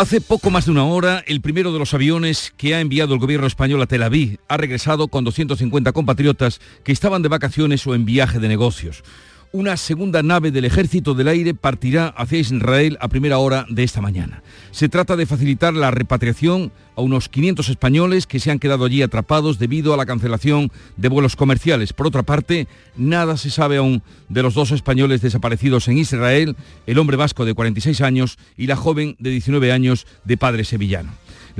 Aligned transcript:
Hace 0.00 0.22
poco 0.22 0.48
más 0.48 0.64
de 0.64 0.70
una 0.70 0.84
hora, 0.84 1.22
el 1.26 1.42
primero 1.42 1.74
de 1.74 1.78
los 1.78 1.92
aviones 1.92 2.54
que 2.56 2.74
ha 2.74 2.80
enviado 2.80 3.12
el 3.12 3.20
gobierno 3.20 3.46
español 3.46 3.82
a 3.82 3.86
Tel 3.86 4.02
Aviv 4.02 4.38
ha 4.48 4.56
regresado 4.56 5.08
con 5.08 5.24
250 5.24 5.92
compatriotas 5.92 6.58
que 6.84 6.92
estaban 6.92 7.20
de 7.20 7.28
vacaciones 7.28 7.86
o 7.86 7.94
en 7.94 8.06
viaje 8.06 8.38
de 8.38 8.48
negocios 8.48 9.04
una 9.52 9.76
segunda 9.76 10.22
nave 10.22 10.52
del 10.52 10.64
Ejército 10.64 11.14
del 11.14 11.28
Aire 11.28 11.54
partirá 11.54 12.08
hacia 12.08 12.38
Israel 12.38 12.96
a 13.00 13.08
primera 13.08 13.38
hora 13.38 13.66
de 13.68 13.82
esta 13.82 14.00
mañana. 14.00 14.42
Se 14.70 14.88
trata 14.88 15.16
de 15.16 15.26
facilitar 15.26 15.74
la 15.74 15.90
repatriación 15.90 16.70
a 16.94 17.02
unos 17.02 17.28
500 17.28 17.68
españoles 17.68 18.26
que 18.26 18.38
se 18.38 18.50
han 18.50 18.60
quedado 18.60 18.84
allí 18.84 19.02
atrapados 19.02 19.58
debido 19.58 19.92
a 19.92 19.96
la 19.96 20.06
cancelación 20.06 20.70
de 20.96 21.08
vuelos 21.08 21.34
comerciales. 21.34 21.92
Por 21.92 22.06
otra 22.06 22.22
parte, 22.22 22.68
nada 22.96 23.36
se 23.36 23.50
sabe 23.50 23.78
aún 23.78 24.02
de 24.28 24.42
los 24.42 24.54
dos 24.54 24.70
españoles 24.70 25.20
desaparecidos 25.20 25.88
en 25.88 25.98
Israel, 25.98 26.56
el 26.86 26.98
hombre 26.98 27.16
vasco 27.16 27.44
de 27.44 27.54
46 27.54 28.00
años 28.02 28.38
y 28.56 28.68
la 28.68 28.76
joven 28.76 29.16
de 29.18 29.30
19 29.30 29.72
años 29.72 30.06
de 30.24 30.36
padre 30.36 30.64
sevillano. 30.64 31.10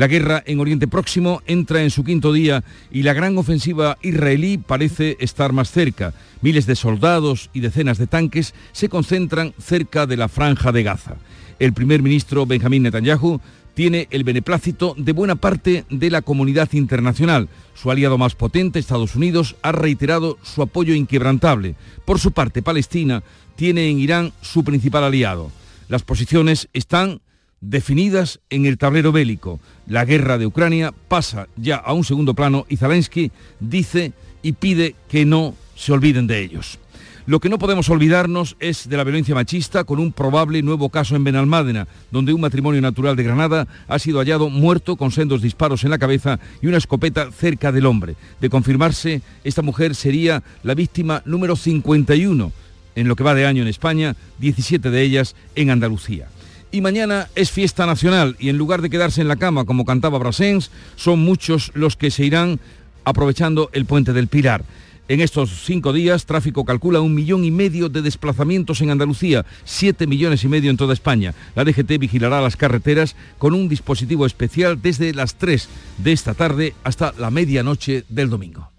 La 0.01 0.07
guerra 0.07 0.43
en 0.47 0.61
Oriente 0.61 0.89
Próximo 0.89 1.43
entra 1.47 1.83
en 1.83 1.91
su 1.91 2.05
quinto 2.05 2.33
día 2.33 2.65
y 2.91 3.03
la 3.03 3.13
gran 3.13 3.37
ofensiva 3.37 3.99
israelí 4.01 4.57
parece 4.57 5.19
estar 5.21 5.53
más 5.53 5.71
cerca. 5.71 6.15
Miles 6.41 6.65
de 6.65 6.75
soldados 6.75 7.51
y 7.53 7.61
decenas 7.61 7.99
de 7.99 8.07
tanques 8.07 8.55
se 8.73 8.89
concentran 8.89 9.53
cerca 9.59 10.07
de 10.07 10.17
la 10.17 10.29
franja 10.29 10.73
de 10.73 10.85
Gaza. 10.85 11.17
El 11.59 11.75
primer 11.75 12.01
ministro 12.01 12.47
Benjamín 12.47 12.85
Netanyahu 12.85 13.43
tiene 13.75 14.09
el 14.11 14.25
beneplácito 14.25 14.95
de 14.97 15.13
buena 15.13 15.35
parte 15.35 15.85
de 15.91 16.09
la 16.09 16.23
comunidad 16.23 16.73
internacional. 16.73 17.51
Su 17.75 17.91
aliado 17.91 18.17
más 18.17 18.35
potente, 18.35 18.79
Estados 18.79 19.17
Unidos, 19.17 19.57
ha 19.61 19.73
reiterado 19.73 20.39
su 20.43 20.63
apoyo 20.63 20.95
inquebrantable. 20.95 21.75
Por 22.07 22.19
su 22.19 22.33
parte, 22.33 22.63
Palestina 22.63 23.23
tiene 23.55 23.91
en 23.91 23.99
Irán 23.99 24.33
su 24.41 24.65
principal 24.65 25.05
aliado. 25.05 25.51
Las 25.91 26.05
posiciones 26.05 26.71
están 26.73 27.21
definidas 27.61 28.41
en 28.51 28.67
el 28.67 28.79
tablero 28.79 29.13
bélico. 29.13 29.61
La 29.91 30.05
guerra 30.05 30.39
de 30.39 30.47
Ucrania 30.47 30.95
pasa 31.09 31.49
ya 31.57 31.75
a 31.75 31.93
un 31.95 32.05
segundo 32.05 32.33
plano 32.33 32.65
y 32.69 32.77
Zelensky 32.77 33.33
dice 33.59 34.13
y 34.41 34.53
pide 34.53 34.95
que 35.09 35.25
no 35.25 35.57
se 35.75 35.91
olviden 35.91 36.29
de 36.29 36.45
ellos. 36.45 36.79
Lo 37.27 37.41
que 37.41 37.49
no 37.49 37.59
podemos 37.59 37.91
olvidarnos 37.91 38.55
es 38.61 38.89
de 38.89 38.97
la 38.97 39.03
violencia 39.03 39.35
machista 39.35 39.83
con 39.83 39.99
un 39.99 40.13
probable 40.13 40.63
nuevo 40.63 40.91
caso 40.91 41.17
en 41.17 41.25
Benalmádena, 41.25 41.89
donde 42.13 42.33
un 42.33 42.41
matrimonio 42.41 42.81
natural 42.81 43.17
de 43.17 43.25
Granada 43.25 43.67
ha 43.89 43.99
sido 43.99 44.21
hallado 44.21 44.49
muerto 44.49 44.95
con 44.95 45.11
sendos 45.11 45.43
disparos 45.43 45.83
en 45.83 45.91
la 45.91 45.99
cabeza 45.99 46.39
y 46.63 46.69
una 46.69 46.79
escopeta 46.79 47.33
cerca 47.33 47.73
del 47.73 47.87
hombre. 47.87 48.15
De 48.41 48.49
confirmarse, 48.49 49.23
esta 49.43 49.63
mujer 49.63 49.97
sería 49.97 50.45
la 50.63 50.75
víctima 50.75 51.21
número 51.25 51.57
51 51.57 52.53
en 52.95 53.09
lo 53.09 53.17
que 53.17 53.25
va 53.25 53.35
de 53.35 53.45
año 53.45 53.63
en 53.63 53.69
España, 53.69 54.15
17 54.39 54.89
de 54.89 55.03
ellas 55.03 55.35
en 55.57 55.71
Andalucía. 55.71 56.29
Y 56.73 56.81
mañana 56.83 57.29
es 57.35 57.51
fiesta 57.51 57.85
nacional 57.85 58.37
y 58.39 58.49
en 58.49 58.57
lugar 58.57 58.81
de 58.81 58.91
quedarse 58.91 59.21
en 59.21 59.29
la 59.29 59.37
cama 59.37 59.65
como 59.65 59.85
cantaba 59.85 60.19
Brassens, 60.19 60.71
son 60.95 61.19
muchos 61.19 61.73
los 61.75 61.97
que 61.97 62.13
se 62.13 62.25
irán 62.25 62.61
aprovechando 63.05 63.71
el 63.73 63.87
puente 63.87 64.13
del 64.13 64.29
Pilar. 64.29 64.65
En 65.09 65.21
estos 65.21 65.65
cinco 65.65 65.93
días, 65.93 66.25
tráfico 66.25 66.65
calcula 66.65 67.01
un 67.01 67.13
millón 67.13 67.45
y 67.45 67.51
medio 67.51 67.89
de 67.89 68.01
desplazamientos 68.01 68.81
en 68.81 68.91
Andalucía, 68.91 69.45
siete 69.65 70.07
millones 70.07 70.45
y 70.45 70.49
medio 70.49 70.71
en 70.71 70.77
toda 70.77 70.95
España. 70.95 71.35
La 71.57 71.65
DGT 71.65 71.99
vigilará 71.99 72.41
las 72.41 72.55
carreteras 72.55 73.17
con 73.39 73.53
un 73.53 73.69
dispositivo 73.69 74.25
especial 74.25 74.81
desde 74.81 75.13
las 75.13 75.35
3 75.35 75.69
de 75.99 76.13
esta 76.13 76.35
tarde 76.35 76.75
hasta 76.85 77.13
la 77.19 77.33
medianoche 77.33 78.05
del 78.09 78.31
domingo. 78.31 78.71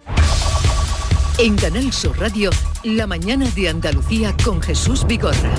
En 1.37 1.57
Canal 1.57 1.91
Sur 1.91 2.17
Radio, 2.17 2.51
la 2.85 3.07
mañana 3.07 3.49
de 3.49 3.67
Andalucía 3.67 4.33
con 4.45 4.61
Jesús 4.61 5.05
Vigorra. 5.05 5.51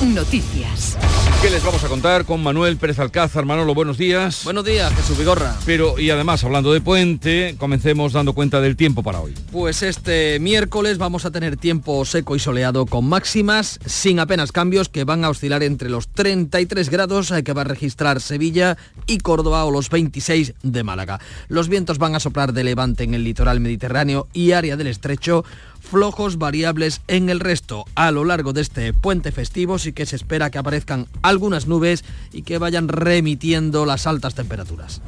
Noticias. 0.00 0.96
¿Qué 1.42 1.50
les 1.50 1.62
vamos 1.62 1.84
a 1.84 1.88
contar 1.88 2.24
con 2.24 2.42
Manuel 2.42 2.78
Pérez 2.78 2.98
Alcázar? 2.98 3.44
Manolo, 3.44 3.74
buenos 3.74 3.98
días. 3.98 4.44
Buenos 4.44 4.64
días, 4.64 4.94
Jesús 4.94 5.18
Vigorra. 5.18 5.54
Pero, 5.66 5.98
y 5.98 6.08
además, 6.08 6.42
hablando 6.42 6.72
de 6.72 6.80
puente, 6.80 7.54
comencemos 7.58 8.14
dando 8.14 8.32
cuenta 8.32 8.62
del 8.62 8.76
tiempo 8.76 9.02
para 9.02 9.20
hoy. 9.20 9.34
Pues 9.52 9.82
este 9.82 10.38
miércoles 10.40 10.96
vamos 10.96 11.26
a 11.26 11.30
tener 11.30 11.58
tiempo 11.58 12.02
seco 12.06 12.34
y 12.34 12.38
soleado 12.38 12.86
con 12.86 13.06
máximas 13.10 13.78
sin 13.84 14.20
apenas 14.20 14.52
cambios 14.52 14.88
que 14.88 15.04
van 15.04 15.22
a 15.22 15.28
oscilar 15.28 15.62
entre 15.62 15.90
los 15.90 16.08
33 16.08 16.88
grados 16.88 17.32
que 17.44 17.52
va 17.52 17.60
a 17.60 17.64
registrar 17.64 18.22
Sevilla 18.22 18.78
y 19.06 19.18
Córdoba 19.18 19.66
o 19.66 19.70
los 19.70 19.90
26 19.90 20.54
de 20.62 20.82
Málaga. 20.82 21.20
Los 21.48 21.68
vientos 21.68 21.98
van 21.98 22.14
a 22.14 22.20
soplar 22.20 22.54
de 22.54 22.64
levante 22.64 23.04
en 23.04 23.12
el 23.12 23.24
litoral 23.24 23.60
mediterráneo 23.60 24.28
y 24.32 24.52
área 24.52 24.78
del 24.78 24.86
estrecho 24.86 25.44
flojos 25.90 26.38
variables 26.38 27.00
en 27.08 27.28
el 27.28 27.40
resto. 27.40 27.84
A 27.94 28.12
lo 28.12 28.24
largo 28.24 28.52
de 28.52 28.62
este 28.62 28.92
puente 28.92 29.32
festivo 29.32 29.78
sí 29.78 29.92
que 29.92 30.06
se 30.06 30.16
espera 30.16 30.50
que 30.50 30.58
aparezcan 30.58 31.08
algunas 31.22 31.66
nubes 31.66 32.04
y 32.32 32.42
que 32.42 32.58
vayan 32.58 32.88
remitiendo 32.88 33.84
las 33.84 34.06
altas 34.06 34.34
temperaturas. 34.34 35.02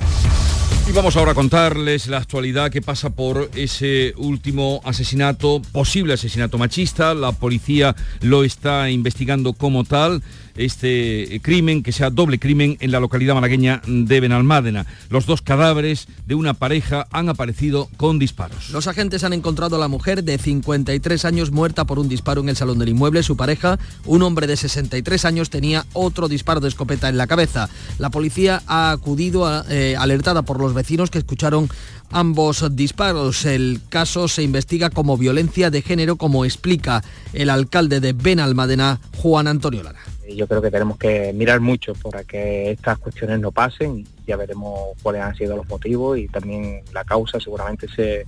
Y 0.89 0.93
vamos 0.93 1.17
ahora 1.17 1.31
a 1.31 1.35
contarles 1.35 2.09
la 2.09 2.19
actualidad 2.19 2.71
que 2.73 2.83
pasa 2.83 3.11
por 3.11 3.49
ese 3.55 4.15
último 4.17 4.81
asesinato, 4.85 5.63
posible 5.71 6.15
asesinato 6.15 6.59
machista. 6.59 7.15
La 7.15 7.31
policía 7.31 7.95
lo 8.21 8.43
está 8.43 8.91
investigando 8.91 9.53
como 9.53 9.85
tal 9.85 10.23
este 10.57 11.41
crimen, 11.43 11.83
que 11.83 11.93
sea 11.93 12.11
doble 12.11 12.39
crimen 12.39 12.77
en 12.81 12.91
la 12.91 13.01
localidad 13.01 13.35
malagueña 13.35 13.83
de 13.87 14.21
Benalmádena. 14.21 14.87
Los 15.11 15.27
dos 15.27 15.43
cadáveres 15.43 16.09
de 16.27 16.35
una 16.35 16.55
pareja 16.55 17.07
han 17.11 17.29
aparecido 17.29 17.89
con 17.97 18.19
disparos. 18.19 18.71
Los 18.71 18.87
agentes 18.87 19.25
han 19.25 19.33
encontrado 19.33 19.77
a 19.77 19.79
la 19.79 19.89
mujer 19.89 20.25
de 20.25 20.39
53 20.39 21.25
años 21.25 21.51
muerta 21.51 21.85
por 21.85 21.99
un 21.99 22.09
disparo 22.09 22.41
en 22.41 22.49
el 22.49 22.57
salón 22.57 22.79
del 22.79 22.91
inmueble. 22.91 23.23
Su 23.23 23.37
pareja, 23.37 23.79
un 24.05 24.23
hombre 24.23 24.47
de 24.47 24.57
63 24.57 25.25
años, 25.25 25.51
tenía 25.51 25.87
otro 25.93 26.29
disparo 26.29 26.61
de 26.61 26.69
escopeta 26.69 27.09
en 27.09 27.17
la 27.17 27.27
cabeza. 27.27 27.69
La 27.99 28.11
policía 28.11 28.63
ha 28.67 28.91
acudido 28.91 29.65
eh, 29.69 29.97
alertada 29.97 30.43
por 30.43 30.61
los 30.61 30.75
vecinos 30.75 31.11
que 31.11 31.19
escucharon 31.19 31.69
ambos 32.11 32.65
disparos. 32.77 33.45
El 33.45 33.81
caso 33.89 34.29
se 34.29 34.43
investiga 34.43 34.91
como 34.91 35.17
violencia 35.17 35.71
de 35.71 35.83
género, 35.83 36.17
como 36.17 36.45
explica 36.45 37.03
el 37.33 37.51
alcalde 37.51 38.01
de 38.01 38.13
Benalmádena, 38.13 39.01
Juan 39.17 39.49
Antonio 39.49 39.83
Lara 39.83 40.12
yo 40.35 40.47
creo 40.47 40.63
que 40.63 40.71
tenemos 40.71 40.99
que 40.99 41.33
mirar 41.33 41.61
mucho 41.61 41.95
para 41.95 42.25
que 42.25 42.71
estas 42.73 42.99
cuestiones 42.99 43.41
no 43.41 43.53
pasen. 43.53 44.07
Ya 44.27 44.37
veremos 44.37 44.91
cuáles 45.03 45.23
han 45.23 45.35
sido 45.35 45.57
los 45.57 45.69
motivos 45.69 46.19
y 46.19 46.29
también 46.29 46.83
la 46.93 47.05
causa 47.05 47.41
seguramente 47.41 47.89
se, 47.89 48.25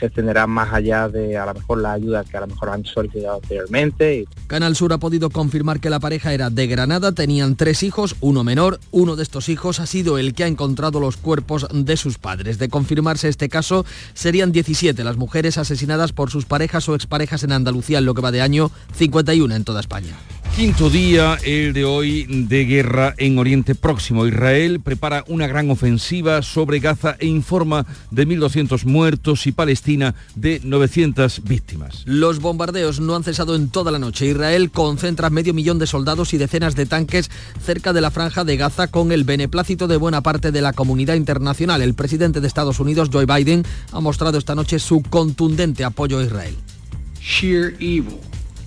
se 0.00 0.06
extenderá 0.06 0.46
más 0.46 0.72
allá 0.72 1.08
de 1.08 1.36
a 1.36 1.44
lo 1.44 1.54
mejor 1.54 1.78
la 1.78 1.92
ayuda 1.92 2.24
que 2.24 2.36
a 2.36 2.40
lo 2.40 2.46
mejor 2.46 2.70
han 2.70 2.84
solicitado 2.84 3.36
anteriormente. 3.36 4.24
Canal 4.46 4.74
Sur 4.74 4.92
ha 4.94 4.98
podido 4.98 5.30
confirmar 5.30 5.78
que 5.78 5.90
la 5.90 6.00
pareja 6.00 6.32
era 6.32 6.48
de 6.48 6.66
Granada, 6.66 7.12
tenían 7.12 7.54
tres 7.54 7.82
hijos, 7.82 8.16
uno 8.20 8.42
menor. 8.42 8.80
Uno 8.90 9.16
de 9.16 9.22
estos 9.22 9.48
hijos 9.48 9.78
ha 9.78 9.86
sido 9.86 10.18
el 10.18 10.34
que 10.34 10.44
ha 10.44 10.46
encontrado 10.46 11.00
los 11.00 11.18
cuerpos 11.18 11.66
de 11.72 11.96
sus 11.98 12.18
padres. 12.18 12.58
De 12.58 12.70
confirmarse 12.70 13.28
este 13.28 13.50
caso, 13.50 13.84
serían 14.14 14.52
17 14.52 15.04
las 15.04 15.16
mujeres 15.16 15.58
asesinadas 15.58 16.12
por 16.12 16.30
sus 16.30 16.46
parejas 16.46 16.88
o 16.88 16.94
exparejas 16.94 17.44
en 17.44 17.52
Andalucía 17.52 17.98
en 17.98 18.06
lo 18.06 18.14
que 18.14 18.22
va 18.22 18.32
de 18.32 18.40
año, 18.40 18.70
51 18.94 19.54
en 19.54 19.64
toda 19.64 19.80
España. 19.80 20.16
Quinto 20.56 20.90
día, 20.90 21.38
el 21.42 21.72
de 21.72 21.84
hoy, 21.86 22.26
de 22.28 22.64
guerra 22.66 23.14
en 23.16 23.38
Oriente 23.38 23.74
Próximo. 23.74 24.26
Israel 24.26 24.80
prepara 24.80 25.24
una 25.28 25.46
gran 25.46 25.70
ofensiva 25.70 26.42
sobre 26.42 26.80
Gaza 26.80 27.16
e 27.18 27.26
informa 27.26 27.86
de 28.10 28.26
1.200 28.26 28.84
muertos 28.84 29.46
y 29.46 29.52
Palestina 29.52 30.14
de 30.34 30.60
900 30.62 31.44
víctimas. 31.44 32.02
Los 32.04 32.40
bombardeos 32.40 33.00
no 33.00 33.16
han 33.16 33.24
cesado 33.24 33.56
en 33.56 33.70
toda 33.70 33.90
la 33.90 33.98
noche. 33.98 34.26
Israel 34.26 34.70
concentra 34.70 35.30
medio 35.30 35.54
millón 35.54 35.78
de 35.78 35.86
soldados 35.86 36.34
y 36.34 36.38
decenas 36.38 36.74
de 36.74 36.84
tanques 36.84 37.30
cerca 37.64 37.94
de 37.94 38.02
la 38.02 38.10
franja 38.10 38.44
de 38.44 38.58
Gaza 38.58 38.88
con 38.88 39.12
el 39.12 39.24
beneplácito 39.24 39.88
de 39.88 39.96
buena 39.96 40.20
parte 40.20 40.52
de 40.52 40.60
la 40.60 40.74
comunidad 40.74 41.14
internacional. 41.14 41.80
El 41.80 41.94
presidente 41.94 42.42
de 42.42 42.46
Estados 42.46 42.80
Unidos, 42.80 43.08
Joe 43.10 43.24
Biden, 43.24 43.64
ha 43.92 44.00
mostrado 44.00 44.36
esta 44.36 44.54
noche 44.54 44.78
su 44.78 45.00
contundente 45.00 45.84
apoyo 45.84 46.18
a 46.18 46.24
Israel. 46.24 46.56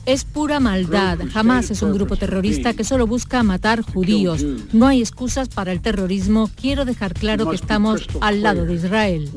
Es 0.05 0.25
pura 0.25 0.59
maldad. 0.59 1.19
Jamás 1.31 1.71
es 1.71 1.81
un 1.81 1.93
grupo 1.93 2.17
terrorista 2.17 2.73
que 2.73 2.83
solo 2.83 3.07
busca 3.07 3.41
matar 3.43 3.81
judíos. 3.81 4.43
No 4.73 4.87
hay 4.87 4.99
excusas 4.99 5.47
para 5.47 5.71
el 5.71 5.81
terrorismo. 5.81 6.49
Quiero 6.59 6.83
dejar 6.83 7.13
claro 7.13 7.49
que 7.49 7.55
estamos 7.55 8.05
al 8.19 8.41
lado 8.43 8.65
de 8.65 8.73
Israel. 8.73 9.29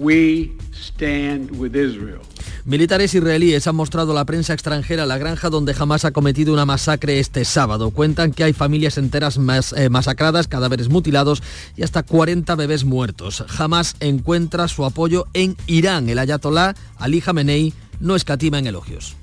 Militares 2.64 3.14
israelíes 3.14 3.66
han 3.68 3.76
mostrado 3.76 4.10
a 4.10 4.14
la 4.16 4.24
prensa 4.24 4.52
extranjera 4.52 5.06
la 5.06 5.18
granja 5.18 5.50
donde 5.50 5.72
jamás 5.72 6.04
ha 6.04 6.10
cometido 6.10 6.52
una 6.52 6.64
masacre 6.64 7.20
este 7.20 7.44
sábado. 7.44 7.90
Cuentan 7.90 8.32
que 8.32 8.42
hay 8.42 8.52
familias 8.52 8.98
enteras 8.98 9.38
eh, 9.76 9.88
masacradas, 9.88 10.48
cadáveres 10.48 10.88
mutilados 10.88 11.44
y 11.76 11.84
hasta 11.84 12.02
40 12.02 12.56
bebés 12.56 12.84
muertos. 12.84 13.44
Jamás 13.46 13.94
encuentra 14.00 14.66
su 14.66 14.84
apoyo 14.84 15.26
en 15.32 15.56
Irán. 15.68 16.08
El 16.08 16.18
ayatolá 16.18 16.74
Ali 16.98 17.20
Khamenei 17.20 17.72
no 18.00 18.16
escatima 18.16 18.58
en 18.58 18.66
elogios. 18.66 19.16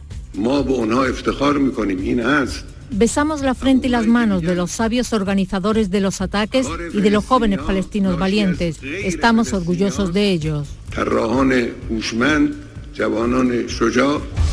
Besamos 2.89 3.41
la 3.41 3.55
frente 3.55 3.87
y 3.87 3.89
las 3.89 4.05
manos 4.05 4.41
de 4.41 4.55
los 4.55 4.71
sabios 4.71 5.13
organizadores 5.13 5.89
de 5.89 5.99
los 5.99 6.21
ataques 6.21 6.67
y 6.93 7.01
de 7.01 7.09
los 7.09 7.25
jóvenes 7.25 7.59
palestinos 7.59 8.19
valientes. 8.19 8.81
Estamos 8.83 9.53
orgullosos 9.53 10.13
de 10.13 10.31
ellos. 10.31 10.67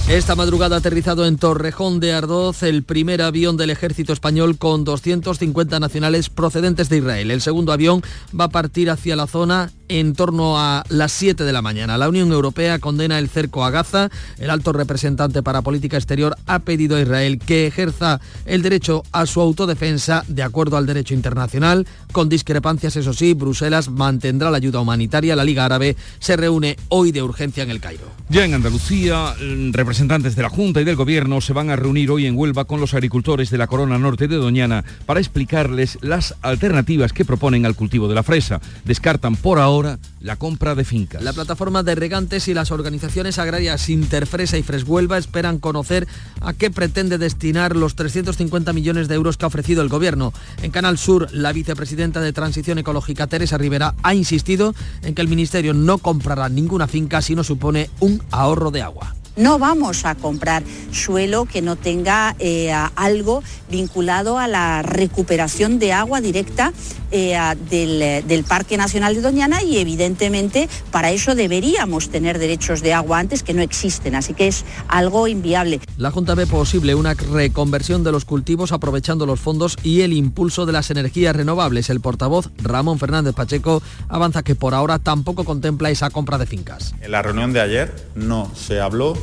Esta 0.08 0.34
madrugada 0.34 0.76
ha 0.76 0.78
aterrizado 0.78 1.26
en 1.26 1.36
Torrejón 1.36 2.00
de 2.00 2.12
Ardoz 2.12 2.62
el 2.62 2.82
primer 2.82 3.22
avión 3.22 3.56
del 3.56 3.70
ejército 3.70 4.12
español 4.12 4.56
con 4.58 4.82
250 4.82 5.78
nacionales 5.78 6.30
procedentes 6.30 6.88
de 6.88 6.98
Israel. 6.98 7.30
El 7.30 7.42
segundo 7.42 7.72
avión 7.72 8.02
va 8.38 8.44
a 8.44 8.48
partir 8.48 8.90
hacia 8.90 9.14
la 9.14 9.26
zona 9.26 9.70
en 9.88 10.14
torno 10.14 10.58
a 10.58 10.84
las 10.88 11.12
7 11.12 11.44
de 11.44 11.52
la 11.52 11.62
mañana. 11.62 11.98
La 11.98 12.08
Unión 12.08 12.32
Europea 12.32 12.78
condena 12.78 13.18
el 13.18 13.28
cerco 13.28 13.64
a 13.64 13.70
Gaza. 13.70 14.08
El 14.38 14.50
alto 14.50 14.72
representante 14.72 15.42
para 15.42 15.62
política 15.62 15.96
exterior 15.96 16.36
ha 16.46 16.60
pedido 16.60 16.96
a 16.96 17.00
Israel 17.00 17.38
que 17.38 17.66
ejerza 17.66 18.20
el 18.46 18.62
derecho 18.62 19.02
a 19.12 19.26
su 19.26 19.40
autodefensa 19.40 20.24
de 20.28 20.42
acuerdo 20.42 20.76
al 20.76 20.86
derecho 20.86 21.14
internacional. 21.14 21.86
Con 22.12 22.28
discrepancias, 22.28 22.96
eso 22.96 23.12
sí, 23.12 23.34
Bruselas 23.34 23.88
mantendrá 23.88 24.50
la 24.50 24.56
ayuda 24.56 24.80
humanitaria. 24.80 25.36
La 25.36 25.44
Liga 25.44 25.64
Árabe 25.64 25.96
se 26.18 26.36
reúne 26.36 26.76
hoy 26.88 27.12
de 27.12 27.22
urgencia 27.22 27.62
en 27.62 27.70
el 27.70 27.80
Cairo. 27.80 28.08
Ya 28.28 28.44
en 28.44 28.54
Andalucía, 28.54 29.34
representantes 29.72 30.36
de 30.36 30.42
la 30.42 30.48
Junta 30.48 30.80
y 30.80 30.84
del 30.84 30.96
Gobierno 30.96 31.40
se 31.40 31.52
van 31.52 31.70
a 31.70 31.76
reunir 31.76 32.10
hoy 32.10 32.26
en 32.26 32.36
Huelva 32.36 32.64
con 32.64 32.80
los 32.80 32.94
agricultores 32.94 33.50
de 33.50 33.58
la 33.58 33.66
Corona 33.66 33.98
Norte 33.98 34.28
de 34.28 34.36
Doñana 34.36 34.84
para 35.06 35.20
explicarles 35.20 35.98
las 36.00 36.34
alternativas 36.42 37.12
que 37.12 37.24
proponen 37.24 37.66
al 37.66 37.76
cultivo 37.76 38.08
de 38.08 38.14
la 38.14 38.22
fresa. 38.22 38.60
Descartan 38.84 39.36
por 39.36 39.58
ahora 39.58 39.98
la 40.20 40.36
compra 40.36 40.74
de 40.74 40.84
fincas. 40.84 41.22
La 41.22 41.32
plataforma 41.32 41.82
de 41.82 41.94
regantes 41.94 42.48
y 42.48 42.54
las 42.54 42.70
organizaciones 42.70 43.38
agrarias 43.38 43.88
Interfresa 43.88 44.58
y 44.58 44.62
Freshuelva 44.62 45.18
esperan 45.18 45.58
conocer 45.58 46.06
a 46.40 46.52
qué 46.52 46.70
pretende 46.70 47.18
destinar 47.18 47.76
los 47.76 47.94
350 47.94 48.72
millones 48.72 49.08
de 49.08 49.14
euros 49.14 49.36
que 49.36 49.44
ha 49.44 49.48
ofrecido 49.48 49.82
el 49.82 49.88
Gobierno. 49.88 50.32
En 50.62 50.70
Canal 50.70 50.98
Sur, 50.98 51.28
la 51.32 51.52
vicepresidenta 51.52 51.99
de 52.00 52.32
Transición 52.32 52.78
Ecológica, 52.78 53.26
Teresa 53.26 53.58
Rivera, 53.58 53.94
ha 54.02 54.14
insistido 54.14 54.74
en 55.02 55.14
que 55.14 55.20
el 55.20 55.28
Ministerio 55.28 55.74
no 55.74 55.98
comprará 55.98 56.48
ninguna 56.48 56.88
finca 56.88 57.20
si 57.20 57.34
no 57.34 57.44
supone 57.44 57.90
un 58.00 58.22
ahorro 58.30 58.70
de 58.70 58.80
agua. 58.80 59.19
No 59.36 59.58
vamos 59.58 60.04
a 60.04 60.14
comprar 60.14 60.62
suelo 60.92 61.46
que 61.46 61.62
no 61.62 61.76
tenga 61.76 62.34
eh, 62.38 62.72
algo 62.96 63.42
vinculado 63.70 64.38
a 64.38 64.48
la 64.48 64.82
recuperación 64.82 65.78
de 65.78 65.92
agua 65.92 66.20
directa 66.20 66.72
eh, 67.12 67.36
del, 67.68 68.26
del, 68.26 68.44
Parque 68.44 68.76
Nacional 68.76 69.14
de 69.14 69.20
Doñana 69.20 69.62
y 69.62 69.78
evidentemente 69.78 70.68
para 70.90 71.10
eso 71.10 71.34
deberíamos 71.34 72.08
tener 72.08 72.38
derechos 72.38 72.82
de 72.82 72.92
agua 72.92 73.18
antes 73.18 73.42
que 73.42 73.54
no 73.54 73.62
existen, 73.62 74.14
así 74.14 74.34
que 74.34 74.48
es 74.48 74.64
algo 74.88 75.26
inviable. 75.26 75.80
La 75.96 76.10
Junta 76.10 76.34
ve 76.34 76.46
posible 76.46 76.94
una 76.94 77.14
reconversión 77.14 78.04
de 78.04 78.12
los 78.12 78.24
cultivos 78.24 78.72
aprovechando 78.72 79.26
los 79.26 79.40
fondos 79.40 79.76
y 79.82 80.02
el 80.02 80.12
impulso 80.12 80.66
de 80.66 80.72
las 80.72 80.90
energías 80.90 81.34
renovables. 81.34 81.90
El 81.90 82.00
portavoz 82.00 82.50
Ramón 82.58 82.98
Fernández 82.98 83.34
Pacheco 83.34 83.82
avanza 84.08 84.42
que 84.42 84.54
por 84.54 84.74
ahora 84.74 84.98
tampoco 84.98 85.44
contempla 85.44 85.90
esa 85.90 86.10
compra 86.10 86.38
de 86.38 86.46
fincas. 86.46 86.94
En 87.00 87.12
la 87.12 87.22
reunión 87.22 87.52
de 87.52 87.60
ayer 87.60 88.08
no 88.14 88.50
se 88.54 88.80
habló 88.80 89.14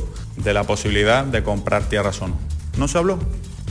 de 0.42 0.54
la 0.54 0.64
posibilidad 0.64 1.24
de 1.24 1.42
comprar 1.42 1.84
tierras 1.84 2.20
o 2.22 2.28
no. 2.28 2.36
No 2.76 2.88
se 2.88 2.98
habló 2.98 3.18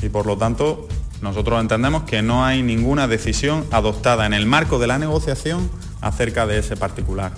y 0.02 0.10
por 0.10 0.26
lo 0.26 0.38
tanto 0.38 0.88
nosotros 1.22 1.60
entendemos 1.60 2.04
que 2.04 2.22
no 2.22 2.46
hay 2.46 2.62
ninguna 2.62 3.08
decisión 3.08 3.66
adoptada 3.72 4.26
en 4.26 4.34
el 4.34 4.46
marco 4.46 4.80
de 4.80 4.88
la 4.88 5.00
negociación 5.00 5.70
acerca 6.02 6.46
de 6.46 6.60
ese 6.60 6.78
particular. 6.78 7.32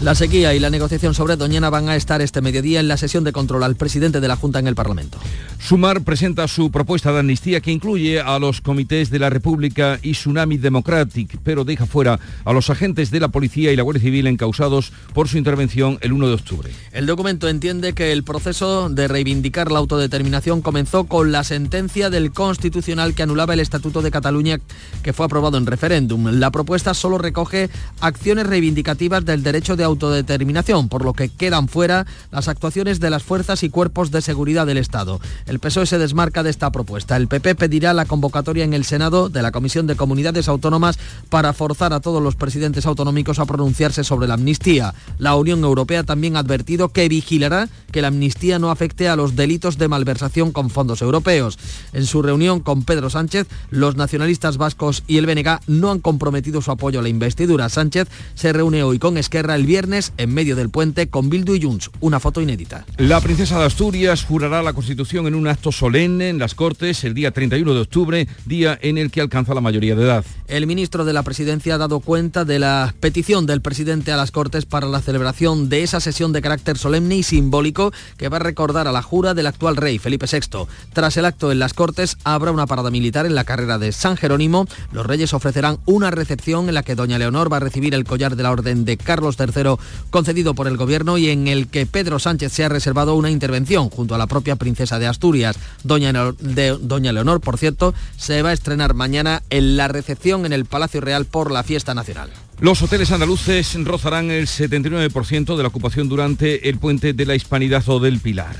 La 0.00 0.14
sequía 0.14 0.54
y 0.54 0.60
la 0.60 0.70
negociación 0.70 1.12
sobre 1.12 1.34
Doñana 1.34 1.70
van 1.70 1.88
a 1.88 1.96
estar 1.96 2.22
este 2.22 2.40
mediodía 2.40 2.78
en 2.78 2.86
la 2.86 2.96
sesión 2.96 3.24
de 3.24 3.32
control 3.32 3.64
al 3.64 3.74
presidente 3.74 4.20
de 4.20 4.28
la 4.28 4.36
Junta 4.36 4.60
en 4.60 4.68
el 4.68 4.76
Parlamento. 4.76 5.18
Sumar 5.58 6.02
presenta 6.02 6.46
su 6.46 6.70
propuesta 6.70 7.12
de 7.12 7.18
amnistía 7.18 7.60
que 7.60 7.72
incluye 7.72 8.20
a 8.20 8.38
los 8.38 8.60
comités 8.60 9.10
de 9.10 9.18
la 9.18 9.28
República 9.28 9.98
y 10.00 10.12
Tsunami 10.12 10.56
Democratic, 10.56 11.40
pero 11.42 11.64
deja 11.64 11.84
fuera 11.84 12.20
a 12.44 12.52
los 12.52 12.70
agentes 12.70 13.10
de 13.10 13.18
la 13.18 13.26
Policía 13.26 13.72
y 13.72 13.76
la 13.76 13.82
Guardia 13.82 14.04
Civil 14.04 14.28
encausados 14.28 14.92
por 15.14 15.26
su 15.26 15.36
intervención 15.36 15.98
el 16.00 16.12
1 16.12 16.28
de 16.28 16.34
octubre. 16.34 16.70
El 16.92 17.06
documento 17.06 17.48
entiende 17.48 17.92
que 17.92 18.12
el 18.12 18.22
proceso 18.22 18.88
de 18.90 19.08
reivindicar 19.08 19.72
la 19.72 19.80
autodeterminación 19.80 20.62
comenzó 20.62 21.04
con 21.04 21.32
la 21.32 21.42
sentencia 21.42 22.08
del 22.08 22.30
Constitucional 22.30 23.14
que 23.14 23.24
anulaba 23.24 23.54
el 23.54 23.60
Estatuto 23.60 24.00
de 24.00 24.12
Cataluña 24.12 24.60
que 25.02 25.12
fue 25.12 25.26
aprobado 25.26 25.58
en 25.58 25.66
referéndum. 25.66 26.28
La 26.38 26.52
propuesta 26.52 26.94
solo 26.94 27.18
recoge 27.18 27.68
acciones 28.00 28.46
reivindicativas 28.46 29.24
del 29.24 29.42
derecho 29.42 29.74
de 29.74 29.87
autodeterminación, 29.88 30.88
por 30.88 31.04
lo 31.04 31.12
que 31.12 31.28
quedan 31.28 31.68
fuera 31.68 32.06
las 32.30 32.48
actuaciones 32.48 33.00
de 33.00 33.10
las 33.10 33.22
fuerzas 33.22 33.62
y 33.62 33.70
cuerpos 33.70 34.10
de 34.10 34.22
seguridad 34.22 34.66
del 34.66 34.78
Estado. 34.78 35.20
El 35.46 35.58
PSOE 35.58 35.86
se 35.86 35.98
desmarca 35.98 36.42
de 36.42 36.50
esta 36.50 36.70
propuesta. 36.70 37.16
El 37.16 37.28
PP 37.28 37.54
pedirá 37.54 37.92
la 37.94 38.04
convocatoria 38.04 38.64
en 38.64 38.74
el 38.74 38.84
Senado 38.84 39.28
de 39.28 39.42
la 39.42 39.52
Comisión 39.52 39.86
de 39.86 39.96
Comunidades 39.96 40.48
Autónomas 40.48 40.98
para 41.28 41.52
forzar 41.52 41.92
a 41.92 42.00
todos 42.00 42.22
los 42.22 42.36
presidentes 42.36 42.86
autonómicos 42.86 43.38
a 43.38 43.46
pronunciarse 43.46 44.04
sobre 44.04 44.28
la 44.28 44.34
amnistía. 44.34 44.94
La 45.18 45.34
Unión 45.34 45.64
Europea 45.64 46.04
también 46.04 46.36
ha 46.36 46.40
advertido 46.40 46.90
que 46.90 47.08
vigilará 47.08 47.68
que 47.90 48.02
la 48.02 48.08
amnistía 48.08 48.58
no 48.58 48.70
afecte 48.70 49.08
a 49.08 49.16
los 49.16 49.36
delitos 49.36 49.78
de 49.78 49.88
malversación 49.88 50.52
con 50.52 50.70
fondos 50.70 51.02
europeos. 51.02 51.58
En 51.92 52.06
su 52.06 52.22
reunión 52.22 52.60
con 52.60 52.84
Pedro 52.84 53.10
Sánchez, 53.10 53.46
los 53.70 53.96
nacionalistas 53.96 54.56
vascos 54.56 55.04
y 55.06 55.18
el 55.18 55.26
BNG 55.26 55.60
no 55.66 55.90
han 55.90 56.00
comprometido 56.00 56.62
su 56.62 56.70
apoyo 56.70 57.00
a 57.00 57.02
la 57.02 57.08
investidura. 57.08 57.68
Sánchez 57.68 58.08
se 58.34 58.52
reúne 58.52 58.82
hoy 58.82 58.98
con 58.98 59.16
Esquerra 59.16 59.54
el 59.54 59.66
viernes 59.66 59.77
en 60.16 60.34
medio 60.34 60.56
del 60.56 60.70
puente 60.70 61.08
con 61.08 61.30
Bildu 61.30 61.54
y 61.54 61.62
Junts. 61.62 61.90
Una 62.00 62.18
foto 62.18 62.40
inédita. 62.40 62.84
La 62.96 63.20
princesa 63.20 63.60
de 63.60 63.66
Asturias 63.66 64.24
jurará 64.24 64.60
la 64.60 64.72
Constitución 64.72 65.28
en 65.28 65.36
un 65.36 65.46
acto 65.46 65.70
solemne 65.70 66.30
en 66.30 66.38
las 66.40 66.56
Cortes 66.56 67.04
el 67.04 67.14
día 67.14 67.30
31 67.30 67.74
de 67.74 67.80
octubre, 67.80 68.28
día 68.44 68.76
en 68.82 68.98
el 68.98 69.12
que 69.12 69.20
alcanza 69.20 69.54
la 69.54 69.60
mayoría 69.60 69.94
de 69.94 70.02
edad. 70.02 70.24
El 70.48 70.66
ministro 70.66 71.04
de 71.04 71.12
la 71.12 71.22
Presidencia 71.22 71.76
ha 71.76 71.78
dado 71.78 72.00
cuenta 72.00 72.44
de 72.44 72.58
la 72.58 72.92
petición 72.98 73.46
del 73.46 73.60
presidente 73.60 74.10
a 74.10 74.16
las 74.16 74.32
Cortes 74.32 74.66
para 74.66 74.88
la 74.88 75.00
celebración 75.00 75.68
de 75.68 75.84
esa 75.84 76.00
sesión 76.00 76.32
de 76.32 76.42
carácter 76.42 76.76
solemne 76.76 77.16
y 77.16 77.22
simbólico 77.22 77.92
que 78.16 78.28
va 78.28 78.38
a 78.38 78.40
recordar 78.40 78.88
a 78.88 78.92
la 78.92 79.02
jura 79.02 79.34
del 79.34 79.46
actual 79.46 79.76
rey 79.76 79.98
Felipe 79.98 80.26
VI. 80.30 80.66
Tras 80.92 81.16
el 81.16 81.24
acto 81.24 81.52
en 81.52 81.60
las 81.60 81.72
Cortes 81.72 82.18
habrá 82.24 82.50
una 82.50 82.66
parada 82.66 82.90
militar 82.90 83.26
en 83.26 83.36
la 83.36 83.44
carrera 83.44 83.78
de 83.78 83.92
San 83.92 84.16
Jerónimo. 84.16 84.66
Los 84.90 85.06
reyes 85.06 85.34
ofrecerán 85.34 85.78
una 85.86 86.10
recepción 86.10 86.68
en 86.68 86.74
la 86.74 86.82
que 86.82 86.96
doña 86.96 87.18
Leonor 87.18 87.52
va 87.52 87.58
a 87.58 87.60
recibir 87.60 87.94
el 87.94 88.04
collar 88.04 88.34
de 88.34 88.42
la 88.42 88.50
Orden 88.50 88.84
de 88.84 88.96
Carlos 88.96 89.36
III 89.38 89.67
concedido 90.10 90.54
por 90.54 90.68
el 90.68 90.76
gobierno 90.76 91.18
y 91.18 91.28
en 91.28 91.48
el 91.48 91.66
que 91.66 91.84
Pedro 91.84 92.18
Sánchez 92.18 92.52
se 92.52 92.64
ha 92.64 92.68
reservado 92.68 93.14
una 93.14 93.30
intervención 93.30 93.90
junto 93.90 94.14
a 94.14 94.18
la 94.18 94.26
propia 94.26 94.56
princesa 94.56 94.98
de 94.98 95.06
Asturias. 95.06 95.56
Doña, 95.84 96.12
Doña 96.12 97.12
Leonor, 97.12 97.40
por 97.40 97.58
cierto, 97.58 97.94
se 98.16 98.42
va 98.42 98.50
a 98.50 98.54
estrenar 98.54 98.94
mañana 98.94 99.42
en 99.50 99.76
la 99.76 99.88
recepción 99.88 100.46
en 100.46 100.52
el 100.52 100.64
Palacio 100.64 101.00
Real 101.00 101.26
por 101.26 101.50
la 101.50 101.62
fiesta 101.62 101.94
nacional. 101.94 102.30
Los 102.60 102.82
hoteles 102.82 103.12
andaluces 103.12 103.76
rozarán 103.84 104.30
el 104.30 104.46
79% 104.46 105.56
de 105.56 105.62
la 105.62 105.68
ocupación 105.68 106.08
durante 106.08 106.68
el 106.68 106.78
puente 106.78 107.12
de 107.12 107.26
la 107.26 107.36
Hispanidad 107.36 107.88
o 107.88 108.00
del 108.00 108.18
Pilar. 108.18 108.56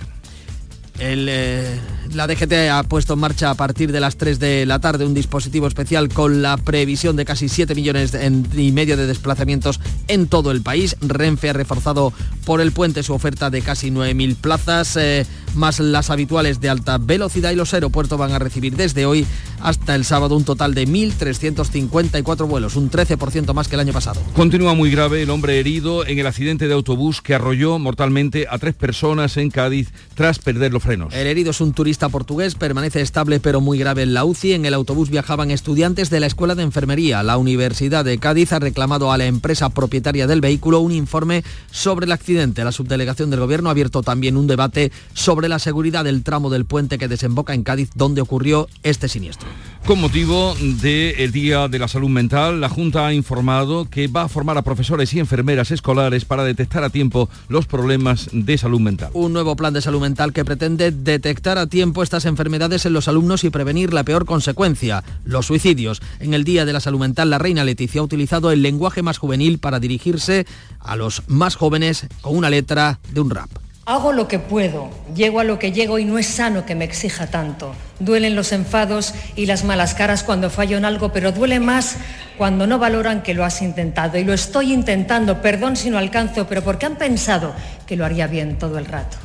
Eh, 1.00 1.78
la 2.14 2.26
DGT 2.26 2.70
ha 2.72 2.82
puesto 2.84 3.14
en 3.14 3.20
marcha 3.20 3.50
a 3.50 3.54
partir 3.54 3.92
de 3.92 4.00
las 4.00 4.16
3 4.16 4.38
de 4.38 4.66
la 4.66 4.78
tarde 4.78 5.04
un 5.04 5.14
dispositivo 5.14 5.66
especial 5.66 6.08
con 6.08 6.40
la 6.42 6.56
previsión 6.56 7.16
de 7.16 7.24
casi 7.24 7.48
7 7.48 7.74
millones 7.74 8.16
y 8.56 8.72
medio 8.72 8.96
de 8.96 9.06
desplazamientos 9.06 9.80
en 10.08 10.26
todo 10.26 10.50
el 10.50 10.62
país. 10.62 10.96
Renfe 11.00 11.50
ha 11.50 11.52
reforzado 11.52 12.12
por 12.44 12.60
el 12.60 12.72
puente 12.72 13.02
su 13.02 13.12
oferta 13.12 13.50
de 13.50 13.60
casi 13.60 13.90
9.000 13.90 14.36
plazas, 14.36 14.96
eh, 14.96 15.26
más 15.54 15.80
las 15.80 16.10
habituales 16.10 16.60
de 16.60 16.70
alta 16.70 16.98
velocidad 16.98 17.50
y 17.50 17.56
los 17.56 17.74
aeropuertos 17.74 18.18
van 18.18 18.32
a 18.32 18.38
recibir 18.38 18.74
desde 18.74 19.04
hoy 19.04 19.26
hasta 19.60 19.94
el 19.94 20.04
sábado 20.04 20.36
un 20.36 20.44
total 20.44 20.74
de 20.74 20.86
1.354 20.86 22.46
vuelos, 22.46 22.76
un 22.76 22.90
13% 22.90 23.52
más 23.52 23.68
que 23.68 23.74
el 23.74 23.80
año 23.80 23.92
pasado. 23.92 24.22
Continúa 24.34 24.74
muy 24.74 24.90
grave 24.90 25.22
el 25.22 25.30
hombre 25.30 25.58
herido 25.58 26.06
en 26.06 26.18
el 26.18 26.26
accidente 26.26 26.68
de 26.68 26.74
autobús 26.74 27.20
que 27.20 27.34
arrolló 27.34 27.78
mortalmente 27.78 28.46
a 28.48 28.58
tres 28.58 28.74
personas 28.74 29.36
en 29.36 29.50
Cádiz 29.50 29.90
tras 30.14 30.38
perder 30.38 30.72
los 30.72 30.84
el 30.88 31.26
herido 31.26 31.50
es 31.50 31.60
un 31.60 31.74
turista 31.74 32.08
portugués, 32.08 32.54
permanece 32.54 33.02
estable 33.02 33.40
pero 33.40 33.60
muy 33.60 33.78
grave 33.78 34.02
en 34.02 34.14
la 34.14 34.24
UCI. 34.24 34.54
En 34.54 34.64
el 34.64 34.72
autobús 34.72 35.10
viajaban 35.10 35.50
estudiantes 35.50 36.08
de 36.08 36.18
la 36.18 36.26
Escuela 36.26 36.54
de 36.54 36.62
Enfermería. 36.62 37.22
La 37.22 37.36
Universidad 37.36 38.06
de 38.06 38.16
Cádiz 38.18 38.52
ha 38.52 38.58
reclamado 38.58 39.12
a 39.12 39.18
la 39.18 39.26
empresa 39.26 39.68
propietaria 39.68 40.26
del 40.26 40.40
vehículo 40.40 40.80
un 40.80 40.92
informe 40.92 41.44
sobre 41.70 42.06
el 42.06 42.12
accidente. 42.12 42.64
La 42.64 42.72
subdelegación 42.72 43.28
del 43.28 43.40
Gobierno 43.40 43.68
ha 43.68 43.72
abierto 43.72 44.02
también 44.02 44.38
un 44.38 44.46
debate 44.46 44.90
sobre 45.12 45.50
la 45.50 45.58
seguridad 45.58 46.04
del 46.04 46.22
tramo 46.22 46.48
del 46.48 46.64
puente 46.64 46.96
que 46.96 47.08
desemboca 47.08 47.52
en 47.52 47.64
Cádiz, 47.64 47.90
donde 47.94 48.22
ocurrió 48.22 48.66
este 48.82 49.08
siniestro. 49.08 49.48
Con 49.88 50.02
motivo 50.02 50.54
del 50.60 51.32
Día 51.32 51.66
de 51.66 51.78
la 51.78 51.88
Salud 51.88 52.10
Mental, 52.10 52.60
la 52.60 52.68
Junta 52.68 53.06
ha 53.06 53.14
informado 53.14 53.86
que 53.88 54.06
va 54.06 54.24
a 54.24 54.28
formar 54.28 54.58
a 54.58 54.62
profesores 54.62 55.14
y 55.14 55.18
enfermeras 55.18 55.70
escolares 55.70 56.26
para 56.26 56.44
detectar 56.44 56.84
a 56.84 56.90
tiempo 56.90 57.30
los 57.48 57.64
problemas 57.64 58.28
de 58.30 58.58
salud 58.58 58.80
mental. 58.80 59.08
Un 59.14 59.32
nuevo 59.32 59.56
plan 59.56 59.72
de 59.72 59.80
salud 59.80 60.02
mental 60.02 60.34
que 60.34 60.44
pretende 60.44 60.90
detectar 60.90 61.56
a 61.56 61.68
tiempo 61.68 62.02
estas 62.02 62.26
enfermedades 62.26 62.84
en 62.84 62.92
los 62.92 63.08
alumnos 63.08 63.44
y 63.44 63.48
prevenir 63.48 63.94
la 63.94 64.04
peor 64.04 64.26
consecuencia, 64.26 65.04
los 65.24 65.46
suicidios. 65.46 66.02
En 66.20 66.34
el 66.34 66.44
Día 66.44 66.66
de 66.66 66.74
la 66.74 66.80
Salud 66.80 67.00
Mental, 67.00 67.30
la 67.30 67.38
reina 67.38 67.64
Leticia 67.64 68.02
ha 68.02 68.04
utilizado 68.04 68.50
el 68.50 68.60
lenguaje 68.60 69.00
más 69.00 69.16
juvenil 69.16 69.58
para 69.58 69.80
dirigirse 69.80 70.46
a 70.80 70.96
los 70.96 71.22
más 71.28 71.56
jóvenes 71.56 72.08
con 72.20 72.36
una 72.36 72.50
letra 72.50 73.00
de 73.10 73.22
un 73.22 73.30
rap. 73.30 73.48
Hago 73.88 74.12
lo 74.12 74.28
que 74.28 74.38
puedo, 74.38 74.90
llego 75.14 75.40
a 75.40 75.44
lo 75.44 75.58
que 75.58 75.72
llego 75.72 75.98
y 75.98 76.04
no 76.04 76.18
es 76.18 76.26
sano 76.26 76.66
que 76.66 76.74
me 76.74 76.84
exija 76.84 77.28
tanto. 77.28 77.74
Duelen 78.00 78.36
los 78.36 78.52
enfados 78.52 79.14
y 79.34 79.46
las 79.46 79.64
malas 79.64 79.94
caras 79.94 80.24
cuando 80.24 80.50
fallo 80.50 80.76
en 80.76 80.84
algo, 80.84 81.10
pero 81.10 81.32
duele 81.32 81.58
más 81.58 81.96
cuando 82.36 82.66
no 82.66 82.78
valoran 82.78 83.22
que 83.22 83.32
lo 83.32 83.46
has 83.46 83.62
intentado. 83.62 84.18
Y 84.18 84.24
lo 84.24 84.34
estoy 84.34 84.74
intentando, 84.74 85.40
perdón 85.40 85.74
si 85.74 85.88
no 85.88 85.96
alcanzo, 85.96 86.46
pero 86.46 86.62
porque 86.62 86.84
han 86.84 86.96
pensado 86.96 87.54
que 87.86 87.96
lo 87.96 88.04
haría 88.04 88.26
bien 88.26 88.58
todo 88.58 88.76
el 88.76 88.84
rato. 88.84 89.16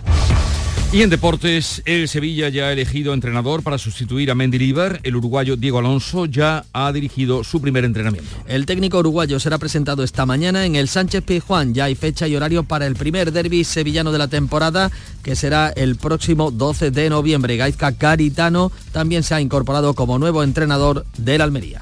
Y 0.94 1.02
en 1.02 1.10
deportes, 1.10 1.82
el 1.86 2.08
Sevilla 2.08 2.50
ya 2.50 2.66
ha 2.66 2.72
elegido 2.72 3.16
entrenador 3.16 3.64
para 3.64 3.80
sustituir 3.80 4.30
a 4.30 4.36
Mendilibar. 4.36 5.00
El 5.02 5.16
uruguayo 5.16 5.56
Diego 5.56 5.80
Alonso 5.80 6.28
ya 6.28 6.66
ha 6.72 6.92
dirigido 6.92 7.44
su 7.44 7.60
primer 7.60 7.84
entrenamiento. 7.84 8.30
El 8.46 8.68
técnico 8.68 9.00
uruguayo 9.00 9.40
será 9.40 9.58
presentado 9.58 10.04
esta 10.04 10.28
mañana 10.28 10.68
en 10.68 10.76
el 10.76 10.88
Sánchez 10.88 11.24
Pizjuán. 11.24 11.74
Ya 11.74 11.86
hay 11.86 11.96
fecha 11.96 12.28
y 12.28 12.36
horario 12.36 12.62
para 12.62 12.86
el 12.86 12.96
primer 12.96 13.32
derby 13.32 13.64
sevillano 13.64 14.12
de 14.12 14.20
la 14.20 14.28
temporada, 14.28 14.92
que 15.24 15.36
será 15.36 15.70
el 15.70 15.96
próximo 15.96 16.52
12 16.52 16.92
de 16.92 17.10
noviembre. 17.10 17.58
Gaizka 17.58 17.94
Caritano 17.94 18.72
también 18.92 19.24
se 19.24 19.34
ha 19.34 19.42
incorporado 19.42 19.96
como 19.96 20.20
nuevo 20.20 20.44
entrenador 20.44 21.08
del 21.18 21.42
Almería. 21.42 21.82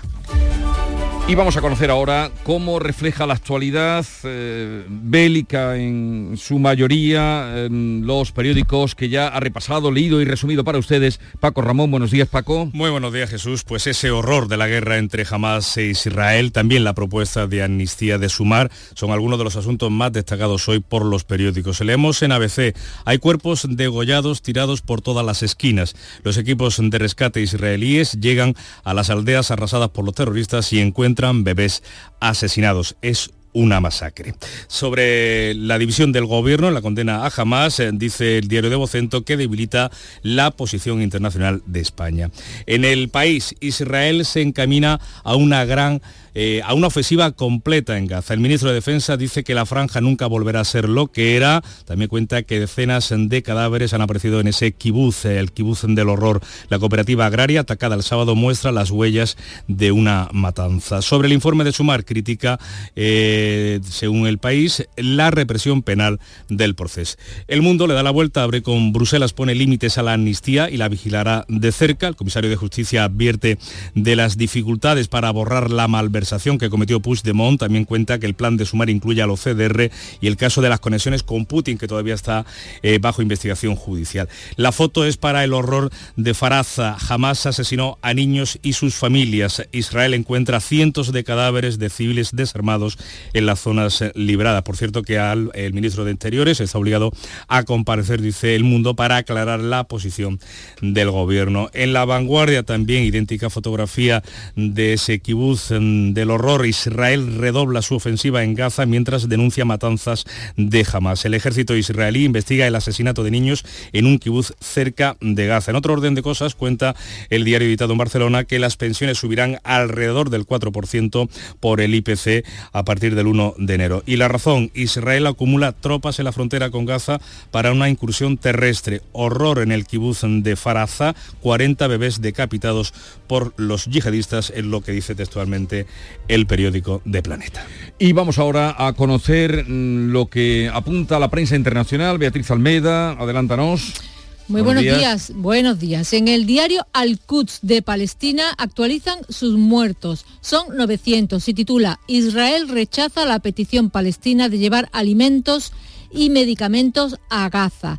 Y 1.31 1.35
vamos 1.35 1.55
a 1.55 1.61
conocer 1.61 1.89
ahora 1.89 2.29
cómo 2.43 2.77
refleja 2.77 3.25
la 3.25 3.35
actualidad 3.35 4.05
eh, 4.25 4.83
bélica 4.89 5.77
en 5.77 6.33
su 6.35 6.59
mayoría 6.59 7.53
en 7.55 8.05
los 8.05 8.33
periódicos 8.33 8.95
que 8.95 9.07
ya 9.07 9.29
ha 9.29 9.39
repasado, 9.39 9.91
leído 9.91 10.19
y 10.19 10.25
resumido 10.25 10.65
para 10.65 10.77
ustedes. 10.77 11.21
Paco 11.39 11.61
Ramón, 11.61 11.89
buenos 11.89 12.11
días 12.11 12.27
Paco. 12.27 12.69
Muy 12.73 12.89
buenos 12.89 13.13
días 13.13 13.29
Jesús. 13.29 13.63
Pues 13.63 13.87
ese 13.87 14.11
horror 14.11 14.49
de 14.49 14.57
la 14.57 14.67
guerra 14.67 14.97
entre 14.97 15.25
Hamas 15.29 15.77
e 15.77 15.85
Israel, 15.85 16.51
también 16.51 16.83
la 16.83 16.95
propuesta 16.95 17.47
de 17.47 17.63
amnistía 17.63 18.17
de 18.17 18.27
Sumar, 18.27 18.69
son 18.93 19.11
algunos 19.11 19.37
de 19.37 19.45
los 19.45 19.55
asuntos 19.55 19.89
más 19.89 20.11
destacados 20.11 20.67
hoy 20.67 20.81
por 20.81 21.05
los 21.05 21.23
periódicos. 21.23 21.79
Leemos 21.79 22.23
en 22.23 22.33
ABC, 22.33 22.75
hay 23.05 23.19
cuerpos 23.19 23.67
degollados 23.69 24.41
tirados 24.41 24.81
por 24.81 24.99
todas 24.99 25.25
las 25.25 25.43
esquinas. 25.43 25.95
Los 26.23 26.35
equipos 26.35 26.77
de 26.77 26.99
rescate 26.99 27.39
israelíes 27.39 28.19
llegan 28.19 28.53
a 28.83 28.93
las 28.93 29.09
aldeas 29.09 29.49
arrasadas 29.49 29.91
por 29.91 30.03
los 30.03 30.13
terroristas 30.13 30.73
y 30.73 30.81
encuentran 30.81 31.20
bebés 31.43 31.83
asesinados. 32.19 32.95
Es 33.01 33.31
una 33.53 33.79
masacre. 33.79 34.33
Sobre 34.67 35.53
la 35.53 35.77
división 35.77 36.11
del 36.11 36.25
gobierno, 36.25 36.71
la 36.71 36.81
condena 36.81 37.25
a 37.25 37.31
Hamas, 37.35 37.79
eh, 37.79 37.91
dice 37.93 38.37
el 38.37 38.47
diario 38.47 38.69
de 38.69 38.75
Vocento 38.75 39.23
que 39.23 39.37
debilita 39.37 39.91
la 40.21 40.51
posición 40.51 41.01
internacional 41.01 41.61
de 41.65 41.79
España. 41.79 42.31
En 42.65 42.85
el 42.85 43.09
país, 43.09 43.55
Israel 43.59 44.25
se 44.25 44.41
encamina 44.41 44.99
a 45.23 45.35
una 45.35 45.65
gran 45.65 46.01
eh, 46.33 46.61
a 46.63 46.73
una 46.73 46.87
ofensiva 46.87 47.31
completa 47.31 47.97
en 47.97 48.07
Gaza. 48.07 48.33
El 48.33 48.39
ministro 48.39 48.69
de 48.69 48.75
Defensa 48.75 49.17
dice 49.17 49.43
que 49.43 49.53
la 49.53 49.65
franja 49.65 49.99
nunca 49.99 50.27
volverá 50.27 50.61
a 50.61 50.65
ser 50.65 50.87
lo 50.87 51.07
que 51.07 51.35
era. 51.35 51.61
También 51.83 52.07
cuenta 52.07 52.43
que 52.43 52.57
decenas 52.59 53.13
de 53.13 53.43
cadáveres 53.43 53.93
han 53.93 54.01
aparecido 54.01 54.39
en 54.39 54.47
ese 54.47 54.71
kibuz, 54.71 55.25
eh, 55.25 55.39
el 55.39 55.51
kibuz 55.51 55.81
del 55.85 56.07
horror. 56.07 56.41
La 56.69 56.79
cooperativa 56.79 57.25
agraria 57.25 57.61
atacada 57.61 57.95
el 57.95 58.03
sábado 58.03 58.35
muestra 58.35 58.71
las 58.71 58.91
huellas 58.91 59.35
de 59.67 59.91
una 59.91 60.29
matanza. 60.31 61.01
Sobre 61.01 61.27
el 61.27 61.33
informe 61.33 61.65
de 61.65 61.73
Sumar 61.73 62.05
critica, 62.05 62.57
eh, 62.95 63.40
según 63.83 64.27
el 64.27 64.37
país, 64.37 64.87
la 64.97 65.31
represión 65.31 65.81
penal 65.83 66.19
del 66.49 66.75
proceso. 66.75 67.17
El 67.47 67.61
mundo 67.61 67.87
le 67.87 67.93
da 67.93 68.03
la 68.03 68.11
vuelta, 68.11 68.43
abre 68.43 68.61
con 68.61 68.93
Bruselas, 68.93 69.33
pone 69.33 69.55
límites 69.55 69.97
a 69.97 70.03
la 70.03 70.13
amnistía 70.13 70.69
y 70.69 70.77
la 70.77 70.89
vigilará 70.89 71.45
de 71.47 71.71
cerca. 71.71 72.07
El 72.07 72.15
comisario 72.15 72.49
de 72.49 72.55
Justicia 72.55 73.03
advierte 73.03 73.57
de 73.95 74.15
las 74.15 74.37
dificultades 74.37 75.07
para 75.07 75.31
borrar 75.31 75.71
la 75.71 75.87
malversación 75.87 76.57
que 76.57 76.69
cometió 76.69 76.99
Puigdemont. 76.99 77.59
También 77.59 77.85
cuenta 77.85 78.19
que 78.19 78.25
el 78.25 78.33
plan 78.33 78.57
de 78.57 78.65
sumar 78.65 78.89
incluye 78.89 79.21
a 79.21 79.27
los 79.27 79.41
CDR 79.41 79.91
y 80.19 80.27
el 80.27 80.37
caso 80.37 80.61
de 80.61 80.69
las 80.69 80.79
conexiones 80.79 81.23
con 81.23 81.45
Putin, 81.45 81.77
que 81.77 81.87
todavía 81.87 82.13
está 82.13 82.45
eh, 82.83 82.99
bajo 82.99 83.21
investigación 83.21 83.75
judicial. 83.75 84.29
La 84.55 84.71
foto 84.71 85.05
es 85.05 85.17
para 85.17 85.43
el 85.43 85.53
horror 85.53 85.91
de 86.15 86.33
Faraza. 86.33 86.97
Jamás 86.99 87.45
asesinó 87.45 87.97
a 88.01 88.13
niños 88.13 88.59
y 88.61 88.73
sus 88.73 88.95
familias. 88.95 89.63
Israel 89.71 90.13
encuentra 90.13 90.59
cientos 90.59 91.11
de 91.11 91.23
cadáveres 91.23 91.79
de 91.79 91.89
civiles 91.89 92.29
desarmados 92.33 92.97
en 93.33 93.45
las 93.45 93.59
zonas 93.59 94.03
libradas. 94.15 94.63
Por 94.63 94.77
cierto 94.77 95.03
que 95.03 95.17
el 95.53 95.73
ministro 95.73 96.05
de 96.05 96.11
Interiores 96.11 96.59
está 96.59 96.77
obligado 96.77 97.11
a 97.47 97.63
comparecer, 97.63 98.21
dice 98.21 98.55
El 98.55 98.63
Mundo, 98.63 98.95
para 98.95 99.17
aclarar 99.17 99.59
la 99.59 99.85
posición 99.85 100.39
del 100.81 101.11
gobierno. 101.11 101.69
En 101.73 101.93
la 101.93 102.05
vanguardia 102.05 102.63
también 102.63 103.03
idéntica 103.03 103.49
fotografía 103.49 104.23
de 104.55 104.93
ese 104.93 105.19
kibutz 105.19 105.69
del 105.69 106.31
horror, 106.31 106.65
Israel 106.65 107.37
redobla 107.37 107.81
su 107.81 107.95
ofensiva 107.95 108.43
en 108.43 108.55
Gaza 108.55 108.85
mientras 108.85 109.29
denuncia 109.29 109.65
matanzas 109.65 110.25
de 110.57 110.85
Hamas. 110.91 111.25
El 111.25 111.33
ejército 111.33 111.75
israelí 111.75 112.25
investiga 112.25 112.67
el 112.67 112.75
asesinato 112.75 113.23
de 113.23 113.31
niños 113.31 113.65
en 113.93 114.05
un 114.05 114.19
kibutz 114.19 114.53
cerca 114.59 115.17
de 115.21 115.47
Gaza. 115.47 115.71
En 115.71 115.77
otro 115.77 115.93
orden 115.93 116.15
de 116.15 116.21
cosas, 116.21 116.55
cuenta 116.55 116.95
el 117.29 117.43
diario 117.43 117.67
editado 117.67 117.93
en 117.93 117.99
Barcelona 117.99 118.43
que 118.43 118.59
las 118.59 118.77
pensiones 118.77 119.17
subirán 119.17 119.59
alrededor 119.63 120.29
del 120.29 120.45
4% 120.45 121.29
por 121.59 121.81
el 121.81 121.95
IPC 121.95 122.45
a 122.71 122.85
partir 122.85 123.15
del 123.21 123.27
1 123.27 123.53
de 123.59 123.75
enero. 123.75 124.03
Y 124.07 124.17
la 124.17 124.27
razón, 124.27 124.71
Israel 124.73 125.27
acumula 125.27 125.73
tropas 125.73 126.17
en 126.17 126.25
la 126.25 126.31
frontera 126.31 126.71
con 126.71 126.85
Gaza 126.85 127.21
para 127.51 127.71
una 127.71 127.87
incursión 127.87 128.37
terrestre. 128.37 129.01
Horror 129.11 129.59
en 129.59 129.71
el 129.71 129.85
kibutz 129.85 130.21
de 130.23 130.55
Faraza, 130.55 131.13
40 131.41 131.85
bebés 131.85 132.19
decapitados 132.19 132.95
por 133.27 133.53
los 133.57 133.85
yihadistas, 133.85 134.51
en 134.55 134.71
lo 134.71 134.81
que 134.81 134.91
dice 134.91 135.13
textualmente 135.13 135.85
el 136.27 136.47
periódico 136.47 137.03
de 137.05 137.21
Planeta. 137.21 137.63
Y 137.99 138.13
vamos 138.13 138.39
ahora 138.39 138.75
a 138.77 138.93
conocer 138.93 139.65
mm, 139.67 140.11
lo 140.11 140.25
que 140.25 140.71
apunta 140.73 141.19
la 141.19 141.29
prensa 141.29 141.55
internacional. 141.55 142.17
Beatriz 142.17 142.49
Almeida, 142.49 143.11
adelántanos. 143.11 144.10
Muy 144.51 144.63
buenos, 144.63 144.83
días. 144.83 145.31
buenos 145.33 145.79
días. 145.79 146.11
En 146.11 146.27
el 146.27 146.45
diario 146.45 146.85
Al-Quds 146.91 147.59
de 147.61 147.81
Palestina 147.81 148.53
actualizan 148.57 149.19
sus 149.29 149.53
muertos. 149.53 150.25
Son 150.41 150.75
900 150.75 151.47
y 151.47 151.53
titula 151.53 152.01
Israel 152.07 152.67
rechaza 152.67 153.23
la 153.25 153.39
petición 153.39 153.89
palestina 153.89 154.49
de 154.49 154.57
llevar 154.57 154.89
alimentos 154.91 155.71
y 156.11 156.31
medicamentos 156.31 157.15
a 157.29 157.47
Gaza. 157.47 157.97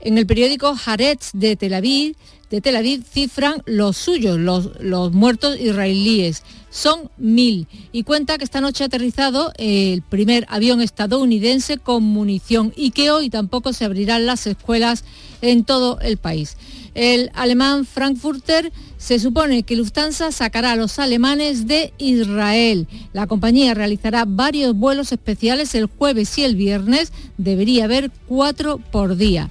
En 0.00 0.16
el 0.16 0.26
periódico 0.26 0.74
Haaretz 0.86 1.32
de 1.34 1.56
Tel 1.56 1.74
Aviv, 1.74 2.16
de 2.48 2.62
Tel 2.62 2.76
Aviv 2.76 3.04
cifran 3.04 3.62
los 3.66 3.98
suyos, 3.98 4.38
los, 4.38 4.70
los 4.80 5.12
muertos 5.12 5.60
israelíes 5.60 6.42
son 6.70 7.10
mil. 7.18 7.66
Y 7.92 8.04
cuenta 8.04 8.38
que 8.38 8.44
esta 8.44 8.62
noche 8.62 8.84
ha 8.84 8.86
aterrizado 8.86 9.52
el 9.58 10.00
primer 10.00 10.46
avión 10.48 10.80
estadounidense 10.80 11.76
con 11.76 12.04
munición 12.04 12.72
y 12.74 12.92
que 12.92 13.10
hoy 13.10 13.28
tampoco 13.28 13.74
se 13.74 13.84
abrirán 13.84 14.24
las 14.24 14.46
escuelas 14.46 15.04
en 15.42 15.64
todo 15.64 15.98
el 16.00 16.16
país. 16.16 16.56
El 16.94 17.30
alemán 17.34 17.86
Frankfurter 17.86 18.72
se 18.98 19.18
supone 19.18 19.62
que 19.62 19.76
Lufthansa 19.76 20.32
sacará 20.32 20.72
a 20.72 20.76
los 20.76 20.98
alemanes 20.98 21.66
de 21.66 21.92
Israel. 21.98 22.88
La 23.12 23.26
compañía 23.26 23.74
realizará 23.74 24.24
varios 24.26 24.74
vuelos 24.74 25.12
especiales 25.12 25.74
el 25.74 25.86
jueves 25.86 26.36
y 26.36 26.44
el 26.44 26.56
viernes. 26.56 27.12
Debería 27.38 27.84
haber 27.84 28.10
cuatro 28.26 28.78
por 28.78 29.16
día. 29.16 29.48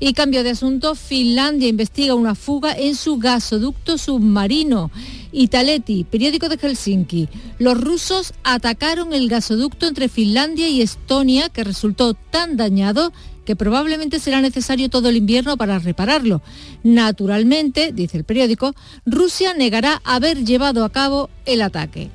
Y 0.00 0.12
cambio 0.12 0.44
de 0.44 0.50
asunto, 0.50 0.94
Finlandia 0.94 1.68
investiga 1.68 2.14
una 2.14 2.36
fuga 2.36 2.72
en 2.72 2.94
su 2.94 3.18
gasoducto 3.18 3.98
submarino. 3.98 4.92
Italeti, 5.32 6.04
periódico 6.04 6.48
de 6.48 6.56
Helsinki. 6.56 7.28
Los 7.58 7.80
rusos 7.80 8.32
atacaron 8.44 9.12
el 9.12 9.28
gasoducto 9.28 9.86
entre 9.86 10.08
Finlandia 10.08 10.68
y 10.68 10.82
Estonia 10.82 11.48
que 11.48 11.64
resultó 11.64 12.14
tan 12.14 12.56
dañado 12.56 13.12
que 13.48 13.56
probablemente 13.56 14.20
será 14.20 14.42
necesario 14.42 14.90
todo 14.90 15.08
el 15.08 15.16
invierno 15.16 15.56
para 15.56 15.78
repararlo. 15.78 16.42
Naturalmente, 16.82 17.92
dice 17.94 18.18
el 18.18 18.24
periódico, 18.24 18.74
Rusia 19.06 19.54
negará 19.54 20.02
haber 20.04 20.44
llevado 20.44 20.84
a 20.84 20.92
cabo 20.92 21.30
el 21.46 21.62
ataque. 21.62 22.10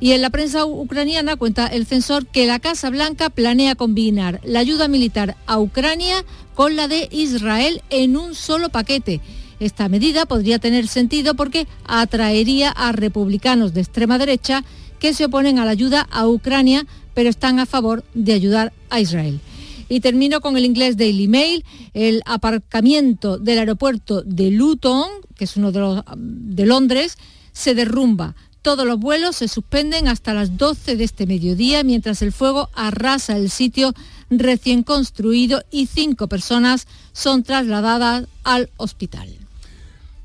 Y 0.00 0.10
en 0.10 0.20
la 0.20 0.30
prensa 0.30 0.66
ucraniana 0.66 1.36
cuenta 1.36 1.68
el 1.68 1.86
censor 1.86 2.26
que 2.26 2.48
la 2.48 2.58
Casa 2.58 2.90
Blanca 2.90 3.30
planea 3.30 3.76
combinar 3.76 4.40
la 4.42 4.58
ayuda 4.58 4.88
militar 4.88 5.36
a 5.46 5.60
Ucrania 5.60 6.24
con 6.56 6.74
la 6.74 6.88
de 6.88 7.08
Israel 7.12 7.80
en 7.90 8.16
un 8.16 8.34
solo 8.34 8.68
paquete. 8.68 9.20
Esta 9.60 9.88
medida 9.88 10.26
podría 10.26 10.58
tener 10.58 10.88
sentido 10.88 11.34
porque 11.34 11.68
atraería 11.84 12.70
a 12.70 12.90
republicanos 12.90 13.74
de 13.74 13.82
extrema 13.82 14.18
derecha 14.18 14.64
que 14.98 15.14
se 15.14 15.26
oponen 15.26 15.60
a 15.60 15.64
la 15.66 15.70
ayuda 15.70 16.08
a 16.10 16.26
Ucrania, 16.26 16.84
pero 17.14 17.30
están 17.30 17.60
a 17.60 17.66
favor 17.66 18.02
de 18.14 18.32
ayudar 18.32 18.72
a 18.90 18.98
Israel. 18.98 19.38
Y 19.88 20.00
termino 20.00 20.40
con 20.40 20.56
el 20.56 20.64
inglés 20.64 20.96
Daily 20.96 21.28
Mail. 21.28 21.64
El 21.92 22.22
aparcamiento 22.26 23.38
del 23.38 23.58
aeropuerto 23.58 24.22
de 24.22 24.50
Luton, 24.50 25.08
que 25.36 25.44
es 25.44 25.56
uno 25.56 25.72
de 25.72 25.80
los 25.80 26.02
de 26.16 26.66
Londres, 26.66 27.18
se 27.52 27.74
derrumba. 27.74 28.34
Todos 28.62 28.86
los 28.86 28.98
vuelos 28.98 29.36
se 29.36 29.48
suspenden 29.48 30.08
hasta 30.08 30.32
las 30.32 30.56
12 30.56 30.96
de 30.96 31.04
este 31.04 31.26
mediodía 31.26 31.84
mientras 31.84 32.22
el 32.22 32.32
fuego 32.32 32.70
arrasa 32.74 33.36
el 33.36 33.50
sitio 33.50 33.92
recién 34.30 34.82
construido 34.82 35.62
y 35.70 35.86
cinco 35.86 36.28
personas 36.28 36.86
son 37.12 37.42
trasladadas 37.42 38.26
al 38.42 38.70
hospital. 38.76 39.28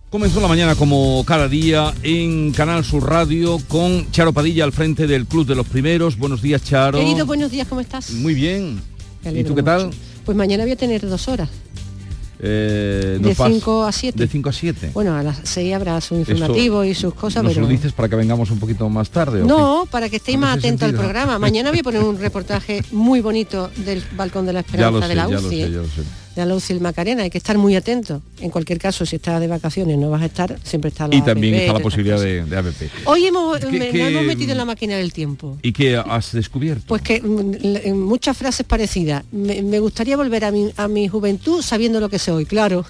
Comenzó 0.10 0.42
la 0.42 0.48
mañana 0.48 0.74
como 0.74 1.24
cada 1.24 1.48
día 1.48 1.94
en 2.02 2.52
Canal 2.52 2.84
Sur 2.84 3.08
Radio 3.08 3.60
con 3.68 4.10
Charo 4.12 4.34
Padilla 4.34 4.64
al 4.64 4.72
frente 4.72 5.06
del 5.06 5.28
Club 5.28 5.46
de 5.46 5.54
los 5.54 5.68
Primeros. 5.68 6.18
Buenos 6.18 6.42
días, 6.42 6.64
Charo. 6.64 6.98
Querido, 6.98 7.28
buenos 7.28 7.52
días, 7.52 7.68
¿cómo 7.68 7.82
estás? 7.82 8.10
Muy 8.12 8.34
bien. 8.34 8.82
¿Y 9.26 9.44
tú 9.44 9.56
qué 9.56 9.64
tal? 9.64 9.90
Pues 10.26 10.38
mañana 10.38 10.64
voy 10.64 10.72
a 10.74 10.76
tener 10.76 11.08
dos 11.08 11.28
horas. 11.28 11.50
Eh, 12.42 13.18
de 13.22 13.28
nos 13.30 13.38
vas- 13.38 13.52
5 13.52 13.84
a 13.84 13.92
7. 13.92 14.18
De 14.18 14.28
5 14.28 14.50
a 14.50 14.54
7. 14.54 14.92
Bueno, 14.94 15.14
a 15.16 15.22
las 15.24 15.42
6 15.44 15.74
habrá 15.76 16.00
su 16.00 16.16
informativo 16.16 16.86
y 16.86 16.96
sus 16.96 17.14
cosas, 17.14 17.44
¿Nos 17.44 17.52
pero... 17.54 17.64
lo 17.66 17.68
dices 17.68 17.92
para 17.92 18.08
que 18.08 18.16
vengamos 18.16 18.50
un 18.50 18.60
poquito 18.60 18.88
más 18.88 19.10
tarde? 19.10 19.44
No, 19.44 19.86
para 19.92 20.08
que 20.10 20.16
estéis 20.18 20.38
más 20.38 20.58
atentos 20.58 20.88
al 20.88 20.96
programa. 20.96 21.38
Mañana 21.38 21.70
voy 21.70 21.80
a 21.80 21.84
poner 21.84 22.02
un 22.02 22.18
reportaje 22.18 22.82
muy 22.92 23.20
bonito 23.20 23.70
del 23.76 24.02
balcón 24.16 24.46
de 24.46 24.54
la 24.54 24.64
qué? 24.64 24.78
Ya 24.78 24.90
lo 24.90 25.00
esperanza 25.00 25.08
de 25.08 25.16
la 25.16 25.28
UCI. 25.28 25.34
lo 25.44 25.50
sé, 25.50 25.72
ya 25.72 25.78
lo 25.80 25.84
sé. 25.86 26.02
De 26.46 26.54
UCI 26.56 26.74
el 26.74 26.82
Macarena, 26.82 27.24
hay 27.24 27.30
que 27.30 27.38
estar 27.38 27.58
muy 27.58 27.76
atento. 27.76 28.22
En 28.40 28.50
cualquier 28.50 28.80
caso, 28.80 29.06
si 29.06 29.18
estás 29.18 29.40
de 29.40 29.48
vacaciones 29.48 29.98
no 29.98 30.10
vas 30.10 30.22
a 30.22 30.26
estar, 30.26 30.58
siempre 30.64 30.90
está 30.90 31.08
la 31.08 31.16
Y 31.16 31.22
también 31.22 31.54
APP, 31.56 31.62
está 31.62 31.74
la 31.74 31.80
posibilidad 31.80 32.20
de, 32.20 32.46
de 32.46 32.58
ABP. 32.58 32.82
Hoy 33.06 33.26
hemos, 33.26 33.60
¿Qué- 33.60 33.66
me- 33.68 33.90
qué- 33.90 33.98
nos 34.00 34.08
hemos 34.12 34.26
metido 34.26 34.52
en 34.52 34.58
la 34.58 34.66
máquina 34.66 34.96
del 34.98 35.12
tiempo. 35.14 35.58
¿Y 35.62 35.72
qué 35.74 35.98
has 35.98 36.32
descubierto? 36.32 36.86
Pues 36.88 37.02
que 37.02 37.22
mm, 37.22 37.92
muchas 37.98 38.38
frases 38.38 38.66
parecidas. 38.66 39.24
Me, 39.32 39.62
me 39.62 39.80
gustaría 39.80 40.18
volver 40.18 40.46
a 40.46 40.52
mi, 40.52 40.72
a 40.78 40.88
mi 40.88 41.08
juventud 41.08 41.62
sabiendo 41.62 42.00
lo 42.00 42.10
que 42.10 42.20
soy, 42.20 42.46
claro. 42.46 42.86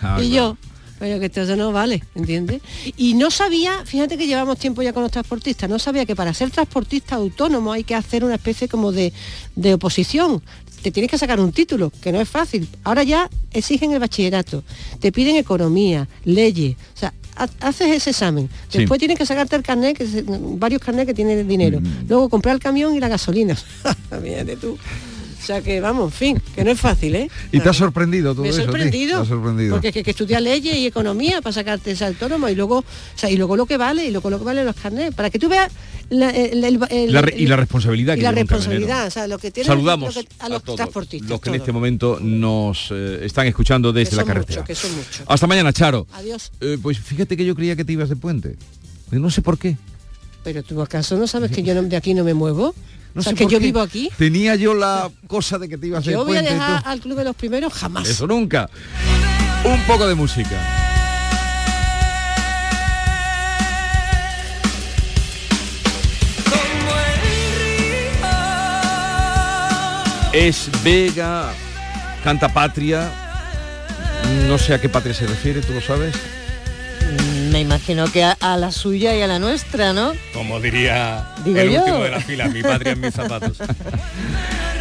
Ah, 0.00 0.18
y 0.22 0.30
claro. 0.30 0.54
yo, 0.54 0.56
pero 0.98 1.20
que 1.20 1.26
esto 1.26 1.56
no 1.56 1.72
vale, 1.72 2.02
¿entiendes? 2.14 2.62
Y 2.96 3.12
no 3.14 3.30
sabía, 3.30 3.84
fíjate 3.84 4.16
que 4.16 4.26
llevamos 4.26 4.58
tiempo 4.58 4.80
ya 4.80 4.94
con 4.94 5.02
los 5.02 5.12
transportistas, 5.12 5.68
no 5.68 5.78
sabía 5.78 6.06
que 6.06 6.16
para 6.16 6.32
ser 6.32 6.50
transportista 6.50 7.16
autónomo 7.16 7.72
hay 7.72 7.84
que 7.84 7.94
hacer 7.94 8.24
una 8.24 8.36
especie 8.36 8.66
como 8.66 8.92
de, 8.92 9.12
de 9.56 9.74
oposición. 9.74 10.42
Te 10.86 10.92
tienes 10.92 11.10
que 11.10 11.18
sacar 11.18 11.40
un 11.40 11.50
título, 11.50 11.90
que 12.00 12.12
no 12.12 12.20
es 12.20 12.28
fácil. 12.28 12.68
Ahora 12.84 13.02
ya 13.02 13.28
exigen 13.52 13.90
el 13.90 13.98
bachillerato, 13.98 14.62
te 15.00 15.10
piden 15.10 15.34
economía, 15.34 16.06
leyes, 16.24 16.76
o 16.94 16.96
sea, 17.00 17.12
ha- 17.34 17.48
haces 17.58 17.88
ese 17.90 18.10
examen. 18.10 18.48
Sí. 18.68 18.78
Después 18.78 19.00
tienes 19.00 19.18
que 19.18 19.26
sacarte 19.26 19.56
el 19.56 19.64
carnet, 19.64 19.98
que 19.98 20.06
se- 20.06 20.22
varios 20.28 20.80
carnets 20.80 21.08
que 21.08 21.14
tienen 21.14 21.48
dinero. 21.48 21.80
Mm. 21.80 22.06
Luego 22.08 22.28
comprar 22.28 22.54
el 22.54 22.60
camión 22.60 22.94
y 22.94 23.00
la 23.00 23.08
gasolina. 23.08 23.56
Fíjate 24.22 24.56
tú. 24.58 24.78
O 25.46 25.52
sea 25.54 25.62
que 25.62 25.80
vamos, 25.80 26.12
en 26.12 26.18
fin, 26.18 26.42
que 26.56 26.64
no 26.64 26.72
es 26.72 26.80
fácil, 26.80 27.14
¿eh? 27.14 27.30
¿Y 27.52 27.60
te 27.60 27.68
has 27.68 27.76
sorprendido 27.76 28.32
todo 28.34 28.42
Me 28.42 28.48
eso? 28.48 28.62
sorprendido. 28.64 29.18
¿Te 29.18 29.22
has 29.22 29.28
sorprendido? 29.28 29.74
Porque 29.74 29.86
hay 29.86 29.92
que, 29.92 30.02
que 30.02 30.10
estudiar 30.10 30.42
leyes 30.42 30.74
y 30.76 30.86
economía 30.86 31.40
para 31.40 31.52
sacarte 31.52 31.92
ese 31.92 32.04
autónomo 32.04 32.48
y 32.48 32.56
luego, 32.56 32.78
o 32.78 32.84
sea, 33.14 33.30
y 33.30 33.36
luego 33.36 33.56
lo 33.56 33.64
que 33.64 33.76
vale 33.76 34.04
y 34.06 34.10
luego 34.10 34.28
lo 34.28 34.40
que 34.40 34.44
vale 34.44 34.64
los 34.64 34.74
carnets. 34.74 35.14
Para 35.14 35.30
que 35.30 35.38
tú 35.38 35.48
veas 35.48 35.70
la, 36.10 36.30
el- 36.30 36.64
el- 36.64 36.80
el- 36.90 37.12
La 37.12 37.22
re- 37.22 37.34
y 37.38 37.46
la 37.46 37.54
responsabilidad 37.54 38.16
y 38.16 38.22
la 38.22 38.32
responsabilidad, 38.32 39.06
o 39.06 39.10
sea, 39.12 39.28
lo 39.28 39.38
que 39.38 39.52
tiene 39.52 39.68
Saludamos 39.68 40.16
lo 40.16 40.20
que- 40.20 40.28
a 40.40 40.48
los 40.48 40.64
todos 40.64 40.76
transportistas. 40.78 41.30
los 41.30 41.40
que 41.40 41.50
en 41.50 41.54
este 41.54 41.70
momento 41.70 42.18
nos 42.20 42.88
eh, 42.90 43.20
están 43.22 43.46
escuchando 43.46 43.92
desde 43.92 44.10
Que 44.10 44.16
la 44.16 44.24
carretera. 44.24 44.64
que 44.64 44.74
son. 44.74 44.90
Hasta 45.28 45.46
mañana, 45.46 45.72
Charo. 45.72 46.08
Adiós. 46.14 46.50
Eh, 46.60 46.76
pues 46.82 46.98
fíjate 46.98 47.36
que 47.36 47.44
yo 47.44 47.54
creía 47.54 47.76
que 47.76 47.84
te 47.84 47.92
ibas 47.92 48.08
de 48.08 48.16
puente. 48.16 48.56
No 49.12 49.30
sé 49.30 49.42
por 49.42 49.58
qué. 49.58 49.76
Pero 50.42 50.64
tú 50.64 50.82
acaso 50.82 51.16
no 51.16 51.28
sabes 51.28 51.52
que 51.52 51.62
yo 51.62 51.72
no- 51.72 51.84
de 51.84 51.94
aquí 51.96 52.14
no 52.14 52.24
me 52.24 52.34
muevo. 52.34 52.74
No 53.16 53.20
o 53.20 53.22
sea, 53.22 53.30
sé 53.30 53.36
que 53.36 53.44
por 53.44 53.52
yo 53.52 53.58
qué. 53.60 53.64
vivo 53.64 53.80
aquí. 53.80 54.10
Tenía 54.18 54.56
yo 54.56 54.74
la 54.74 55.10
cosa 55.26 55.58
de 55.58 55.70
que 55.70 55.78
te 55.78 55.86
ibas 55.86 56.04
de 56.04 56.12
Yo 56.12 56.26
voy 56.26 56.36
a 56.36 56.42
dejar 56.42 56.82
al 56.84 57.00
club 57.00 57.16
de 57.16 57.24
los 57.24 57.34
primeros 57.34 57.72
jamás. 57.72 58.06
Eso 58.06 58.26
nunca. 58.26 58.68
Un 59.64 59.80
poco 59.86 60.06
de 60.06 60.14
música. 60.14 60.60
Es 70.34 70.68
Vega, 70.84 71.54
canta 72.22 72.50
Patria. 72.50 73.10
No 74.46 74.58
sé 74.58 74.74
a 74.74 74.80
qué 74.80 74.90
patria 74.90 75.14
se 75.14 75.26
refiere, 75.26 75.62
¿tú 75.62 75.72
lo 75.72 75.80
sabes? 75.80 76.14
Me 77.50 77.60
imagino 77.60 78.10
que 78.12 78.22
a, 78.24 78.32
a 78.40 78.56
la 78.56 78.70
suya 78.70 79.16
y 79.16 79.22
a 79.22 79.26
la 79.26 79.38
nuestra, 79.38 79.92
¿no? 79.92 80.12
Como 80.34 80.60
diría 80.60 81.26
Digo 81.44 81.58
el 81.58 81.70
yo. 81.70 81.80
último 81.80 81.98
de 82.04 82.10
la 82.10 82.20
fila, 82.20 82.48
mi 82.48 82.62
patria 82.62 82.92
en 82.92 83.00
mis 83.00 83.14
zapatos. 83.14 83.58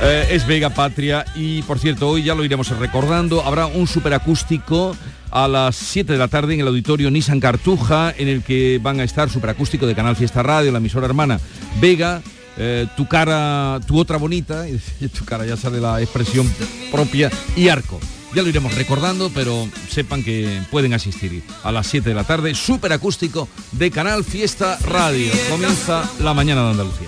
Eh, 0.01 0.27
es 0.31 0.45
Vega 0.45 0.69
Patria 0.71 1.23
y 1.35 1.61
por 1.61 1.79
cierto 1.79 2.09
hoy 2.09 2.21
ya 2.23 2.35
lo 2.35 2.43
iremos 2.43 2.67
recordando 2.77 3.41
habrá 3.45 3.65
un 3.65 3.87
superacústico 3.87 4.93
a 5.31 5.47
las 5.47 5.77
7 5.77 6.11
de 6.11 6.19
la 6.19 6.27
tarde 6.27 6.53
en 6.53 6.59
el 6.59 6.67
auditorio 6.67 7.09
Nissan 7.09 7.39
Cartuja 7.39 8.13
en 8.17 8.27
el 8.27 8.43
que 8.43 8.77
van 8.83 8.99
a 8.99 9.05
estar 9.05 9.29
superacústico 9.29 9.87
de 9.87 9.95
Canal 9.95 10.17
Fiesta 10.17 10.43
Radio 10.43 10.73
la 10.73 10.79
emisora 10.79 11.05
hermana 11.05 11.39
Vega 11.79 12.21
eh, 12.57 12.87
tu 12.97 13.07
cara 13.07 13.79
tu 13.87 13.97
otra 13.97 14.17
bonita 14.17 14.67
y 14.67 15.07
tu 15.17 15.23
cara 15.23 15.45
ya 15.45 15.55
sale 15.55 15.79
la 15.79 16.01
expresión 16.01 16.53
propia 16.91 17.31
y 17.55 17.69
arco 17.69 17.97
ya 18.35 18.41
lo 18.41 18.49
iremos 18.49 18.75
recordando 18.75 19.31
pero 19.33 19.67
sepan 19.89 20.23
que 20.23 20.61
pueden 20.69 20.93
asistir 20.93 21.41
a 21.63 21.71
las 21.71 21.87
7 21.87 22.09
de 22.09 22.15
la 22.15 22.25
tarde 22.25 22.53
superacústico 22.53 23.47
de 23.71 23.89
Canal 23.91 24.23
Fiesta 24.23 24.77
Radio. 24.83 25.31
Comienza 25.49 26.07
la 26.19 26.33
mañana 26.33 26.63
de 26.65 26.71
Andalucía 26.71 27.07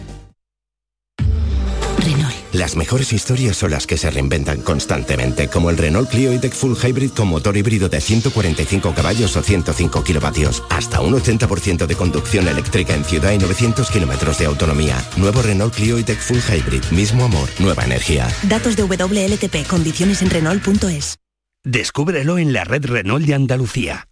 Las 2.61 2.75
mejores 2.75 3.11
historias 3.11 3.57
son 3.57 3.71
las 3.71 3.87
que 3.87 3.97
se 3.97 4.11
reinventan 4.11 4.61
constantemente, 4.61 5.47
como 5.47 5.71
el 5.71 5.79
Renault 5.79 6.11
Clio 6.11 6.31
E-Tech 6.31 6.53
Full 6.53 6.75
Hybrid 6.75 7.09
con 7.09 7.27
motor 7.27 7.57
híbrido 7.57 7.89
de 7.89 7.99
145 7.99 8.93
caballos 8.93 9.35
o 9.35 9.41
105 9.41 10.03
kilovatios, 10.03 10.61
hasta 10.69 11.01
un 11.01 11.15
80% 11.15 11.87
de 11.87 11.95
conducción 11.95 12.47
eléctrica 12.47 12.93
en 12.93 13.03
ciudad 13.03 13.31
y 13.31 13.39
900 13.39 13.89
kilómetros 13.89 14.37
de 14.37 14.45
autonomía. 14.45 15.03
Nuevo 15.17 15.41
Renault 15.41 15.73
Clio 15.73 15.97
E-Tech 15.97 16.19
Full 16.19 16.37
Hybrid, 16.37 16.83
mismo 16.91 17.25
amor, 17.25 17.49
nueva 17.57 17.83
energía. 17.83 18.27
Datos 18.43 18.75
de 18.75 18.83
WLTP, 18.83 19.65
condiciones 19.67 20.21
en 20.21 20.29
Renault.es. 20.29 21.17
Descúbrelo 21.63 22.37
en 22.37 22.53
la 22.53 22.63
red 22.63 22.85
Renault 22.85 23.25
de 23.25 23.33
Andalucía. 23.33 24.07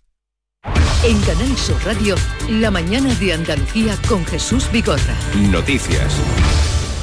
En 1.03 1.21
Canal 1.21 1.55
Sur 1.55 1.77
Radio, 1.85 2.15
la 2.49 2.71
mañana 2.71 3.13
de 3.13 3.31
Andalucía 3.31 3.95
con 4.07 4.25
Jesús 4.25 4.71
Vigorra. 4.71 5.15
Noticias. 5.51 6.15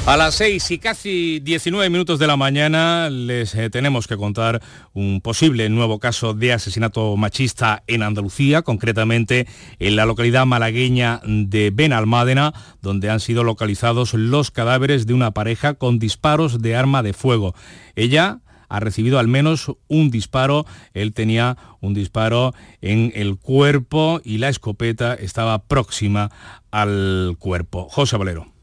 A 0.07 0.15
las 0.15 0.35
6 0.35 0.71
y 0.71 0.77
casi 0.77 1.41
19 1.41 1.89
minutos 1.89 2.17
de 2.17 2.27
la 2.27 2.37
mañana 2.37 3.09
les 3.09 3.53
eh, 3.55 3.69
tenemos 3.69 4.07
que 4.07 4.15
contar 4.15 4.61
un 4.93 5.19
posible 5.19 5.67
nuevo 5.67 5.99
caso 5.99 6.33
de 6.33 6.53
asesinato 6.53 7.17
machista 7.17 7.83
en 7.87 8.03
Andalucía, 8.03 8.61
concretamente 8.61 9.47
en 9.79 9.97
la 9.97 10.05
localidad 10.05 10.45
malagueña 10.45 11.19
de 11.25 11.71
Benalmádena, 11.71 12.53
donde 12.81 13.09
han 13.09 13.19
sido 13.19 13.43
localizados 13.43 14.13
los 14.13 14.49
cadáveres 14.49 15.07
de 15.07 15.13
una 15.13 15.31
pareja 15.31 15.73
con 15.73 15.99
disparos 15.99 16.61
de 16.61 16.77
arma 16.77 17.03
de 17.03 17.11
fuego. 17.11 17.53
Ella 17.97 18.39
ha 18.69 18.79
recibido 18.79 19.19
al 19.19 19.27
menos 19.27 19.73
un 19.89 20.09
disparo, 20.09 20.65
él 20.93 21.11
tenía 21.11 21.57
un 21.81 21.93
disparo 21.93 22.53
en 22.79 23.11
el 23.13 23.35
cuerpo 23.35 24.21
y 24.23 24.37
la 24.37 24.47
escopeta 24.47 25.15
estaba 25.15 25.63
próxima 25.63 26.31
al 26.71 27.35
cuerpo. 27.39 27.89
José 27.89 28.15
Valero. 28.15 28.56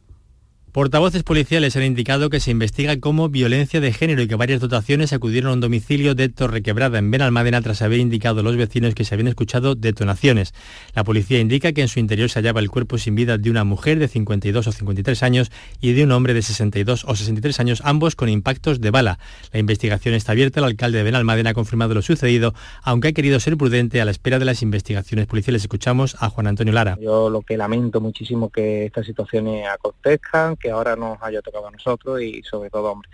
Portavoces 0.74 1.22
policiales 1.22 1.76
han 1.76 1.84
indicado 1.84 2.30
que 2.30 2.40
se 2.40 2.50
investiga 2.50 2.98
como 2.98 3.28
violencia 3.28 3.80
de 3.80 3.92
género 3.92 4.22
y 4.22 4.26
que 4.26 4.34
varias 4.34 4.58
dotaciones 4.58 5.12
acudieron 5.12 5.50
a 5.52 5.54
un 5.54 5.60
domicilio 5.60 6.16
de 6.16 6.28
Torrequebrada 6.28 6.98
en 6.98 7.12
Benalmádena 7.12 7.62
tras 7.62 7.80
haber 7.80 8.00
indicado 8.00 8.40
a 8.40 8.42
los 8.42 8.56
vecinos 8.56 8.92
que 8.92 9.04
se 9.04 9.14
habían 9.14 9.28
escuchado 9.28 9.76
detonaciones. 9.76 10.52
La 10.96 11.04
policía 11.04 11.38
indica 11.38 11.70
que 11.70 11.82
en 11.82 11.86
su 11.86 12.00
interior 12.00 12.28
se 12.28 12.40
hallaba 12.40 12.58
el 12.58 12.70
cuerpo 12.70 12.98
sin 12.98 13.14
vida 13.14 13.38
de 13.38 13.50
una 13.50 13.62
mujer 13.62 14.00
de 14.00 14.08
52 14.08 14.66
o 14.66 14.72
53 14.72 15.22
años 15.22 15.52
y 15.80 15.92
de 15.92 16.02
un 16.02 16.10
hombre 16.10 16.34
de 16.34 16.42
62 16.42 17.04
o 17.06 17.14
63 17.14 17.60
años, 17.60 17.80
ambos 17.84 18.16
con 18.16 18.28
impactos 18.28 18.80
de 18.80 18.90
bala. 18.90 19.20
La 19.52 19.60
investigación 19.60 20.16
está 20.16 20.32
abierta. 20.32 20.58
El 20.58 20.66
alcalde 20.66 20.98
de 20.98 21.04
Benalmádena 21.04 21.50
ha 21.50 21.54
confirmado 21.54 21.94
lo 21.94 22.02
sucedido, 22.02 22.52
aunque 22.82 23.06
ha 23.06 23.12
querido 23.12 23.38
ser 23.38 23.56
prudente 23.56 24.00
a 24.00 24.04
la 24.04 24.10
espera 24.10 24.40
de 24.40 24.44
las 24.44 24.60
investigaciones 24.60 25.28
policiales. 25.28 25.62
Escuchamos 25.62 26.16
a 26.18 26.30
Juan 26.30 26.48
Antonio 26.48 26.72
Lara. 26.72 26.98
Yo 27.00 27.30
lo 27.30 27.42
que 27.42 27.56
lamento 27.56 28.00
muchísimo 28.00 28.50
que 28.50 28.86
estas 28.86 29.06
situaciones 29.06 29.68
acontezcan, 29.68 30.56
que 30.64 30.70
ahora 30.70 30.96
nos 30.96 31.18
haya 31.20 31.42
tocado 31.42 31.66
a 31.66 31.70
nosotros 31.70 32.22
y 32.22 32.42
sobre 32.42 32.70
todo, 32.70 32.92
hombre, 32.92 33.10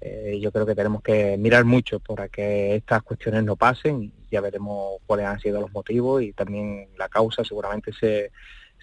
eh, 0.00 0.38
yo 0.40 0.50
creo 0.50 0.64
que 0.64 0.74
tenemos 0.74 1.02
que 1.02 1.36
mirar 1.36 1.66
mucho 1.66 2.00
para 2.00 2.30
que 2.30 2.76
estas 2.76 3.02
cuestiones 3.02 3.44
no 3.44 3.56
pasen. 3.56 4.10
Ya 4.30 4.40
veremos 4.40 5.02
cuáles 5.04 5.26
han 5.26 5.38
sido 5.38 5.60
los 5.60 5.70
motivos 5.70 6.22
y 6.22 6.32
también 6.32 6.88
la 6.96 7.10
causa 7.10 7.44
seguramente 7.44 7.92
se, 7.92 8.32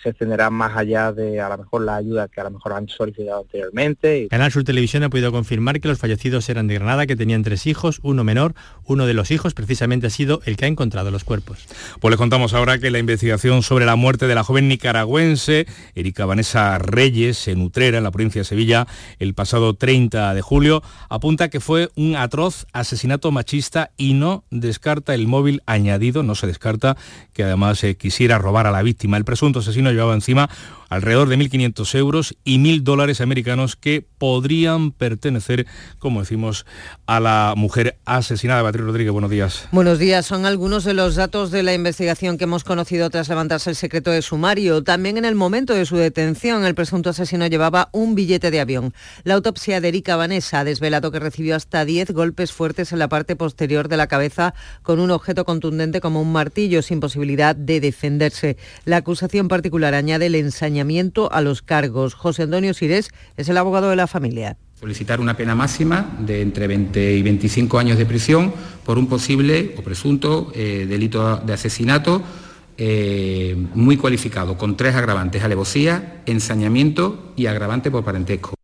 se 0.01 0.09
extenderá 0.09 0.49
más 0.49 0.75
allá 0.75 1.11
de 1.11 1.39
a 1.39 1.49
lo 1.49 1.59
mejor 1.59 1.83
la 1.83 1.95
ayuda 1.95 2.27
que 2.27 2.41
a 2.41 2.45
lo 2.45 2.51
mejor 2.51 2.73
han 2.73 2.87
solicitado 2.87 3.41
anteriormente. 3.41 4.27
Canal 4.29 4.51
Sur 4.51 4.63
Televisión 4.63 5.03
ha 5.03 5.09
podido 5.09 5.31
confirmar 5.31 5.79
que 5.79 5.87
los 5.87 5.99
fallecidos 5.99 6.49
eran 6.49 6.67
de 6.67 6.75
Granada, 6.75 7.05
que 7.05 7.15
tenían 7.15 7.43
tres 7.43 7.67
hijos, 7.67 7.99
uno 8.03 8.23
menor. 8.23 8.55
Uno 8.85 9.05
de 9.05 9.13
los 9.13 9.31
hijos 9.31 9.53
precisamente 9.53 10.07
ha 10.07 10.09
sido 10.09 10.41
el 10.45 10.57
que 10.57 10.65
ha 10.65 10.67
encontrado 10.67 11.11
los 11.11 11.23
cuerpos. 11.23 11.67
Pues 11.99 12.11
les 12.11 12.17
contamos 12.17 12.53
ahora 12.53 12.79
que 12.79 12.89
la 12.89 12.99
investigación 12.99 13.61
sobre 13.61 13.85
la 13.85 13.95
muerte 13.95 14.27
de 14.27 14.35
la 14.35 14.43
joven 14.43 14.67
nicaragüense 14.67 15.67
Erika 15.93 16.25
Vanessa 16.25 16.79
Reyes 16.79 17.47
en 17.47 17.61
Utrera, 17.61 17.99
en 17.99 18.03
la 18.03 18.11
provincia 18.11 18.41
de 18.41 18.45
Sevilla, 18.45 18.87
el 19.19 19.33
pasado 19.33 19.75
30 19.75 20.33
de 20.33 20.41
julio, 20.41 20.81
apunta 21.09 21.49
que 21.49 21.59
fue 21.59 21.89
un 21.95 22.15
atroz 22.15 22.65
asesinato 22.73 23.31
machista 23.31 23.91
y 23.97 24.13
no 24.13 24.43
descarta 24.49 25.13
el 25.13 25.27
móvil 25.27 25.61
añadido, 25.65 26.23
no 26.23 26.35
se 26.35 26.47
descarta 26.47 26.97
que 27.33 27.43
además 27.43 27.83
eh, 27.83 27.95
quisiera 27.95 28.39
robar 28.39 28.67
a 28.67 28.71
la 28.71 28.81
víctima. 28.81 29.17
El 29.17 29.25
presunto 29.25 29.59
asesino 29.59 29.80
llevaba 29.89 30.13
encima 30.13 30.47
alrededor 30.91 31.29
de 31.29 31.37
1.500 31.37 31.95
euros 31.95 32.35
y 32.43 32.57
1.000 32.57 32.83
dólares 32.83 33.21
americanos 33.21 33.77
que 33.77 34.05
podrían 34.17 34.91
pertenecer, 34.91 35.65
como 35.99 36.19
decimos, 36.19 36.65
a 37.05 37.21
la 37.21 37.53
mujer 37.55 37.97
asesinada. 38.03 38.61
Beatriz 38.61 38.83
Rodríguez, 38.85 39.13
buenos 39.13 39.31
días. 39.31 39.69
Buenos 39.71 39.99
días, 39.99 40.25
son 40.25 40.45
algunos 40.45 40.83
de 40.83 40.93
los 40.93 41.15
datos 41.15 41.49
de 41.49 41.63
la 41.63 41.73
investigación 41.73 42.37
que 42.37 42.43
hemos 42.43 42.65
conocido 42.65 43.09
tras 43.09 43.29
levantarse 43.29 43.69
el 43.69 43.77
secreto 43.77 44.11
de 44.11 44.21
sumario. 44.21 44.83
También 44.83 45.17
en 45.17 45.23
el 45.23 45.33
momento 45.33 45.73
de 45.73 45.85
su 45.85 45.95
detención, 45.95 46.65
el 46.65 46.75
presunto 46.75 47.11
asesino 47.11 47.47
llevaba 47.47 47.87
un 47.93 48.13
billete 48.13 48.51
de 48.51 48.59
avión. 48.59 48.93
La 49.23 49.35
autopsia 49.35 49.79
de 49.79 49.87
Erika 49.87 50.17
Vanessa 50.17 50.59
ha 50.59 50.63
desvelado 50.65 51.09
que 51.09 51.19
recibió 51.19 51.55
hasta 51.55 51.85
10 51.85 52.11
golpes 52.11 52.51
fuertes 52.51 52.91
en 52.91 52.99
la 52.99 53.07
parte 53.07 53.37
posterior 53.37 53.87
de 53.87 53.95
la 53.95 54.07
cabeza 54.07 54.53
con 54.81 54.99
un 54.99 55.11
objeto 55.11 55.45
contundente 55.45 56.01
como 56.01 56.21
un 56.21 56.33
martillo 56.33 56.81
sin 56.81 56.99
posibilidad 56.99 57.55
de 57.55 57.79
defenderse. 57.79 58.57
La 58.83 58.97
acusación 58.97 59.47
particular 59.47 59.93
añade 59.93 60.25
el 60.25 60.35
ensañamiento 60.35 60.80
a 61.31 61.41
los 61.41 61.61
cargos. 61.61 62.13
José 62.13 62.43
Antonio 62.43 62.73
Sires 62.73 63.09
es 63.37 63.49
el 63.49 63.57
abogado 63.57 63.89
de 63.89 63.95
la 63.95 64.07
familia. 64.07 64.57
Solicitar 64.79 65.19
una 65.19 65.37
pena 65.37 65.53
máxima 65.53 66.17
de 66.19 66.41
entre 66.41 66.67
20 66.67 67.13
y 67.13 67.21
25 67.21 67.77
años 67.77 67.97
de 67.97 68.05
prisión 68.05 68.51
por 68.83 68.97
un 68.97 69.07
posible 69.07 69.75
o 69.77 69.81
presunto 69.83 70.51
eh, 70.55 70.87
delito 70.89 71.37
de 71.37 71.53
asesinato 71.53 72.23
eh, 72.77 73.55
muy 73.75 73.95
cualificado, 73.95 74.57
con 74.57 74.75
tres 74.75 74.95
agravantes, 74.95 75.43
alevosía, 75.43 76.23
ensañamiento 76.25 77.33
y 77.35 77.45
agravante 77.45 77.91
por 77.91 78.03
parentesco. 78.03 78.55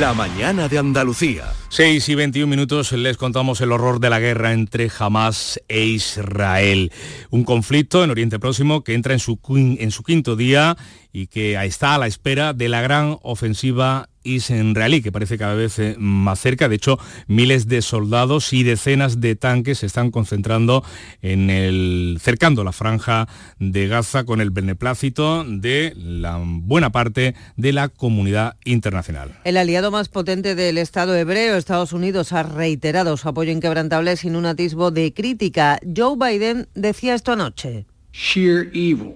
La 0.00 0.14
mañana 0.14 0.68
de 0.68 0.78
Andalucía. 0.78 1.44
6 1.68 2.08
y 2.08 2.14
21 2.16 2.48
minutos 2.48 2.90
les 2.90 3.16
contamos 3.16 3.60
el 3.60 3.70
horror 3.70 4.00
de 4.00 4.10
la 4.10 4.18
guerra 4.18 4.52
entre 4.52 4.90
Hamas 4.98 5.60
e 5.68 5.84
Israel. 5.84 6.90
Un 7.30 7.44
conflicto 7.44 8.02
en 8.02 8.10
Oriente 8.10 8.40
Próximo 8.40 8.82
que 8.82 8.94
entra 8.94 9.12
en 9.12 9.20
su, 9.20 9.38
en 9.48 9.90
su 9.92 10.02
quinto 10.02 10.34
día 10.34 10.76
y 11.16 11.28
que 11.28 11.54
está 11.64 11.94
a 11.94 11.98
la 11.98 12.06
espera 12.06 12.52
de 12.52 12.68
la 12.68 12.82
gran 12.82 13.16
ofensiva 13.22 14.10
israelí, 14.22 15.00
que 15.00 15.12
parece 15.12 15.38
cada 15.38 15.54
vez 15.54 15.78
eh, 15.78 15.96
más 15.98 16.38
cerca. 16.40 16.68
De 16.68 16.76
hecho, 16.76 16.98
miles 17.26 17.68
de 17.68 17.80
soldados 17.80 18.52
y 18.52 18.64
decenas 18.64 19.18
de 19.18 19.34
tanques 19.34 19.78
se 19.78 19.86
están 19.86 20.10
concentrando 20.10 20.84
en 21.22 21.48
el, 21.48 22.18
cercando 22.20 22.64
la 22.64 22.72
franja 22.72 23.28
de 23.58 23.88
Gaza 23.88 24.24
con 24.24 24.42
el 24.42 24.50
beneplácito 24.50 25.42
de 25.44 25.94
la 25.96 26.38
buena 26.44 26.92
parte 26.92 27.34
de 27.56 27.72
la 27.72 27.88
comunidad 27.88 28.56
internacional. 28.66 29.38
El 29.44 29.56
aliado 29.56 29.90
más 29.90 30.10
potente 30.10 30.54
del 30.54 30.76
Estado 30.76 31.16
hebreo, 31.16 31.56
Estados 31.56 31.94
Unidos, 31.94 32.34
ha 32.34 32.42
reiterado 32.42 33.16
su 33.16 33.26
apoyo 33.26 33.52
inquebrantable 33.52 34.18
sin 34.18 34.36
un 34.36 34.44
atisbo 34.44 34.90
de 34.90 35.14
crítica. 35.14 35.78
Joe 35.96 36.16
Biden 36.18 36.68
decía 36.74 37.14
esto 37.14 37.32
anoche. 37.32 37.86
Sheer 38.12 38.70
evil. 38.74 39.14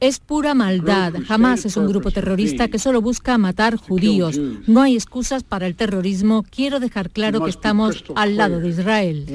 Es 0.00 0.18
pura 0.18 0.54
maldad. 0.54 1.12
Jamás 1.26 1.66
es 1.66 1.76
un 1.76 1.86
grupo 1.86 2.10
terrorista 2.10 2.68
que 2.68 2.78
solo 2.78 3.02
busca 3.02 3.36
matar 3.38 3.76
judíos. 3.76 4.40
No 4.66 4.80
hay 4.82 4.94
excusas 4.94 5.44
para 5.44 5.66
el 5.66 5.76
terrorismo. 5.76 6.44
Quiero 6.50 6.80
dejar 6.80 7.10
claro 7.10 7.44
que 7.44 7.50
estamos 7.50 8.02
al 8.16 8.36
lado 8.36 8.60
de 8.60 8.68
Israel. 8.68 9.26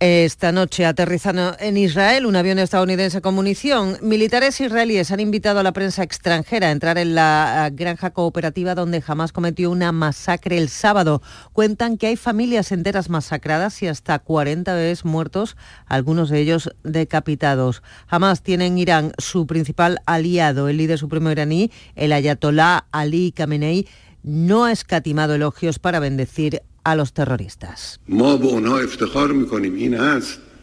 Esta 0.00 0.52
noche 0.52 0.86
aterrizando 0.86 1.56
en 1.58 1.76
Israel 1.76 2.24
un 2.24 2.36
avión 2.36 2.60
estadounidense 2.60 3.20
con 3.20 3.34
munición. 3.34 3.98
Militares 4.00 4.60
israelíes 4.60 5.10
han 5.10 5.18
invitado 5.18 5.58
a 5.58 5.64
la 5.64 5.72
prensa 5.72 6.04
extranjera 6.04 6.68
a 6.68 6.70
entrar 6.70 6.98
en 6.98 7.16
la 7.16 7.66
eh, 7.66 7.74
granja 7.74 8.10
cooperativa 8.10 8.76
donde 8.76 9.02
jamás 9.02 9.32
cometió 9.32 9.72
una 9.72 9.90
masacre 9.90 10.56
el 10.56 10.68
sábado. 10.68 11.20
Cuentan 11.52 11.96
que 11.96 12.06
hay 12.06 12.14
familias 12.14 12.70
enteras 12.70 13.10
masacradas 13.10 13.82
y 13.82 13.88
hasta 13.88 14.20
40 14.20 14.72
bebés 14.72 15.04
muertos, 15.04 15.56
algunos 15.86 16.30
de 16.30 16.38
ellos 16.42 16.70
decapitados. 16.84 17.82
Jamás 18.06 18.44
tiene 18.44 18.66
en 18.66 18.78
Irán 18.78 19.12
su 19.18 19.48
principal 19.48 19.98
aliado, 20.06 20.68
el 20.68 20.76
líder 20.76 21.00
supremo 21.00 21.32
iraní, 21.32 21.72
el 21.96 22.12
ayatolá 22.12 22.86
Ali 22.92 23.32
Khamenei, 23.32 23.88
no 24.22 24.64
ha 24.64 24.70
escatimado 24.70 25.34
elogios 25.34 25.80
para 25.80 25.98
bendecir 25.98 26.62
a 26.90 26.96
los 26.96 27.12
terroristas. 27.12 28.00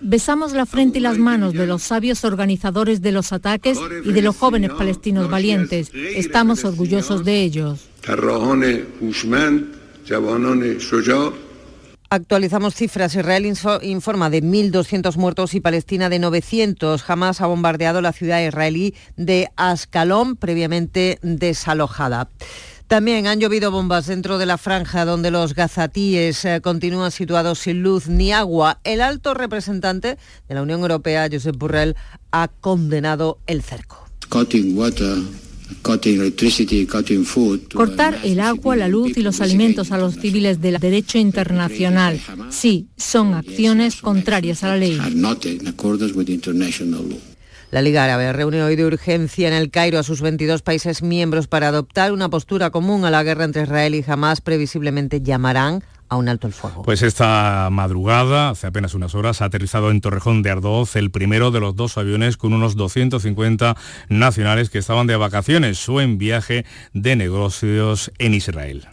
Besamos 0.01 0.53
la 0.53 0.65
frente 0.65 0.99
y 0.99 1.01
las 1.01 1.17
manos 1.17 1.53
de 1.53 1.65
los 1.65 1.83
sabios 1.83 2.25
organizadores 2.25 3.01
de 3.01 3.11
los 3.11 3.31
ataques 3.31 3.79
y 4.03 4.11
de 4.11 4.21
los 4.21 4.35
jóvenes 4.35 4.71
palestinos 4.71 5.29
valientes. 5.29 5.91
Estamos 5.93 6.63
orgullosos 6.65 7.23
de 7.23 7.41
ellos. 7.41 7.88
Actualizamos 12.09 12.75
cifras. 12.75 13.15
Israel 13.15 13.45
informa 13.81 14.29
de 14.29 14.43
1.200 14.43 15.17
muertos 15.17 15.55
y 15.55 15.59
Palestina 15.59 16.07
de 16.07 16.19
900. 16.19 17.01
Jamás 17.01 17.41
ha 17.41 17.47
bombardeado 17.47 18.01
la 18.01 18.13
ciudad 18.13 18.45
israelí 18.45 18.93
de 19.17 19.49
Ascalón, 19.55 20.35
previamente 20.35 21.17
desalojada. 21.23 22.29
También 22.87 23.25
han 23.25 23.39
llovido 23.39 23.71
bombas 23.71 24.05
dentro 24.05 24.37
de 24.37 24.45
la 24.45 24.59
franja 24.59 25.05
donde 25.05 25.31
los 25.31 25.55
gazatíes 25.55 26.45
eh, 26.45 26.61
continúan 26.61 27.11
situados 27.11 27.57
sin 27.57 27.81
luz 27.81 28.07
ni 28.07 28.31
agua. 28.31 28.79
El 28.83 29.01
alto 29.01 29.33
representante 29.33 30.19
de 30.47 30.55
la 30.55 30.61
Unión 30.61 30.81
Europea, 30.81 31.27
Josep 31.31 31.57
Borrell, 31.57 31.95
ha 32.31 32.47
condenado 32.47 33.39
el 33.47 33.63
cerco. 33.63 34.07
Cortar 37.75 38.19
el 38.23 38.39
agua, 38.39 38.75
la 38.75 38.87
luz 38.87 39.17
y 39.17 39.21
los 39.21 39.41
alimentos 39.41 39.91
a 39.91 39.97
los 39.97 40.15
civiles 40.15 40.61
del 40.61 40.79
derecho 40.79 41.17
internacional, 41.17 42.21
sí, 42.49 42.87
son 42.97 43.33
acciones 43.33 43.95
contrarias 43.95 44.63
a 44.63 44.67
la 44.69 44.77
ley. 44.77 44.99
La 47.75 47.81
Liga 47.81 48.05
Árabe 48.05 48.31
reunió 48.31 48.67
hoy 48.67 48.77
de 48.77 48.85
urgencia 48.85 49.49
en 49.49 49.53
el 49.53 49.69
Cairo 49.69 49.99
a 49.99 50.03
sus 50.03 50.21
22 50.21 50.61
países 50.61 51.01
miembros 51.01 51.47
para 51.47 51.67
adoptar 51.67 52.13
una 52.13 52.29
postura 52.29 52.69
común 52.69 53.03
a 53.03 53.11
la 53.11 53.21
guerra 53.21 53.43
entre 53.43 53.63
Israel 53.63 53.95
y 53.95 54.05
Hamas. 54.07 54.39
Previsiblemente 54.39 55.19
llamarán 55.19 55.83
a 56.07 56.15
un 56.15 56.29
alto 56.29 56.47
el 56.47 56.53
fuego. 56.53 56.83
Pues 56.83 57.01
esta 57.01 57.67
madrugada, 57.69 58.51
hace 58.51 58.67
apenas 58.67 58.93
unas 58.93 59.13
horas, 59.13 59.41
ha 59.41 59.45
aterrizado 59.45 59.91
en 59.91 59.99
Torrejón 59.99 60.41
de 60.41 60.51
Ardoz 60.51 60.95
el 60.95 61.11
primero 61.11 61.51
de 61.51 61.59
los 61.59 61.75
dos 61.75 61.97
aviones 61.97 62.38
con 62.38 62.53
unos 62.53 62.77
250 62.77 63.75
nacionales 64.07 64.69
que 64.69 64.77
estaban 64.77 65.05
de 65.05 65.17
vacaciones 65.17 65.89
o 65.89 65.99
en 65.99 66.17
viaje 66.17 66.65
de 66.93 67.17
negocios 67.17 68.09
en 68.19 68.35
Israel. 68.35 68.88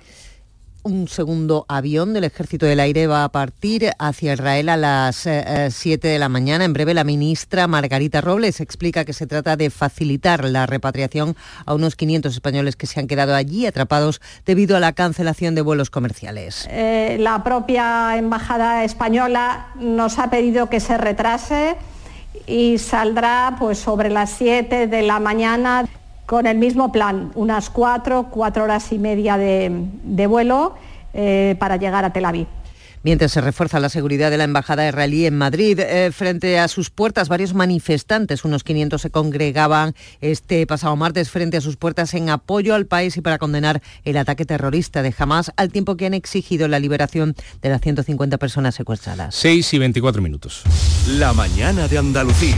Un 0.84 1.06
segundo 1.06 1.64
avión 1.68 2.12
del 2.12 2.24
Ejército 2.24 2.66
del 2.66 2.80
Aire 2.80 3.06
va 3.06 3.22
a 3.22 3.28
partir 3.28 3.92
hacia 4.00 4.32
Israel 4.32 4.68
a 4.68 4.76
las 4.76 5.28
7 5.70 6.08
de 6.08 6.18
la 6.18 6.28
mañana. 6.28 6.64
En 6.64 6.72
breve, 6.72 6.92
la 6.92 7.04
ministra 7.04 7.68
Margarita 7.68 8.20
Robles 8.20 8.60
explica 8.60 9.04
que 9.04 9.12
se 9.12 9.28
trata 9.28 9.56
de 9.56 9.70
facilitar 9.70 10.44
la 10.44 10.66
repatriación 10.66 11.36
a 11.66 11.74
unos 11.74 11.94
500 11.94 12.34
españoles 12.34 12.74
que 12.74 12.88
se 12.88 12.98
han 12.98 13.06
quedado 13.06 13.36
allí 13.36 13.64
atrapados 13.64 14.20
debido 14.44 14.76
a 14.76 14.80
la 14.80 14.92
cancelación 14.92 15.54
de 15.54 15.60
vuelos 15.60 15.88
comerciales. 15.88 16.66
Eh, 16.68 17.16
la 17.20 17.44
propia 17.44 18.16
Embajada 18.16 18.82
Española 18.82 19.68
nos 19.78 20.18
ha 20.18 20.30
pedido 20.30 20.68
que 20.68 20.80
se 20.80 20.98
retrase 20.98 21.76
y 22.48 22.78
saldrá 22.78 23.54
pues, 23.56 23.78
sobre 23.78 24.10
las 24.10 24.30
7 24.30 24.88
de 24.88 25.02
la 25.02 25.20
mañana 25.20 25.86
con 26.26 26.46
el 26.46 26.58
mismo 26.58 26.92
plan, 26.92 27.30
unas 27.34 27.70
cuatro, 27.70 28.28
cuatro 28.30 28.64
horas 28.64 28.92
y 28.92 28.98
media 28.98 29.36
de, 29.36 29.70
de 30.04 30.26
vuelo 30.26 30.74
eh, 31.14 31.56
para 31.58 31.76
llegar 31.76 32.04
a 32.04 32.12
Tel 32.12 32.24
Aviv. 32.24 32.46
Mientras 33.04 33.32
se 33.32 33.40
refuerza 33.40 33.80
la 33.80 33.88
seguridad 33.88 34.30
de 34.30 34.38
la 34.38 34.44
Embajada 34.44 34.88
israelí 34.88 35.26
en 35.26 35.36
Madrid, 35.36 35.78
eh, 35.80 36.12
frente 36.12 36.58
a 36.60 36.68
sus 36.68 36.90
puertas 36.90 37.28
varios 37.28 37.52
manifestantes, 37.52 38.44
unos 38.44 38.62
500 38.62 39.02
se 39.02 39.10
congregaban 39.10 39.94
este 40.20 40.66
pasado 40.68 40.94
martes 40.94 41.28
frente 41.28 41.56
a 41.56 41.60
sus 41.60 41.76
puertas 41.76 42.14
en 42.14 42.30
apoyo 42.30 42.76
al 42.76 42.86
país 42.86 43.16
y 43.16 43.20
para 43.20 43.38
condenar 43.38 43.82
el 44.04 44.16
ataque 44.16 44.44
terrorista 44.44 45.02
de 45.02 45.12
Hamas, 45.18 45.52
al 45.56 45.72
tiempo 45.72 45.96
que 45.96 46.06
han 46.06 46.14
exigido 46.14 46.68
la 46.68 46.78
liberación 46.78 47.34
de 47.60 47.68
las 47.70 47.80
150 47.80 48.38
personas 48.38 48.76
secuestradas. 48.76 49.34
6 49.34 49.74
y 49.74 49.78
24 49.78 50.22
minutos. 50.22 50.62
La 51.08 51.32
mañana 51.32 51.88
de 51.88 51.98
Andalucía. 51.98 52.56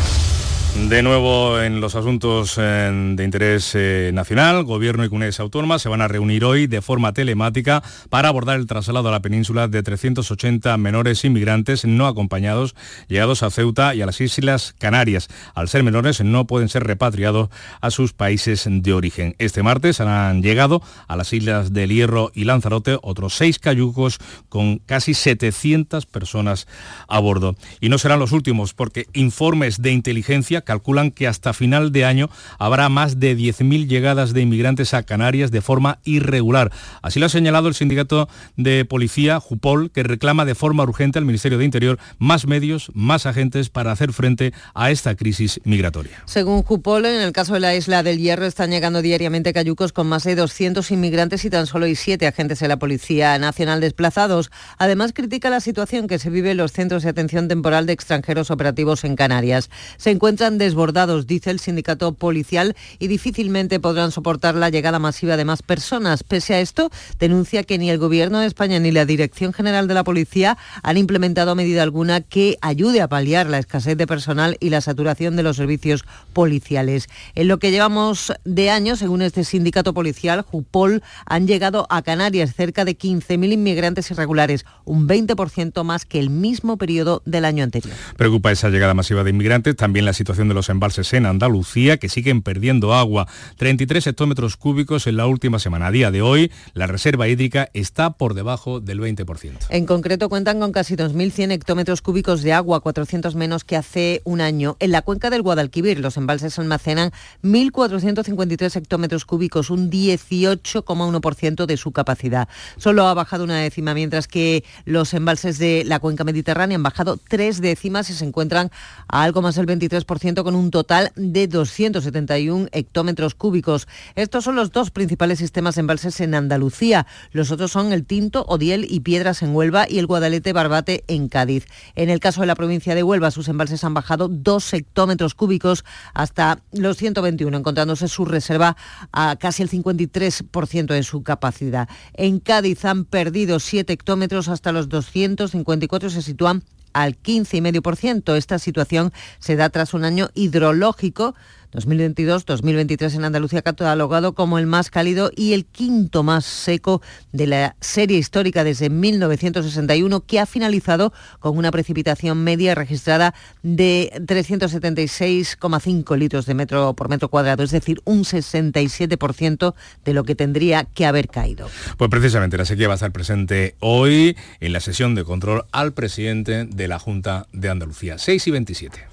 De 0.74 1.02
nuevo 1.02 1.60
en 1.60 1.80
los 1.80 1.94
asuntos 1.94 2.56
eh, 2.58 3.12
de 3.14 3.24
interés 3.24 3.74
eh, 3.74 4.10
nacional, 4.12 4.64
gobierno 4.64 5.04
y 5.04 5.08
comunidades 5.08 5.38
autónomas 5.38 5.80
se 5.80 5.88
van 5.88 6.02
a 6.02 6.08
reunir 6.08 6.44
hoy 6.44 6.66
de 6.66 6.82
forma 6.82 7.12
telemática 7.12 7.82
para 8.10 8.28
abordar 8.28 8.58
el 8.58 8.66
traslado 8.66 9.08
a 9.08 9.12
la 9.12 9.22
península 9.22 9.68
de 9.68 9.84
380 9.84 10.76
menores 10.76 11.24
inmigrantes 11.24 11.84
no 11.84 12.08
acompañados 12.08 12.74
llegados 13.06 13.44
a 13.44 13.50
Ceuta 13.50 13.94
y 13.94 14.02
a 14.02 14.06
las 14.06 14.20
Islas 14.20 14.74
Canarias. 14.76 15.28
Al 15.54 15.68
ser 15.68 15.84
menores 15.84 16.22
no 16.22 16.46
pueden 16.46 16.68
ser 16.68 16.82
repatriados 16.82 17.50
a 17.80 17.92
sus 17.92 18.12
países 18.12 18.66
de 18.68 18.92
origen. 18.92 19.37
Este 19.38 19.62
martes 19.62 20.00
han 20.00 20.42
llegado 20.42 20.82
a 21.06 21.16
las 21.16 21.32
Islas 21.32 21.72
del 21.72 21.90
Hierro 21.90 22.32
y 22.34 22.44
Lanzarote 22.44 22.98
otros 23.00 23.34
seis 23.34 23.60
cayucos 23.60 24.18
con 24.48 24.78
casi 24.78 25.14
700 25.14 26.04
personas 26.06 26.66
a 27.06 27.20
bordo. 27.20 27.54
Y 27.80 27.90
no 27.90 27.98
serán 27.98 28.18
los 28.18 28.32
últimos 28.32 28.74
porque 28.74 29.06
informes 29.12 29.80
de 29.80 29.92
inteligencia 29.92 30.63
calculan 30.64 31.11
que 31.11 31.27
hasta 31.27 31.53
final 31.53 31.92
de 31.92 32.05
año 32.05 32.31
habrá 32.59 32.88
más 32.88 33.20
de 33.20 33.37
10.000 33.37 33.87
llegadas 33.87 34.33
de 34.33 34.40
inmigrantes 34.40 34.94
a 34.94 35.03
Canarias 35.03 35.50
de 35.50 35.61
forma 35.61 35.98
irregular. 36.05 36.72
Así 37.03 37.20
lo 37.20 37.27
ha 37.27 37.29
señalado 37.29 37.68
el 37.68 37.74
sindicato 37.74 38.29
de 38.57 38.85
policía, 38.85 39.40
Jupol, 39.40 39.90
que 39.90 40.03
reclama 40.03 40.44
de 40.44 40.55
forma 40.55 40.83
urgente 40.83 41.18
al 41.18 41.24
Ministerio 41.24 41.59
de 41.59 41.64
Interior 41.64 41.98
más 42.18 42.46
medios, 42.46 42.90
más 42.94 43.27
agentes 43.27 43.70
para 43.70 43.92
hacer 43.92 44.12
frente 44.12 44.53
a 44.74 44.90
esta 44.90 45.14
crisis 45.14 45.61
migratoria. 45.64 46.22
Según 46.27 46.62
Jupol, 46.62 47.07
en 47.07 47.20
el 47.20 47.33
caso 47.33 47.55
de 47.55 47.61
la 47.61 47.74
isla 47.74 48.03
del 48.03 48.18
Hierro 48.18 48.46
están 48.46 48.70
llegando 48.70 49.03
diariamente 49.03 49.53
cayucos 49.53 49.92
con 49.92 50.07
más 50.07 50.24
de 50.24 50.35
200 50.35 50.90
inmigrantes 50.90 51.44
y 51.44 51.50
tan 51.50 51.66
solo 51.66 51.87
hay 51.87 51.94
siete 51.94 52.27
agentes 52.27 52.61
de 52.61 52.68
la 52.68 52.79
Policía 52.79 53.38
Nacional 53.38 53.81
desplazados. 53.81 54.50
Además, 54.79 55.12
critica 55.12 55.50
la 55.50 55.61
situación 55.61 56.07
que 56.07 56.18
se 56.18 56.31
vive 56.31 56.53
en 56.53 56.57
los 56.57 56.72
centros 56.72 57.03
de 57.03 57.11
atención 57.11 57.48
temporal 57.48 57.87
de 57.87 57.92
extranjeros 57.92 58.50
operativos 58.50 59.05
en 59.05 59.16
Canarias. 59.16 59.70
Se 59.96 60.11
encuentran 60.11 60.53
desbordados, 60.58 61.26
dice 61.26 61.50
el 61.50 61.60
sindicato 61.60 62.14
policial, 62.14 62.76
y 62.98 63.08
difícilmente 63.08 63.80
podrán 63.80 64.12
soportar 64.12 64.54
la 64.54 64.70
llegada 64.70 64.98
masiva 64.98 65.36
de 65.36 65.44
más 65.44 65.62
personas. 65.62 66.22
Pese 66.22 66.54
a 66.54 66.60
esto, 66.60 66.90
denuncia 67.18 67.64
que 67.64 67.78
ni 67.78 67.90
el 67.90 67.98
Gobierno 67.98 68.40
de 68.40 68.46
España 68.46 68.78
ni 68.78 68.90
la 68.90 69.04
Dirección 69.04 69.52
General 69.52 69.88
de 69.88 69.94
la 69.94 70.04
Policía 70.04 70.58
han 70.82 70.96
implementado 70.96 71.54
medida 71.54 71.82
alguna 71.82 72.20
que 72.20 72.56
ayude 72.60 73.00
a 73.00 73.08
paliar 73.08 73.46
la 73.48 73.58
escasez 73.58 73.96
de 73.96 74.06
personal 74.06 74.56
y 74.60 74.70
la 74.70 74.80
saturación 74.80 75.36
de 75.36 75.42
los 75.42 75.56
servicios 75.56 76.04
policiales. 76.32 77.08
En 77.34 77.48
lo 77.48 77.58
que 77.58 77.70
llevamos 77.70 78.32
de 78.44 78.70
año, 78.70 78.96
según 78.96 79.22
este 79.22 79.44
sindicato 79.44 79.94
policial, 79.94 80.42
Jupol, 80.42 81.02
han 81.26 81.46
llegado 81.46 81.86
a 81.90 82.02
Canarias 82.02 82.54
cerca 82.54 82.84
de 82.84 82.96
15.000 82.96 83.52
inmigrantes 83.52 84.10
irregulares, 84.10 84.64
un 84.84 85.08
20% 85.08 85.84
más 85.84 86.04
que 86.04 86.18
el 86.18 86.30
mismo 86.30 86.76
periodo 86.76 87.22
del 87.24 87.44
año 87.44 87.64
anterior. 87.64 87.94
Preocupa 88.16 88.52
esa 88.52 88.68
llegada 88.68 88.94
masiva 88.94 89.24
de 89.24 89.30
inmigrantes, 89.30 89.76
también 89.76 90.04
la 90.04 90.12
situación 90.12 90.43
de 90.48 90.54
los 90.54 90.68
embalses 90.68 91.12
en 91.12 91.26
Andalucía, 91.26 91.96
que 91.96 92.09
siguen 92.09 92.42
perdiendo 92.42 92.94
agua. 92.94 93.26
33 93.57 94.07
hectómetros 94.09 94.57
cúbicos 94.57 95.07
en 95.07 95.16
la 95.16 95.26
última 95.26 95.59
semana. 95.59 95.88
A 95.88 95.90
día 95.90 96.11
de 96.11 96.22
hoy, 96.22 96.50
la 96.72 96.87
reserva 96.87 97.28
hídrica 97.28 97.70
está 97.74 98.11
por 98.11 98.35
debajo 98.35 98.80
del 98.80 99.00
20%. 99.00 99.66
En 99.70 99.87
concreto, 99.87 100.28
cuentan 100.28 100.61
con 100.61 100.72
casi 100.72 100.96
2.100 100.96 101.52
hectómetros 101.52 102.02
cúbicos 102.02 102.42
de 102.42 102.52
agua, 102.52 102.80
400 102.80 103.35
menos 103.35 103.64
que 103.64 103.76
hace 103.76 104.22
un 104.24 104.40
año. 104.40 104.76
En 104.80 104.92
la 104.92 105.02
cuenca 105.02 105.30
del 105.30 105.42
Guadalquivir, 105.42 106.00
los 106.00 106.16
embalses 106.16 106.59
almacenan 106.59 107.12
1.453 107.42 108.76
hectómetros 108.76 109.24
cúbicos, 109.24 109.70
un 109.70 109.90
18,1% 109.90 111.66
de 111.66 111.76
su 111.76 111.92
capacidad. 111.92 112.48
Solo 112.76 113.07
ha 113.07 113.14
bajado 113.14 113.44
una 113.44 113.59
décima, 113.59 113.94
mientras 113.94 114.28
que 114.28 114.64
los 114.85 115.14
embalses 115.14 115.59
de 115.59 115.85
la 115.85 115.98
cuenca 115.98 116.24
mediterránea 116.24 116.76
han 116.76 116.83
bajado 116.83 117.18
tres 117.28 117.61
décimas 117.61 118.11
y 118.11 118.14
se 118.14 118.24
encuentran 118.24 118.70
a 119.09 119.22
algo 119.22 119.42
más 119.42 119.54
del 119.54 119.66
23% 119.66 120.23
con 120.24 120.54
un 120.54 120.70
total 120.70 121.12
de 121.16 121.46
271 121.46 122.68
hectómetros 122.72 123.34
cúbicos. 123.34 123.87
Estos 124.14 124.44
son 124.44 124.56
los 124.56 124.72
dos 124.72 124.90
principales 124.90 125.38
sistemas 125.38 125.74
de 125.74 125.80
embalses 125.80 126.18
en 126.20 126.34
Andalucía. 126.34 127.06
Los 127.32 127.50
otros 127.50 127.72
son 127.72 127.92
el 127.92 128.06
Tinto, 128.06 128.46
Odiel 128.48 128.87
y 128.88 129.00
Piedras 129.00 129.42
en 129.42 129.54
Huelva 129.54 129.87
y 129.87 129.98
el 129.98 130.06
Guadalete 130.06 130.54
Barbate 130.54 131.04
en 131.08 131.28
Cádiz. 131.28 131.66
En 131.94 132.08
el 132.08 132.20
caso 132.20 132.40
de 132.40 132.46
la 132.46 132.54
provincia 132.54 132.94
de 132.94 133.02
Huelva, 133.02 133.30
sus 133.30 133.48
embalses 133.48 133.84
han 133.84 133.92
bajado 133.92 134.28
dos 134.28 134.72
hectómetros 134.72 135.34
cúbicos 135.34 135.84
hasta 136.14 136.62
los 136.72 136.96
121, 136.96 137.58
encontrándose 137.58 138.08
su 138.08 138.24
reserva 138.24 138.78
a 139.12 139.37
casi 139.37 139.62
el 139.62 139.68
53% 139.68 140.87
de 140.87 141.02
su 141.02 141.22
capacidad. 141.22 141.87
En 142.14 142.40
Cádiz 142.40 142.87
han 142.87 143.04
perdido 143.04 143.60
7 143.60 143.92
hectómetros 143.92 144.48
hasta 144.48 144.72
los 144.72 144.88
254 144.88 146.08
se 146.08 146.22
sitúan 146.22 146.64
al 146.94 147.20
15,5%. 147.20 148.37
Esta 148.37 148.59
situación 148.59 149.12
se 149.38 149.57
da 149.57 149.68
tras 149.68 149.92
un 149.92 150.04
año 150.04 150.30
hidrológico 150.35 151.35
2022-2023 151.74 153.16
en 153.16 153.24
Andalucía 153.24 153.62
catalogado 153.62 154.34
como 154.34 154.58
el 154.58 154.66
más 154.66 154.90
cálido 154.90 155.30
y 155.34 155.52
el 155.52 155.64
quinto 155.64 156.22
más 156.22 156.44
seco 156.44 157.02
de 157.32 157.46
la 157.46 157.76
serie 157.80 158.18
histórica 158.18 158.64
desde 158.64 158.90
1961 158.90 160.20
que 160.22 160.40
ha 160.40 160.46
finalizado 160.46 161.12
con 161.40 161.58
una 161.58 161.70
precipitación 161.70 162.42
media 162.44 162.74
registrada 162.74 163.34
de 163.62 164.12
376,5 164.26 166.16
litros 166.16 166.46
de 166.46 166.54
metro 166.54 166.94
por 166.94 167.08
metro 167.08 167.28
cuadrado, 167.28 167.62
es 167.62 167.70
decir, 167.70 168.00
un 168.04 168.24
67% 168.24 169.74
de 170.04 170.14
lo 170.14 170.24
que 170.24 170.34
tendría 170.34 170.84
que 170.84 171.06
haber 171.06 171.28
caído. 171.28 171.68
Pues 171.96 172.10
precisamente 172.10 172.56
la 172.56 172.64
sequía 172.64 172.88
va 172.88 172.94
a 172.94 172.96
estar 172.96 173.12
presente 173.12 173.74
hoy 173.80 174.37
en 174.60 174.72
la 174.72 174.80
sesión 174.80 175.14
de 175.14 175.24
control 175.24 175.64
al 175.72 175.92
presidente 175.92 176.64
de 176.64 176.88
la 176.88 176.98
Junta 176.98 177.46
de 177.52 177.70
Andalucía, 177.70 178.18
6 178.18 178.46
y 178.46 178.50
27. 178.50 179.04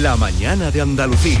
La 0.00 0.16
mañana 0.16 0.70
de 0.70 0.80
Andalucía. 0.80 1.40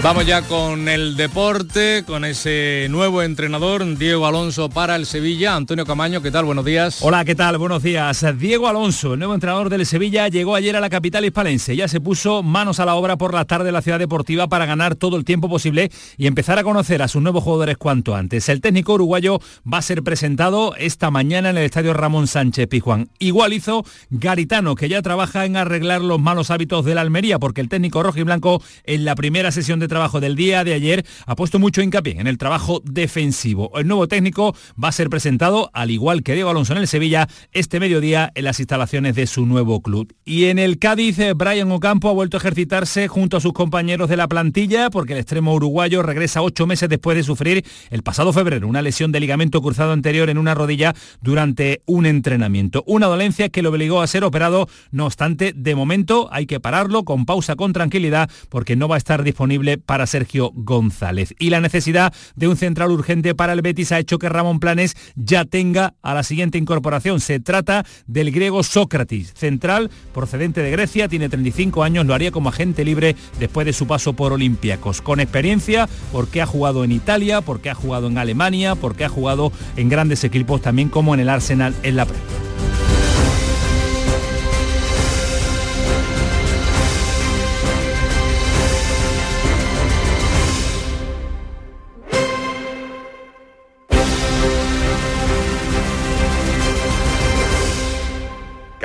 Vamos 0.00 0.26
ya 0.26 0.42
con 0.42 0.88
el 0.88 1.16
deporte, 1.16 2.04
con 2.06 2.24
ese 2.24 2.86
nuevo 2.88 3.20
entrenador, 3.20 3.98
Diego 3.98 4.28
Alonso 4.28 4.70
para 4.70 4.94
el 4.94 5.06
Sevilla. 5.06 5.56
Antonio 5.56 5.84
Camaño, 5.84 6.22
¿qué 6.22 6.30
tal? 6.30 6.44
Buenos 6.44 6.64
días. 6.64 7.00
Hola, 7.02 7.24
¿qué 7.24 7.34
tal? 7.34 7.58
Buenos 7.58 7.82
días. 7.82 8.24
Diego 8.38 8.68
Alonso, 8.68 9.14
el 9.14 9.18
nuevo 9.18 9.34
entrenador 9.34 9.70
del 9.70 9.84
Sevilla, 9.84 10.28
llegó 10.28 10.54
ayer 10.54 10.76
a 10.76 10.80
la 10.80 10.88
capital 10.88 11.24
hispalense. 11.24 11.74
Ya 11.74 11.88
se 11.88 12.00
puso 12.00 12.44
manos 12.44 12.78
a 12.78 12.84
la 12.84 12.94
obra 12.94 13.16
por 13.18 13.34
la 13.34 13.44
tarde 13.44 13.66
de 13.66 13.72
la 13.72 13.82
ciudad 13.82 13.98
deportiva 13.98 14.46
para 14.46 14.66
ganar 14.66 14.94
todo 14.94 15.16
el 15.16 15.24
tiempo 15.24 15.48
posible 15.48 15.90
y 16.16 16.28
empezar 16.28 16.60
a 16.60 16.64
conocer 16.64 17.02
a 17.02 17.08
sus 17.08 17.20
nuevos 17.20 17.42
jugadores 17.42 17.76
cuanto 17.76 18.14
antes. 18.14 18.48
El 18.48 18.60
técnico 18.60 18.94
uruguayo 18.94 19.40
va 19.70 19.78
a 19.78 19.82
ser 19.82 20.04
presentado 20.04 20.76
esta 20.76 21.10
mañana 21.10 21.50
en 21.50 21.58
el 21.58 21.64
estadio 21.64 21.92
Ramón 21.92 22.28
Sánchez 22.28 22.68
Pizjuán. 22.68 23.10
Igual 23.18 23.52
hizo 23.52 23.84
Garitano, 24.10 24.76
que 24.76 24.88
ya 24.88 25.02
trabaja 25.02 25.44
en 25.44 25.56
arreglar 25.56 26.02
los 26.02 26.20
malos 26.20 26.52
hábitos 26.52 26.84
de 26.84 26.94
la 26.94 27.00
Almería, 27.00 27.40
porque 27.40 27.60
el 27.60 27.68
técnico 27.68 28.00
rojo 28.04 28.20
y 28.20 28.22
blanco 28.22 28.62
en 28.84 29.04
la 29.04 29.16
primera 29.16 29.50
sesión 29.50 29.80
de 29.80 29.87
trabajo 29.88 30.20
del 30.20 30.36
día 30.36 30.64
de 30.64 30.74
ayer 30.74 31.04
ha 31.26 31.36
puesto 31.36 31.58
mucho 31.58 31.82
hincapié 31.82 32.20
en 32.20 32.26
el 32.26 32.38
trabajo 32.38 32.80
defensivo. 32.84 33.72
El 33.78 33.86
nuevo 33.86 34.08
técnico 34.08 34.54
va 34.82 34.88
a 34.88 34.92
ser 34.92 35.10
presentado, 35.10 35.70
al 35.72 35.90
igual 35.90 36.22
que 36.22 36.34
Diego 36.34 36.50
Alonso 36.50 36.72
en 36.72 36.78
el 36.78 36.88
Sevilla, 36.88 37.28
este 37.52 37.80
mediodía 37.80 38.30
en 38.34 38.44
las 38.44 38.60
instalaciones 38.60 39.14
de 39.14 39.26
su 39.26 39.46
nuevo 39.46 39.80
club. 39.82 40.12
Y 40.24 40.46
en 40.46 40.58
el 40.58 40.78
Cádiz, 40.78 41.18
eh, 41.18 41.32
Brian 41.34 41.70
Ocampo 41.72 42.08
ha 42.08 42.12
vuelto 42.12 42.36
a 42.36 42.40
ejercitarse 42.40 43.08
junto 43.08 43.36
a 43.36 43.40
sus 43.40 43.52
compañeros 43.52 44.08
de 44.08 44.16
la 44.16 44.28
plantilla 44.28 44.90
porque 44.90 45.14
el 45.14 45.20
extremo 45.20 45.54
uruguayo 45.54 46.02
regresa 46.02 46.42
ocho 46.42 46.66
meses 46.66 46.88
después 46.88 47.16
de 47.16 47.22
sufrir 47.22 47.64
el 47.90 48.02
pasado 48.02 48.32
febrero 48.32 48.68
una 48.68 48.82
lesión 48.82 49.12
de 49.12 49.20
ligamento 49.20 49.60
cruzado 49.62 49.92
anterior 49.92 50.30
en 50.30 50.38
una 50.38 50.54
rodilla 50.54 50.94
durante 51.20 51.82
un 51.86 52.06
entrenamiento. 52.06 52.84
Una 52.86 53.06
dolencia 53.06 53.48
que 53.48 53.62
le 53.62 53.68
obligó 53.68 54.00
a 54.00 54.06
ser 54.06 54.24
operado, 54.24 54.68
no 54.90 55.06
obstante, 55.06 55.52
de 55.54 55.74
momento 55.74 56.28
hay 56.30 56.46
que 56.46 56.60
pararlo 56.60 57.04
con 57.04 57.26
pausa, 57.26 57.56
con 57.56 57.72
tranquilidad, 57.72 58.30
porque 58.48 58.76
no 58.76 58.88
va 58.88 58.96
a 58.96 58.98
estar 58.98 59.22
disponible 59.22 59.77
para 59.78 60.06
Sergio 60.06 60.50
González. 60.54 61.34
Y 61.38 61.50
la 61.50 61.60
necesidad 61.60 62.12
de 62.36 62.48
un 62.48 62.56
central 62.56 62.90
urgente 62.90 63.34
para 63.34 63.52
el 63.52 63.62
Betis 63.62 63.92
ha 63.92 63.98
hecho 63.98 64.18
que 64.18 64.28
Ramón 64.28 64.60
Planes 64.60 64.96
ya 65.16 65.44
tenga 65.44 65.94
a 66.02 66.14
la 66.14 66.22
siguiente 66.22 66.58
incorporación. 66.58 67.20
Se 67.20 67.40
trata 67.40 67.84
del 68.06 68.30
griego 68.30 68.62
Sócrates, 68.62 69.32
central 69.34 69.90
procedente 70.12 70.62
de 70.62 70.70
Grecia, 70.70 71.08
tiene 71.08 71.28
35 71.28 71.82
años, 71.82 72.06
lo 72.06 72.14
haría 72.14 72.30
como 72.30 72.48
agente 72.48 72.84
libre 72.84 73.16
después 73.38 73.66
de 73.66 73.72
su 73.72 73.86
paso 73.86 74.12
por 74.12 74.32
Olympiacos. 74.32 75.00
Con 75.00 75.20
experiencia, 75.20 75.88
porque 76.12 76.42
ha 76.42 76.46
jugado 76.46 76.84
en 76.84 76.92
Italia, 76.92 77.40
porque 77.40 77.70
ha 77.70 77.74
jugado 77.74 78.08
en 78.08 78.18
Alemania, 78.18 78.74
porque 78.74 79.04
ha 79.04 79.08
jugado 79.08 79.52
en 79.76 79.88
grandes 79.88 80.24
equipos 80.24 80.62
también 80.62 80.88
como 80.88 81.14
en 81.14 81.20
el 81.20 81.28
Arsenal 81.28 81.74
en 81.82 81.96
la 81.96 82.06
Premier. 82.06 82.47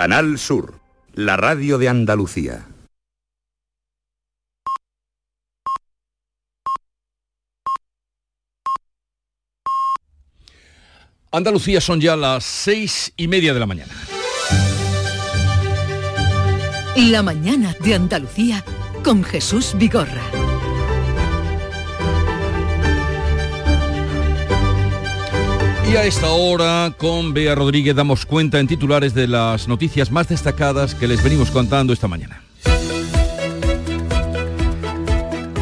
Canal 0.03 0.37
Sur, 0.37 0.81
la 1.13 1.37
radio 1.37 1.77
de 1.77 1.87
Andalucía. 1.87 2.67
Andalucía 11.31 11.79
son 11.79 12.01
ya 12.01 12.17
las 12.17 12.43
seis 12.43 13.13
y 13.15 13.29
media 13.29 13.53
de 13.53 13.61
la 13.61 13.65
mañana. 13.65 13.93
La 16.97 17.23
mañana 17.23 17.73
de 17.79 17.95
Andalucía 17.95 18.61
con 19.05 19.23
Jesús 19.23 19.73
Vigorra. 19.77 20.42
Y 25.93 25.95
a 25.95 26.05
esta 26.05 26.31
hora, 26.31 26.91
con 26.97 27.35
Bea 27.35 27.53
Rodríguez, 27.53 27.95
damos 27.95 28.25
cuenta 28.25 28.59
en 28.59 28.65
titulares 28.65 29.13
de 29.13 29.27
las 29.27 29.67
noticias 29.67 30.09
más 30.09 30.27
destacadas 30.27 30.95
que 30.95 31.07
les 31.07 31.23
venimos 31.23 31.51
contando 31.51 31.93
esta 31.93 32.07
mañana. 32.07 32.41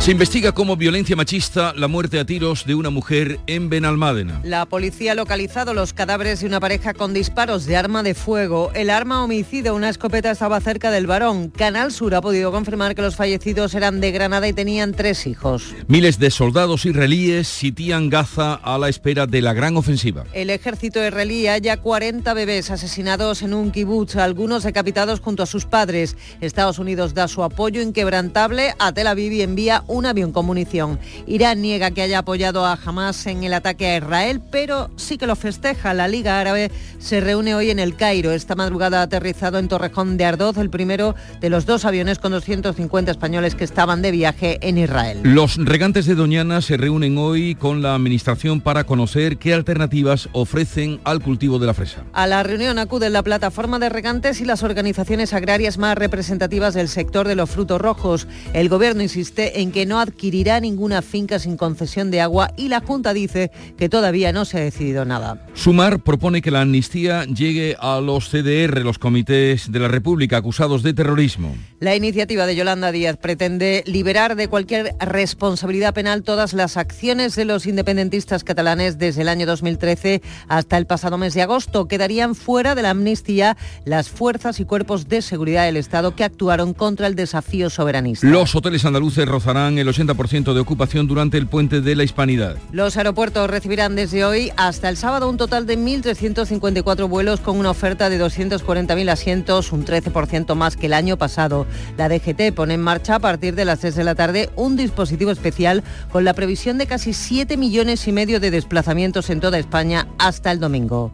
Se 0.01 0.09
investiga 0.09 0.51
como 0.51 0.77
violencia 0.77 1.15
machista 1.15 1.75
la 1.77 1.87
muerte 1.87 2.19
a 2.19 2.25
tiros 2.25 2.65
de 2.65 2.73
una 2.73 2.89
mujer 2.89 3.39
en 3.45 3.69
Benalmádena. 3.69 4.41
La 4.43 4.65
policía 4.65 5.11
ha 5.11 5.15
localizado 5.15 5.75
los 5.75 5.93
cadáveres 5.93 6.39
de 6.39 6.47
una 6.47 6.59
pareja 6.59 6.95
con 6.95 7.13
disparos 7.13 7.67
de 7.67 7.77
arma 7.77 8.01
de 8.01 8.15
fuego. 8.15 8.71
El 8.73 8.89
arma 8.89 9.23
homicida, 9.23 9.73
una 9.73 9.89
escopeta, 9.89 10.31
estaba 10.31 10.59
cerca 10.59 10.89
del 10.89 11.05
varón. 11.05 11.51
Canal 11.51 11.91
Sur 11.91 12.15
ha 12.15 12.21
podido 12.21 12.51
confirmar 12.51 12.95
que 12.95 13.03
los 13.03 13.15
fallecidos 13.15 13.75
eran 13.75 14.01
de 14.01 14.11
Granada 14.11 14.47
y 14.47 14.53
tenían 14.53 14.93
tres 14.93 15.27
hijos. 15.27 15.75
Miles 15.87 16.17
de 16.17 16.31
soldados 16.31 16.87
israelíes 16.87 17.47
sitían 17.47 18.09
Gaza 18.09 18.55
a 18.55 18.79
la 18.79 18.89
espera 18.89 19.27
de 19.27 19.43
la 19.43 19.53
gran 19.53 19.77
ofensiva. 19.77 20.23
El 20.33 20.49
ejército 20.49 21.05
israelí 21.05 21.45
halla 21.45 21.77
40 21.77 22.33
bebés 22.33 22.71
asesinados 22.71 23.43
en 23.43 23.53
un 23.53 23.69
kibutz, 23.69 24.15
algunos 24.15 24.63
decapitados 24.63 25.19
junto 25.19 25.43
a 25.43 25.45
sus 25.45 25.67
padres. 25.67 26.17
Estados 26.41 26.79
Unidos 26.79 27.13
da 27.13 27.27
su 27.27 27.43
apoyo 27.43 27.83
inquebrantable 27.83 28.73
a 28.79 28.91
Tel 28.93 29.05
Aviv 29.05 29.33
y 29.33 29.43
envía 29.43 29.83
un 29.91 30.06
avión 30.06 30.32
con 30.32 30.45
munición. 30.45 30.99
Irán 31.27 31.62
niega 31.62 31.91
que 31.91 32.01
haya 32.01 32.19
apoyado 32.19 32.65
a 32.65 32.80
Hamas 32.84 33.27
en 33.27 33.43
el 33.43 33.54
ataque 33.54 33.88
a 33.88 33.97
Israel, 33.97 34.41
pero 34.51 34.89
sí 34.95 35.17
que 35.17 35.27
lo 35.27 35.36
festeja. 35.36 35.93
La 35.93 36.08
Liga 36.08 36.39
Árabe 36.39 36.71
se 36.99 37.19
reúne 37.19 37.56
hoy 37.56 37.69
en 37.69 37.80
el 37.80 37.95
Cairo. 37.95 38.32
Esta 38.32 38.56
madrugada 38.56 38.99
ha 38.99 39.04
aterrizado 39.04 39.60
en 39.60 39.67
Torrejón 39.67 40.17
de 40.17 40.25
Ardoz 40.25 40.58
el 40.58 40.69
primero 40.69 41.15
de 41.39 41.49
los 41.49 41.65
dos 41.65 41.86
aviones 41.86 42.19
con 42.19 42.32
250 42.32 43.12
españoles 43.12 43.56
que 43.56 43.63
estaban 43.63 44.01
de 44.01 44.12
viaje 44.12 44.58
en 44.62 44.77
Israel. 44.77 45.19
Los 45.23 45.58
regantes 45.58 46.06
de 46.06 46.15
Doñana 46.15 46.62
se 46.62 46.77
reúnen 46.77 47.17
hoy 47.17 47.56
con 47.56 47.82
la 47.82 47.95
Administración 47.95 48.62
para 48.62 48.86
conocer 48.86 49.38
qué 49.38 49.54
alternativas 49.54 50.30
ofrecen 50.32 50.99
al 51.04 51.21
cultivo 51.21 51.60
de 51.60 51.67
la 51.67 51.73
fresa. 51.73 52.04
A 52.13 52.27
la 52.27 52.43
reunión 52.43 52.80
acuden 52.80 53.13
la 53.13 53.23
plataforma 53.23 53.80
de 53.80 53.89
regantes 53.89 54.41
y 54.41 54.45
las 54.45 54.63
organizaciones 54.63 55.34
agrarias 55.34 55.77
más 55.77 55.97
representativas 55.97 56.73
del 56.73 56.88
sector 56.88 57.27
de 57.27 57.36
los 57.36 57.49
frutos 57.49 57.82
rojos. 57.82 58.27
El 58.54 58.69
gobierno 58.69 59.01
insiste 59.01 59.62
en 59.62 59.71
que 59.71 59.81
no 59.86 60.00
adquirirá 60.00 60.60
ninguna 60.60 61.02
finca 61.02 61.39
sin 61.39 61.58
concesión 61.58 62.12
de 62.12 62.22
agua 62.22 62.52
y 62.58 62.67
la 62.67 62.82
Junta 62.82 63.13
dice 63.13 63.52
que 63.78 63.89
todavía 63.89 64.32
no 64.32 64.46
se 64.46 64.58
ha 64.58 64.62
decidido 64.62 65.06
nada. 65.06 65.46
Sumar 65.54 66.00
propone 66.00 66.41
que 66.41 66.52
la 66.52 66.62
amnistía 66.62 67.26
llegue 67.26 67.76
a 67.80 68.00
los 68.00 68.30
CDR, 68.30 68.82
los 68.84 69.00
comités 69.00 69.72
de 69.72 69.80
la 69.80 69.88
República 69.88 70.38
acusados 70.38 70.84
de 70.84 70.94
terrorismo. 70.94 71.56
La 71.80 71.96
iniciativa 71.96 72.46
de 72.46 72.56
Yolanda 72.56 72.91
Díaz 72.91 73.17
pretende 73.17 73.84
liberar 73.86 74.36
de 74.36 74.48
cualquier 74.48 74.96
responsabilidad 75.00 75.94
penal 75.94 76.24
todas 76.24 76.54
las 76.54 76.78
acciones 76.78 77.36
de 77.36 77.46
los 77.46 77.65
independentistas 77.65 78.44
catalanes 78.44 78.98
desde 78.98 79.22
el 79.22 79.30
año 79.30 79.46
2013 79.46 80.22
hasta 80.48 80.78
el 80.78 80.86
pasado 80.86 81.17
mes 81.17 81.34
de 81.34 81.41
agosto. 81.41 81.88
Quedarían 81.88 82.36
fuera 82.36 82.76
de 82.76 82.82
la 82.82 82.91
amnistía 82.91 83.58
las 83.86 84.10
fuerzas 84.10 84.60
y 84.60 84.65
cuerpos 84.65 85.08
de 85.08 85.22
seguridad 85.22 85.65
del 85.65 85.78
Estado 85.78 86.15
que 86.15 86.24
actuaron 86.24 86.74
contra 86.74 87.08
el 87.08 87.15
desafío 87.15 87.70
soberanista. 87.70 88.28
Los 88.28 88.56
hoteles 88.56 88.86
andaluces 88.86 89.28
rozarán 89.28 89.70
el 89.77 89.88
80% 89.88 90.53
de 90.53 90.60
ocupación 90.60 91.07
durante 91.07 91.38
el 91.38 91.47
puente 91.47 91.81
de 91.81 91.95
la 91.95 92.03
Hispanidad. 92.03 92.57
Los 92.71 92.97
aeropuertos 92.97 93.49
recibirán 93.49 93.95
desde 93.95 94.25
hoy 94.25 94.51
hasta 94.57 94.89
el 94.89 94.97
sábado 94.97 95.29
un 95.29 95.38
total 95.38 95.65
de 95.65 95.77
1.354 95.77 97.07
vuelos 97.07 97.39
con 97.39 97.57
una 97.57 97.69
oferta 97.69 98.10
de 98.10 98.19
240.000 98.23 99.10
asientos, 99.10 99.71
un 99.71 99.86
13% 99.86 100.55
más 100.55 100.77
que 100.77 100.88
el 100.88 100.93
año 100.93 101.17
pasado. 101.17 101.65
La 101.97 102.10
DGT 102.10 102.53
pone 102.53 102.75
en 102.75 102.81
marcha 102.81 103.15
a 103.15 103.19
partir 103.19 103.55
de 103.55 103.65
las 103.65 103.79
3 103.79 103.95
de 103.95 104.03
la 104.03 104.15
tarde 104.15 104.49
un 104.55 104.75
dispositivo 104.75 105.31
especial 105.31 105.84
con 106.12 106.23
la 106.23 106.34
previsión 106.34 106.77
de 106.77 106.88
casi 106.88 107.13
7 107.13 107.57
millones 107.57 108.07
y 108.07 108.12
medio 108.12 108.39
de 108.39 108.51
desplazamientos 108.51 109.29
en 109.29 109.39
toda 109.39 109.60
España 109.60 110.07
hasta 110.17 110.51
el 110.51 110.60
domingo. 110.60 111.12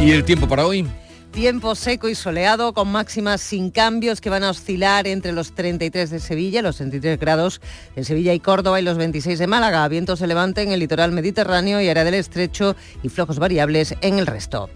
¿Y 0.00 0.10
el 0.10 0.24
tiempo 0.24 0.48
para 0.48 0.66
hoy? 0.66 0.86
Tiempo 1.32 1.74
seco 1.74 2.10
y 2.10 2.14
soleado 2.14 2.74
con 2.74 2.92
máximas 2.92 3.40
sin 3.40 3.70
cambios 3.70 4.20
que 4.20 4.28
van 4.28 4.44
a 4.44 4.50
oscilar 4.50 5.06
entre 5.06 5.32
los 5.32 5.52
33 5.52 6.10
de 6.10 6.20
Sevilla, 6.20 6.60
los 6.60 6.76
33 6.76 7.18
grados 7.18 7.62
en 7.96 8.04
Sevilla 8.04 8.34
y 8.34 8.40
Córdoba 8.40 8.78
y 8.78 8.84
los 8.84 8.98
26 8.98 9.38
de 9.38 9.46
Málaga. 9.46 9.88
Vientos 9.88 10.18
se 10.18 10.26
levante 10.26 10.60
en 10.60 10.72
el 10.72 10.80
litoral 10.80 11.10
mediterráneo 11.10 11.80
y 11.80 11.88
área 11.88 12.04
del 12.04 12.14
estrecho 12.14 12.76
y 13.02 13.08
flojos 13.08 13.38
variables 13.38 13.94
en 14.02 14.18
el 14.18 14.26
resto. 14.26 14.68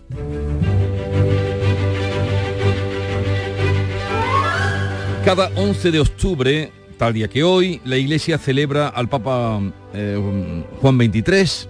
Cada 5.27 5.51
11 5.57 5.91
de 5.91 6.01
octubre, 6.01 6.73
tal 6.97 7.13
día 7.13 7.29
que 7.29 7.45
hoy, 7.45 7.83
la 7.85 7.99
Iglesia 7.99 8.39
celebra 8.39 8.89
al 8.89 9.11
Papa 9.11 9.61
eh, 9.93 10.19
Juan 10.81 10.97
XXIII, 10.97 11.69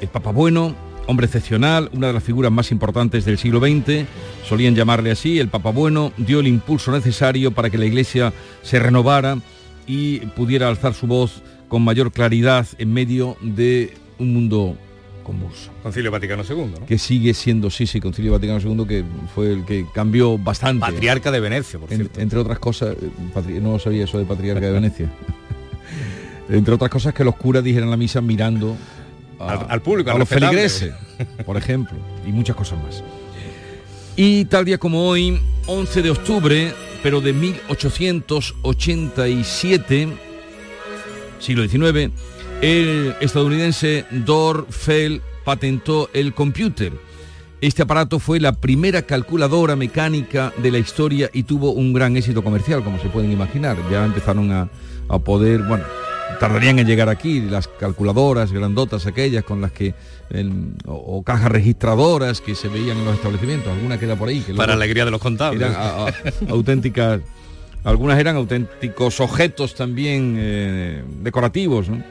el 0.00 0.08
Papa 0.08 0.30
Bueno, 0.30 0.91
hombre 1.06 1.26
excepcional, 1.26 1.90
una 1.92 2.06
de 2.08 2.12
las 2.12 2.22
figuras 2.22 2.52
más 2.52 2.70
importantes 2.70 3.24
del 3.24 3.38
siglo 3.38 3.60
XX, 3.60 4.06
solían 4.48 4.74
llamarle 4.74 5.10
así, 5.10 5.38
el 5.38 5.48
Papa 5.48 5.70
Bueno 5.70 6.12
dio 6.16 6.40
el 6.40 6.46
impulso 6.46 6.92
necesario 6.92 7.50
para 7.52 7.70
que 7.70 7.78
la 7.78 7.84
Iglesia 7.86 8.32
se 8.62 8.78
renovara 8.78 9.38
y 9.86 10.20
pudiera 10.20 10.68
alzar 10.68 10.94
su 10.94 11.06
voz 11.06 11.42
con 11.68 11.82
mayor 11.82 12.12
claridad 12.12 12.66
en 12.78 12.92
medio 12.92 13.36
de 13.40 13.94
un 14.18 14.32
mundo 14.32 14.76
convulso. 15.24 15.70
Concilio 15.82 16.10
Vaticano 16.10 16.42
II, 16.48 16.56
¿no? 16.80 16.86
Que 16.86 16.98
sigue 16.98 17.32
siendo, 17.34 17.70
sí, 17.70 17.86
sí, 17.86 18.00
Concilio 18.00 18.32
Vaticano 18.32 18.60
II, 18.60 18.84
que 18.86 19.04
fue 19.34 19.52
el 19.52 19.64
que 19.64 19.86
cambió 19.94 20.36
bastante. 20.38 20.80
Patriarca 20.80 21.30
de 21.30 21.40
Venecia, 21.40 21.78
por 21.78 21.90
En- 21.92 21.98
cierto. 22.00 22.20
entre 22.20 22.38
otras 22.38 22.58
cosas, 22.58 22.96
eh, 23.00 23.60
no 23.60 23.78
sabía 23.78 24.04
eso 24.04 24.18
de 24.18 24.24
Patriarca 24.24 24.66
de 24.66 24.72
Venecia. 24.72 25.10
entre 26.48 26.74
otras 26.74 26.90
cosas 26.90 27.14
que 27.14 27.24
los 27.24 27.36
curas 27.36 27.62
dijeran 27.64 27.90
la 27.90 27.96
misa 27.96 28.20
mirando 28.20 28.76
a, 29.38 29.52
Al- 29.52 29.66
al 29.68 29.82
público, 29.82 30.10
a 30.10 30.14
al 30.14 30.18
los 30.20 30.28
feligreses, 30.28 30.92
por 31.46 31.56
ejemplo, 31.56 31.96
y 32.26 32.32
muchas 32.32 32.56
cosas 32.56 32.82
más. 32.82 33.02
Y 34.16 34.44
tal 34.46 34.64
día 34.64 34.78
como 34.78 35.06
hoy, 35.08 35.38
11 35.66 36.02
de 36.02 36.10
octubre, 36.10 36.72
pero 37.02 37.20
de 37.20 37.32
1887, 37.32 40.08
siglo 41.40 41.68
XIX, 41.68 42.10
el 42.60 43.14
estadounidense 43.20 44.04
Dor 44.10 44.66
Fell 44.70 45.20
patentó 45.44 46.10
el 46.12 46.34
computer. 46.34 46.92
Este 47.60 47.82
aparato 47.82 48.18
fue 48.18 48.40
la 48.40 48.52
primera 48.52 49.02
calculadora 49.02 49.76
mecánica 49.76 50.52
de 50.58 50.70
la 50.72 50.78
historia 50.78 51.30
y 51.32 51.44
tuvo 51.44 51.70
un 51.72 51.92
gran 51.92 52.16
éxito 52.16 52.42
comercial, 52.42 52.82
como 52.82 52.98
se 53.00 53.08
pueden 53.08 53.30
imaginar. 53.30 53.76
Ya 53.90 54.04
empezaron 54.04 54.50
a, 54.50 54.68
a 55.08 55.18
poder, 55.20 55.62
bueno, 55.62 55.84
tardarían 56.40 56.78
en 56.78 56.86
llegar 56.86 57.08
aquí 57.08 57.40
las 57.40 57.68
calculadoras 57.68 58.52
grandotas 58.52 59.06
aquellas 59.06 59.44
con 59.44 59.60
las 59.60 59.72
que 59.72 59.94
el- 60.30 60.74
o, 60.86 60.94
o 60.94 61.22
cajas 61.22 61.50
registradoras 61.52 62.40
que 62.40 62.54
se 62.54 62.68
veían 62.68 62.98
en 62.98 63.04
los 63.04 63.14
establecimientos, 63.14 63.72
alguna 63.72 63.98
queda 63.98 64.16
por 64.16 64.28
ahí. 64.28 64.40
Que 64.40 64.54
Para 64.54 64.74
alegría 64.74 65.04
de 65.04 65.10
los 65.10 65.20
contables. 65.20 65.60
eran 65.62 65.74
a- 65.74 66.06
a- 66.06 66.12
auténticas, 66.50 67.20
algunas 67.84 68.18
eran 68.18 68.36
auténticos 68.36 69.20
objetos 69.20 69.74
también 69.74 70.36
eh, 70.38 71.04
decorativos. 71.22 71.88
¿no? 71.88 72.02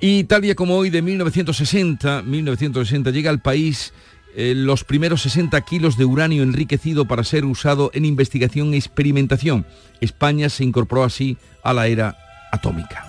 Y 0.00 0.24
tal 0.24 0.42
día 0.42 0.54
como 0.54 0.76
hoy 0.76 0.90
de 0.90 1.00
1960, 1.02 2.22
1960 2.22 3.10
llega 3.10 3.30
al 3.30 3.40
país 3.40 3.92
eh, 4.38 4.52
los 4.54 4.84
primeros 4.84 5.22
60 5.22 5.58
kilos 5.62 5.96
de 5.96 6.04
uranio 6.04 6.42
enriquecido 6.42 7.06
para 7.06 7.24
ser 7.24 7.46
usado 7.46 7.90
en 7.94 8.04
investigación 8.04 8.74
e 8.74 8.76
experimentación. 8.76 9.64
España 10.02 10.50
se 10.50 10.62
incorporó 10.64 11.04
así 11.04 11.38
a 11.64 11.72
la 11.72 11.86
era 11.86 12.18
atómica. 12.52 13.06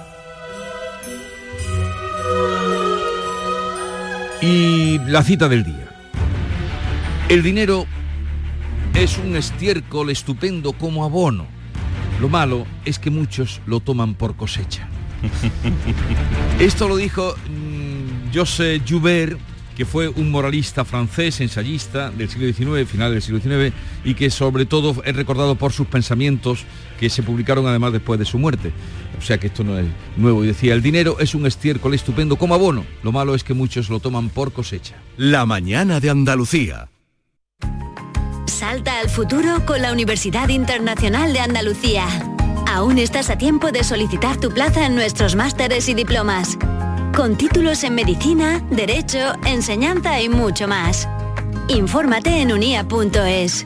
Y 4.42 5.00
la 5.00 5.24
cita 5.24 5.50
del 5.50 5.64
día. 5.64 5.90
El 7.28 7.42
dinero 7.42 7.88
es 8.94 9.18
un 9.18 9.36
estiércol 9.36 10.12
estupendo 10.12 10.74
como 10.74 11.04
abono. 11.04 11.48
Lo 12.22 12.30
malo 12.30 12.68
es 12.86 13.00
que 13.00 13.10
muchos 13.10 13.62
lo 13.66 13.80
toman 13.80 14.14
por 14.14 14.36
cosecha. 14.36 14.88
Esto 16.60 16.88
lo 16.88 16.98
dijo 16.98 17.36
mm, 17.50 18.34
Joseph 18.34 18.84
Joubert, 18.88 19.40
que 19.76 19.86
fue 19.86 20.08
un 20.08 20.30
moralista 20.30 20.86
francés, 20.86 21.42
ensayista 21.42 22.12
del 22.12 22.30
siglo 22.30 22.52
XIX, 22.52 22.90
final 22.90 23.14
del 23.14 23.22
siglo 23.22 23.40
XIX, 23.40 23.76
y 24.04 24.14
que 24.14 24.30
sobre 24.30 24.66
todo 24.66 25.04
es 25.04 25.16
recordado 25.16 25.56
por 25.56 25.72
sus 25.72 25.88
pensamientos 25.88 26.64
que 27.00 27.10
se 27.10 27.24
publicaron 27.24 27.66
además 27.68 27.92
después 27.92 28.20
de 28.20 28.26
su 28.26 28.38
muerte. 28.40 28.72
O 29.18 29.22
sea 29.22 29.38
que 29.38 29.48
esto 29.48 29.64
no 29.64 29.78
es 29.78 29.88
nuevo. 30.16 30.44
Y 30.44 30.48
decía, 30.48 30.74
el 30.74 30.82
dinero 30.82 31.18
es 31.20 31.36
un 31.36 31.46
estiércol 31.46 31.94
estupendo 31.94 32.36
como 32.38 32.54
abono. 32.54 32.86
Lo 33.04 33.12
malo 33.12 33.36
es 33.36 33.44
que 33.44 33.54
muchos 33.54 33.90
lo 33.90 34.00
toman 34.00 34.30
por 34.30 34.54
cosecha. 34.54 34.96
La 35.18 35.46
mañana 35.46 36.00
de 36.00 36.10
Andalucía. 36.10 36.90
Salta 38.46 39.00
al 39.00 39.10
futuro 39.10 39.66
con 39.66 39.82
la 39.82 39.92
Universidad 39.92 40.50
Internacional 40.50 41.34
de 41.34 41.40
Andalucía. 41.40 42.08
Aún 42.68 42.98
estás 42.98 43.30
a 43.30 43.38
tiempo 43.38 43.72
de 43.72 43.84
solicitar 43.84 44.40
tu 44.40 44.52
plaza 44.52 44.86
en 44.86 44.96
nuestros 44.96 45.36
másteres 45.36 45.88
y 45.90 45.94
diplomas. 45.94 46.58
Con 47.16 47.38
títulos 47.38 47.84
en 47.84 47.96
medicina, 47.96 48.64
derecho, 48.70 49.34
enseñanza 49.46 50.22
y 50.22 50.30
mucho 50.30 50.68
más. 50.68 51.08
Infórmate 51.70 52.42
en 52.42 52.52
unia.es. 52.52 53.66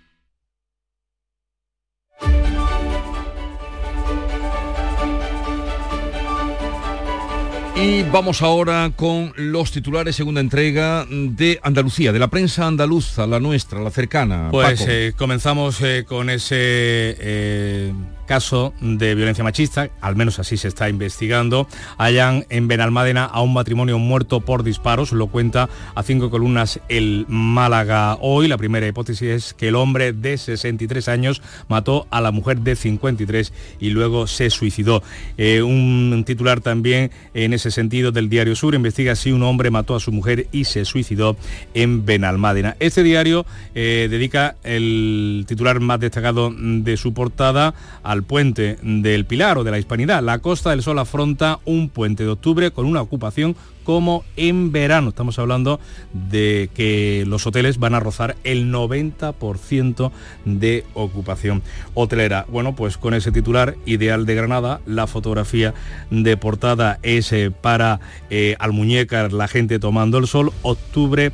Y 7.81 8.03
vamos 8.03 8.43
ahora 8.43 8.91
con 8.95 9.33
los 9.37 9.71
titulares, 9.71 10.15
segunda 10.15 10.39
entrega 10.39 11.03
de 11.09 11.59
Andalucía, 11.63 12.11
de 12.11 12.19
la 12.19 12.27
prensa 12.27 12.67
andaluza, 12.67 13.25
la 13.25 13.39
nuestra, 13.39 13.79
la 13.79 13.89
cercana. 13.89 14.49
Pues 14.51 14.85
eh, 14.87 15.13
comenzamos 15.17 15.81
eh, 15.81 16.05
con 16.07 16.29
ese 16.29 16.57
eh, 16.59 17.91
caso 18.31 18.73
de 18.79 19.13
violencia 19.13 19.43
machista, 19.43 19.89
al 19.99 20.15
menos 20.15 20.39
así 20.39 20.55
se 20.55 20.69
está 20.69 20.87
investigando. 20.87 21.67
Hayan 21.97 22.45
en 22.47 22.69
Benalmádena 22.69 23.25
a 23.25 23.41
un 23.41 23.51
matrimonio 23.51 23.99
muerto 23.99 24.39
por 24.39 24.63
disparos, 24.63 25.11
lo 25.11 25.27
cuenta 25.27 25.67
a 25.95 26.01
cinco 26.01 26.29
columnas 26.29 26.79
el 26.87 27.25
Málaga 27.27 28.17
hoy. 28.21 28.47
La 28.47 28.57
primera 28.57 28.87
hipótesis 28.87 29.27
es 29.27 29.53
que 29.53 29.67
el 29.67 29.75
hombre 29.75 30.13
de 30.13 30.37
63 30.37 31.09
años 31.09 31.41
mató 31.67 32.07
a 32.09 32.21
la 32.21 32.31
mujer 32.31 32.61
de 32.61 32.77
53 32.77 33.51
y 33.81 33.89
luego 33.89 34.27
se 34.27 34.49
suicidó. 34.49 35.03
Eh, 35.37 35.61
un 35.61 36.23
titular 36.25 36.61
también 36.61 37.11
en 37.33 37.51
ese 37.51 37.69
sentido 37.69 38.13
del 38.13 38.29
diario 38.29 38.55
Sur 38.55 38.75
investiga 38.75 39.17
si 39.17 39.33
un 39.33 39.43
hombre 39.43 39.71
mató 39.71 39.93
a 39.93 39.99
su 39.99 40.13
mujer 40.13 40.47
y 40.53 40.63
se 40.63 40.85
suicidó 40.85 41.35
en 41.73 42.05
Benalmádena. 42.05 42.77
Este 42.79 43.03
diario 43.03 43.45
eh, 43.75 44.07
dedica 44.09 44.55
el 44.63 45.43
titular 45.49 45.81
más 45.81 45.99
destacado 45.99 46.49
de 46.55 46.95
su 46.95 47.13
portada 47.13 47.73
al 48.03 48.20
puente 48.23 48.77
del 48.81 49.25
Pilar 49.25 49.57
o 49.57 49.63
de 49.63 49.71
la 49.71 49.79
Hispanidad. 49.79 50.23
La 50.23 50.39
Costa 50.39 50.71
del 50.71 50.83
Sol 50.83 50.99
afronta 50.99 51.59
un 51.65 51.89
puente 51.89 52.23
de 52.23 52.29
octubre 52.29 52.71
con 52.71 52.85
una 52.85 53.01
ocupación 53.01 53.55
como 53.83 54.23
en 54.35 54.71
verano. 54.71 55.09
Estamos 55.09 55.39
hablando 55.39 55.79
de 56.13 56.69
que 56.73 57.23
los 57.27 57.45
hoteles 57.47 57.79
van 57.79 57.95
a 57.95 57.99
rozar 57.99 58.35
el 58.43 58.71
90% 58.71 60.11
de 60.45 60.85
ocupación 60.93 61.61
hotelera. 61.93 62.45
Bueno, 62.49 62.75
pues 62.75 62.97
con 62.97 63.13
ese 63.13 63.31
titular 63.31 63.75
ideal 63.85 64.25
de 64.25 64.35
Granada, 64.35 64.81
la 64.85 65.07
fotografía 65.07 65.73
de 66.09 66.37
portada 66.37 66.99
es 67.03 67.31
eh, 67.33 67.51
para 67.51 67.99
eh, 68.29 68.55
Almuñécar, 68.59 69.33
la 69.33 69.47
gente 69.47 69.79
tomando 69.79 70.17
el 70.17 70.27
sol, 70.27 70.51
octubre 70.61 71.31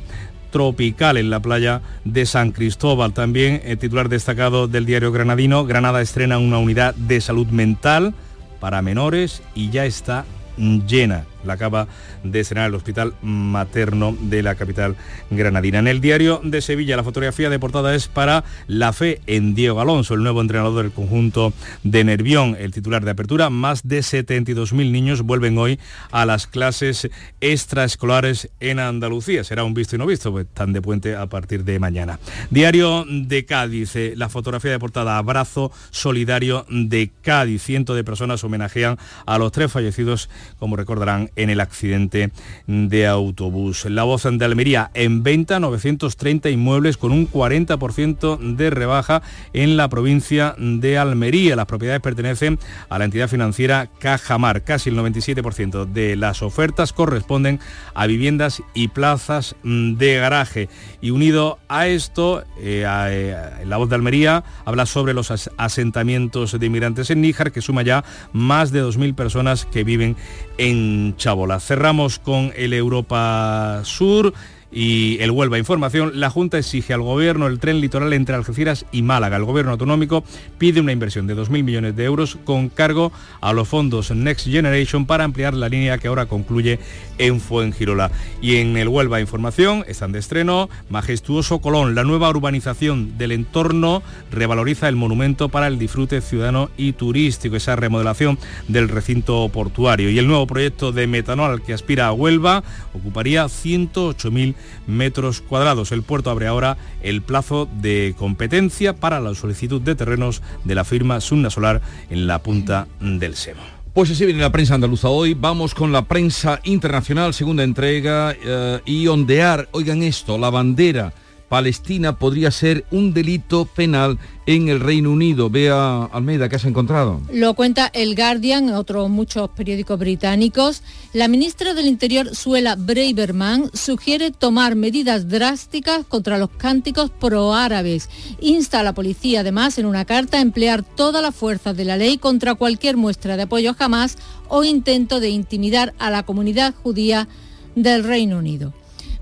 tropical 0.50 1.16
en 1.16 1.30
la 1.30 1.40
playa 1.40 1.82
de 2.04 2.26
San 2.26 2.52
Cristóbal. 2.52 3.12
También 3.12 3.60
el 3.64 3.78
titular 3.78 4.08
destacado 4.08 4.68
del 4.68 4.86
diario 4.86 5.12
granadino, 5.12 5.64
Granada 5.64 6.00
estrena 6.00 6.38
una 6.38 6.58
unidad 6.58 6.94
de 6.94 7.20
salud 7.20 7.46
mental 7.48 8.14
para 8.60 8.82
menores 8.82 9.42
y 9.54 9.70
ya 9.70 9.84
está 9.84 10.24
llena. 10.56 11.24
La 11.44 11.54
acaba 11.54 11.88
de 12.24 12.40
estrenar 12.40 12.68
el 12.68 12.74
Hospital 12.74 13.14
Materno 13.22 14.16
de 14.20 14.42
la 14.42 14.54
capital 14.54 14.96
granadina. 15.30 15.78
En 15.78 15.88
el 15.88 16.00
diario 16.00 16.40
de 16.42 16.60
Sevilla 16.60 16.96
la 16.96 17.04
fotografía 17.04 17.50
de 17.50 17.58
portada 17.58 17.94
es 17.94 18.08
para 18.08 18.44
la 18.66 18.92
fe 18.92 19.20
en 19.26 19.54
Diego 19.54 19.80
Alonso, 19.80 20.14
el 20.14 20.22
nuevo 20.22 20.40
entrenador 20.40 20.82
del 20.82 20.92
conjunto 20.92 21.52
de 21.82 22.04
Nervión, 22.04 22.56
el 22.58 22.72
titular 22.72 23.04
de 23.04 23.12
apertura. 23.12 23.50
Más 23.50 23.86
de 23.86 24.00
72.000 24.00 24.90
niños 24.90 25.22
vuelven 25.22 25.58
hoy 25.58 25.78
a 26.10 26.26
las 26.26 26.46
clases 26.46 27.08
extraescolares 27.40 28.50
en 28.60 28.78
Andalucía. 28.78 29.44
Será 29.44 29.64
un 29.64 29.74
visto 29.74 29.96
y 29.96 29.98
no 29.98 30.06
visto, 30.06 30.30
pues 30.32 30.46
están 30.46 30.72
de 30.72 30.82
puente 30.82 31.16
a 31.16 31.26
partir 31.26 31.64
de 31.64 31.78
mañana. 31.78 32.18
Diario 32.50 33.04
de 33.08 33.44
Cádiz, 33.44 33.94
eh, 33.96 34.14
la 34.16 34.28
fotografía 34.28 34.70
de 34.70 34.78
portada, 34.78 35.18
abrazo 35.18 35.70
solidario 35.90 36.66
de 36.68 37.10
Cádiz. 37.22 37.62
Cientos 37.62 37.96
de 37.96 38.04
personas 38.04 38.42
homenajean 38.44 38.98
a 39.26 39.38
los 39.38 39.52
tres 39.52 39.70
fallecidos, 39.70 40.28
como 40.58 40.76
recordarán, 40.76 41.27
en 41.36 41.50
el 41.50 41.60
accidente 41.60 42.30
de 42.66 43.06
autobús. 43.06 43.84
La 43.86 44.04
voz 44.04 44.24
de 44.30 44.44
Almería 44.44 44.90
en 44.94 45.22
venta 45.22 45.60
930 45.60 46.50
inmuebles 46.50 46.96
con 46.96 47.12
un 47.12 47.30
40% 47.30 48.38
de 48.56 48.70
rebaja 48.70 49.22
en 49.52 49.76
la 49.76 49.88
provincia 49.88 50.54
de 50.58 50.98
Almería. 50.98 51.56
Las 51.56 51.66
propiedades 51.66 52.00
pertenecen 52.00 52.58
a 52.88 52.98
la 52.98 53.04
entidad 53.04 53.28
financiera 53.28 53.88
Cajamar. 53.98 54.64
Casi 54.64 54.90
el 54.90 54.96
97% 54.96 55.84
de 55.86 56.16
las 56.16 56.42
ofertas 56.42 56.92
corresponden 56.92 57.60
a 57.94 58.06
viviendas 58.06 58.62
y 58.74 58.88
plazas 58.88 59.56
mm, 59.62 59.94
de 59.94 60.16
garaje. 60.16 60.68
Y 61.00 61.10
unido 61.10 61.58
a 61.68 61.86
esto, 61.86 62.42
eh, 62.60 62.84
eh, 62.86 63.36
la 63.66 63.76
voz 63.76 63.88
de 63.88 63.94
Almería 63.94 64.44
habla 64.64 64.86
sobre 64.86 65.14
los 65.14 65.30
as- 65.30 65.50
asentamientos 65.56 66.58
de 66.58 66.66
inmigrantes 66.66 67.10
en 67.10 67.20
Níjar, 67.20 67.52
que 67.52 67.60
suma 67.62 67.82
ya 67.82 68.04
más 68.32 68.72
de 68.72 68.82
2.000 68.82 69.14
personas 69.14 69.64
que 69.64 69.84
viven 69.84 70.16
en 70.58 71.14
Chabola. 71.18 71.60
Cerramos 71.60 72.18
con 72.18 72.52
el 72.56 72.72
Europa 72.72 73.82
Sur. 73.84 74.32
Y 74.70 75.16
el 75.20 75.30
Huelva 75.30 75.58
Información, 75.58 76.12
la 76.20 76.28
Junta 76.28 76.58
exige 76.58 76.92
al 76.92 77.00
Gobierno 77.00 77.46
el 77.46 77.58
tren 77.58 77.80
litoral 77.80 78.12
entre 78.12 78.34
Algeciras 78.34 78.84
y 78.92 79.00
Málaga. 79.00 79.38
El 79.38 79.44
Gobierno 79.44 79.72
autonómico 79.72 80.24
pide 80.58 80.80
una 80.80 80.92
inversión 80.92 81.26
de 81.26 81.34
2.000 81.34 81.62
millones 81.62 81.96
de 81.96 82.04
euros 82.04 82.36
con 82.44 82.68
cargo 82.68 83.10
a 83.40 83.54
los 83.54 83.66
fondos 83.66 84.10
Next 84.10 84.46
Generation 84.46 85.06
para 85.06 85.24
ampliar 85.24 85.54
la 85.54 85.70
línea 85.70 85.96
que 85.96 86.08
ahora 86.08 86.26
concluye 86.26 86.78
en 87.16 87.40
Fuengirola. 87.40 88.10
Y 88.42 88.56
en 88.56 88.76
el 88.76 88.88
Huelva 88.88 89.20
Información 89.20 89.84
están 89.88 90.12
de 90.12 90.18
estreno 90.18 90.68
Majestuoso 90.90 91.60
Colón, 91.60 91.94
la 91.94 92.04
nueva 92.04 92.28
urbanización 92.28 93.16
del 93.16 93.32
entorno 93.32 94.02
revaloriza 94.30 94.88
el 94.88 94.96
monumento 94.96 95.48
para 95.48 95.66
el 95.66 95.78
disfrute 95.78 96.20
ciudadano 96.20 96.70
y 96.76 96.92
turístico, 96.92 97.56
esa 97.56 97.76
remodelación 97.76 98.38
del 98.68 98.88
recinto 98.88 99.48
portuario. 99.48 100.10
Y 100.10 100.18
el 100.18 100.26
nuevo 100.26 100.46
proyecto 100.46 100.92
de 100.92 101.06
metanol 101.06 101.62
que 101.62 101.72
aspira 101.72 102.08
a 102.08 102.12
Huelva 102.12 102.62
ocuparía 102.92 103.44
108.000 103.46 104.54
metros 104.86 105.40
cuadrados. 105.40 105.92
El 105.92 106.02
puerto 106.02 106.30
abre 106.30 106.46
ahora 106.46 106.76
el 107.02 107.22
plazo 107.22 107.68
de 107.80 108.14
competencia 108.18 108.94
para 108.94 109.20
la 109.20 109.34
solicitud 109.34 109.80
de 109.80 109.94
terrenos 109.94 110.42
de 110.64 110.74
la 110.74 110.84
firma 110.84 111.20
Sunna 111.20 111.50
Solar 111.50 111.80
en 112.10 112.26
la 112.26 112.42
punta 112.42 112.86
del 113.00 113.36
Semo. 113.36 113.62
Pues 113.94 114.10
así 114.10 114.24
viene 114.26 114.40
la 114.40 114.52
prensa 114.52 114.74
andaluza 114.74 115.08
hoy. 115.08 115.34
Vamos 115.34 115.74
con 115.74 115.90
la 115.90 116.02
prensa 116.02 116.60
internacional, 116.64 117.34
segunda 117.34 117.64
entrega, 117.64 118.36
eh, 118.40 118.80
y 118.84 119.06
ondear, 119.08 119.68
oigan 119.72 120.02
esto, 120.02 120.38
la 120.38 120.50
bandera 120.50 121.12
Palestina 121.48 122.18
podría 122.18 122.50
ser 122.50 122.84
un 122.90 123.14
delito 123.14 123.64
penal 123.64 124.18
en 124.46 124.68
el 124.68 124.80
Reino 124.80 125.10
Unido. 125.10 125.50
Vea, 125.50 126.04
Almeida, 126.04 126.48
¿qué 126.48 126.56
has 126.56 126.64
encontrado? 126.64 127.20
Lo 127.32 127.54
cuenta 127.54 127.90
el 127.92 128.14
Guardian, 128.14 128.70
otros 128.70 129.08
muchos 129.08 129.48
periódicos 129.50 129.98
británicos. 129.98 130.82
La 131.12 131.28
ministra 131.28 131.74
del 131.74 131.86
Interior, 131.86 132.34
Suela 132.34 132.76
Braverman, 132.76 133.70
sugiere 133.72 134.30
tomar 134.30 134.74
medidas 134.74 135.28
drásticas 135.28 136.04
contra 136.06 136.38
los 136.38 136.50
cánticos 136.50 137.10
proárabes. 137.10 138.08
Insta 138.40 138.80
a 138.80 138.82
la 138.82 138.94
policía, 138.94 139.40
además, 139.40 139.78
en 139.78 139.86
una 139.86 140.04
carta 140.04 140.38
a 140.38 140.42
emplear 140.42 140.82
todas 140.82 141.22
las 141.22 141.34
fuerzas 141.34 141.76
de 141.76 141.84
la 141.84 141.96
ley 141.96 142.18
contra 142.18 142.54
cualquier 142.54 142.96
muestra 142.96 143.36
de 143.36 143.44
apoyo 143.44 143.70
a 143.70 143.84
Hamas 143.84 144.18
o 144.48 144.64
intento 144.64 145.20
de 145.20 145.30
intimidar 145.30 145.94
a 145.98 146.10
la 146.10 146.24
comunidad 146.24 146.74
judía 146.82 147.28
del 147.74 148.04
Reino 148.04 148.38
Unido. 148.38 148.72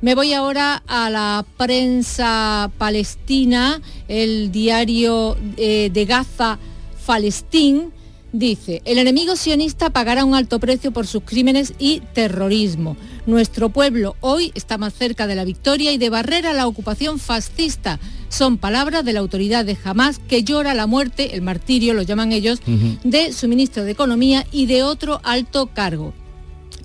Me 0.03 0.14
voy 0.14 0.34
ahora 0.34 0.82
a 0.86 1.09
la 1.09 1.47
prensa 1.57 2.70
palestina, 2.76 3.80
el 4.09 4.53
diario 4.53 5.38
eh, 5.57 5.90
de 5.90 6.05
Gaza, 6.05 6.59
Palestín, 7.07 7.92
dice, 8.32 8.82
el 8.84 8.99
enemigo 8.99 9.36
sionista 9.36 9.88
pagará 9.88 10.26
un 10.26 10.34
alto 10.34 10.61
precio 10.61 10.90
por 10.92 11.07
sus 11.07 11.22
crímenes 11.22 11.72
y 11.78 12.01
terrorismo. 12.12 12.97
Nuestro 13.24 13.70
pueblo 13.70 14.16
hoy 14.20 14.53
está 14.55 14.76
más 14.76 14.92
cerca 14.92 15.26
de 15.26 15.34
la 15.34 15.44
victoria 15.44 15.92
y 15.92 15.99
de 15.99 16.11
barrer 16.11 16.47
a 16.47 16.53
la 16.53 16.66
ocupación 16.66 17.18
fascista. 17.18 17.99
Son 18.28 18.59
palabras 18.59 19.03
de 19.03 19.14
la 19.14 19.20
autoridad 19.20 19.64
de 19.64 19.78
Hamas 19.82 20.18
que 20.18 20.42
llora 20.42 20.74
la 20.74 20.86
muerte, 20.86 21.34
el 21.34 21.40
martirio 21.40 21.94
lo 21.94 22.03
llaman 22.03 22.32
ellos, 22.32 22.61
de 23.03 23.32
su 23.32 23.49
ministro 23.49 23.84
de 23.84 23.92
Economía 23.92 24.47
y 24.53 24.66
de 24.66 24.82
otro 24.82 25.20
alto 25.24 25.68
cargo. 25.68 26.12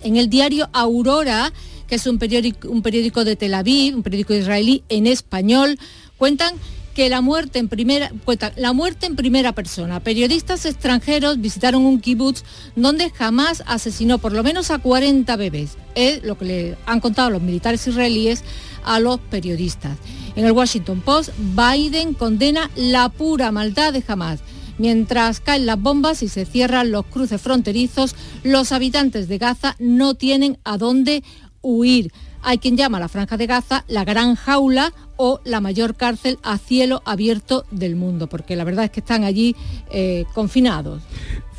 En 0.03 0.15
el 0.15 0.29
diario 0.29 0.69
Aurora, 0.71 1.51
que 1.91 1.95
es 1.95 2.07
un 2.07 2.19
periódico, 2.19 3.25
de 3.25 3.35
Tel 3.35 3.53
Aviv, 3.53 3.97
un 3.97 4.01
periódico 4.01 4.33
israelí 4.33 4.81
en 4.87 5.07
español, 5.07 5.77
cuentan 6.15 6.55
que 6.93 7.09
la 7.09 7.19
muerte 7.19 7.59
en 7.59 7.67
primera 7.67 8.13
cuentan, 8.23 8.53
la 8.55 8.71
muerte 8.71 9.07
en 9.07 9.17
primera 9.17 9.51
persona. 9.51 9.99
Periodistas 9.99 10.65
extranjeros 10.65 11.41
visitaron 11.41 11.85
un 11.85 11.99
kibutz 11.99 12.45
donde 12.77 13.09
jamás 13.09 13.61
asesinó 13.67 14.19
por 14.19 14.31
lo 14.31 14.41
menos 14.41 14.71
a 14.71 14.77
40 14.77 15.35
bebés. 15.35 15.71
Es 15.93 16.23
lo 16.23 16.37
que 16.37 16.45
le 16.45 16.77
han 16.85 17.01
contado 17.01 17.29
los 17.29 17.41
militares 17.41 17.85
israelíes 17.85 18.45
a 18.85 19.01
los 19.01 19.19
periodistas. 19.19 19.97
En 20.37 20.45
el 20.45 20.53
Washington 20.53 21.01
Post, 21.01 21.31
Biden 21.37 22.13
condena 22.13 22.71
la 22.77 23.09
pura 23.09 23.51
maldad 23.51 23.91
de 23.91 24.01
Hamas. 24.07 24.39
Mientras 24.77 25.41
caen 25.41 25.65
las 25.65 25.79
bombas 25.79 26.23
y 26.23 26.29
se 26.29 26.45
cierran 26.45 26.89
los 26.89 27.05
cruces 27.05 27.41
fronterizos, 27.41 28.15
los 28.43 28.71
habitantes 28.71 29.27
de 29.27 29.37
Gaza 29.37 29.75
no 29.77 30.15
tienen 30.15 30.57
a 30.63 30.77
dónde 30.77 31.23
huir. 31.61 32.11
Hay 32.43 32.57
quien 32.57 32.75
llama 32.75 32.97
a 32.97 33.01
la 33.01 33.07
franja 33.07 33.37
de 33.37 33.47
Gaza 33.47 33.85
la 33.87 34.03
gran 34.03 34.35
jaula 34.35 34.93
o 35.15 35.39
la 35.43 35.61
mayor 35.61 35.95
cárcel 35.95 36.39
a 36.41 36.57
cielo 36.57 37.01
abierto 37.05 37.65
del 37.71 37.95
mundo, 37.95 38.27
porque 38.27 38.55
la 38.55 38.63
verdad 38.63 38.85
es 38.85 38.91
que 38.91 39.01
están 39.01 39.23
allí 39.23 39.55
eh, 39.91 40.25
confinados. 40.33 41.03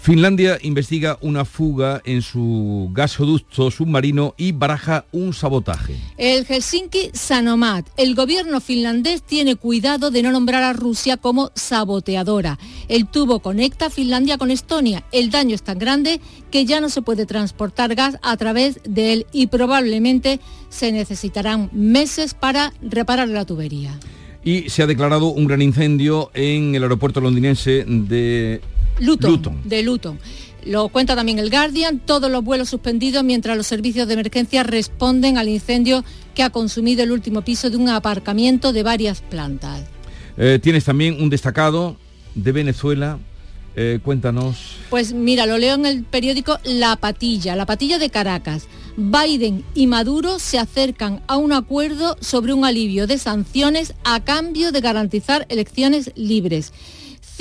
Finlandia 0.03 0.59
investiga 0.63 1.17
una 1.21 1.45
fuga 1.45 2.03
en 2.05 2.23
su 2.23 2.91
gasoducto 2.93 3.71
submarino 3.71 4.35
y 4.37 4.51
baraja 4.51 5.05
un 5.13 5.33
sabotaje. 5.33 5.95
El 6.19 6.45
Helsinki 6.45 7.11
Sanomat. 7.13 7.89
El 7.97 8.17
gobierno 8.17 8.61
finlandés 8.61 9.23
tiene 9.23 9.55
cuidado 9.55 10.11
de 10.11 10.25
no 10.25 10.33
nombrar 10.33 10.65
a 10.65 10.73
Rusia 10.73 11.19
como 11.19 11.53
saboteadora. 11.55 12.59
El 12.89 13.07
tubo 13.07 13.39
conecta 13.39 13.91
Finlandia 13.91 14.39
con 14.39 14.51
Estonia. 14.51 15.05
El 15.13 15.31
daño 15.31 15.55
es 15.55 15.63
tan 15.63 15.79
grande 15.79 16.21
que 16.51 16.65
ya 16.65 16.81
no 16.81 16.89
se 16.89 17.03
puede 17.03 17.25
transportar 17.25 17.95
gas 17.95 18.19
a 18.23 18.37
través 18.37 18.81
de 18.83 19.13
él 19.13 19.27
y 19.31 19.47
probablemente 19.47 20.41
se 20.69 20.91
necesitarán 20.91 21.71
meses 21.73 22.35
para 22.35 22.73
reparar 22.83 23.29
la 23.29 23.45
tubería. 23.45 24.01
Y 24.43 24.69
se 24.69 24.83
ha 24.83 24.89
declarado 24.89 25.27
un 25.29 25.47
gran 25.47 25.63
incendio 25.63 26.33
en 26.35 26.75
el 26.75 26.83
aeropuerto 26.83 27.21
londinense 27.21 27.85
de 27.87 28.61
Luton, 29.01 29.31
Luton. 29.31 29.61
de 29.65 29.83
Luton. 29.83 30.19
Lo 30.65 30.89
cuenta 30.91 31.17
también 31.17 31.39
el 31.39 31.51
Guardian, 31.51 31.99
todos 31.99 32.31
los 32.31 32.45
vuelos 32.45 32.69
suspendidos 32.69 33.25
mientras 33.25 33.57
los 33.57 33.67
servicios 33.67 34.07
de 34.07 34.15
emergencia 34.15 34.63
responden 34.63 35.37
al 35.37 35.49
incendio 35.49 36.05
que 36.35 36.45
ha 36.45 36.51
consumido 36.51 37.03
el 37.03 37.11
último 37.11 37.43
piso 37.43 37.69
de 37.69 37.77
un 37.77 37.89
aparcamiento 37.89 38.73
de 38.73 38.83
varias 38.85 39.23
plantas. 39.23 39.83
Eh, 40.37 40.61
tienes 40.63 40.85
también 40.85 41.21
un 41.21 41.31
destacado 41.31 41.97
de 42.35 42.53
Venezuela. 42.53 43.19
Eh, 43.75 44.01
cuéntanos. 44.05 44.77
Pues 44.91 45.15
mira, 45.15 45.47
lo 45.47 45.57
leo 45.57 45.75
en 45.75 45.87
el 45.87 46.05
periódico 46.05 46.59
La 46.63 46.97
Patilla, 46.97 47.57
La 47.57 47.67
Patilla 47.67 47.99
de 47.99 48.11
Caracas. 48.11 48.69
Biden 48.97 49.65
y 49.75 49.87
Maduro 49.87 50.39
se 50.39 50.59
acercan 50.59 51.23
a 51.27 51.39
un 51.39 51.53
acuerdo 51.53 52.17
sobre 52.21 52.53
un 52.53 52.67
alivio 52.67 53.07
de 53.07 53.17
sanciones 53.17 53.95
a 54.05 54.21
cambio 54.21 54.71
de 54.73 54.83
garantizar 54.83 55.47
elecciones 55.49 56.13
libres. 56.15 56.73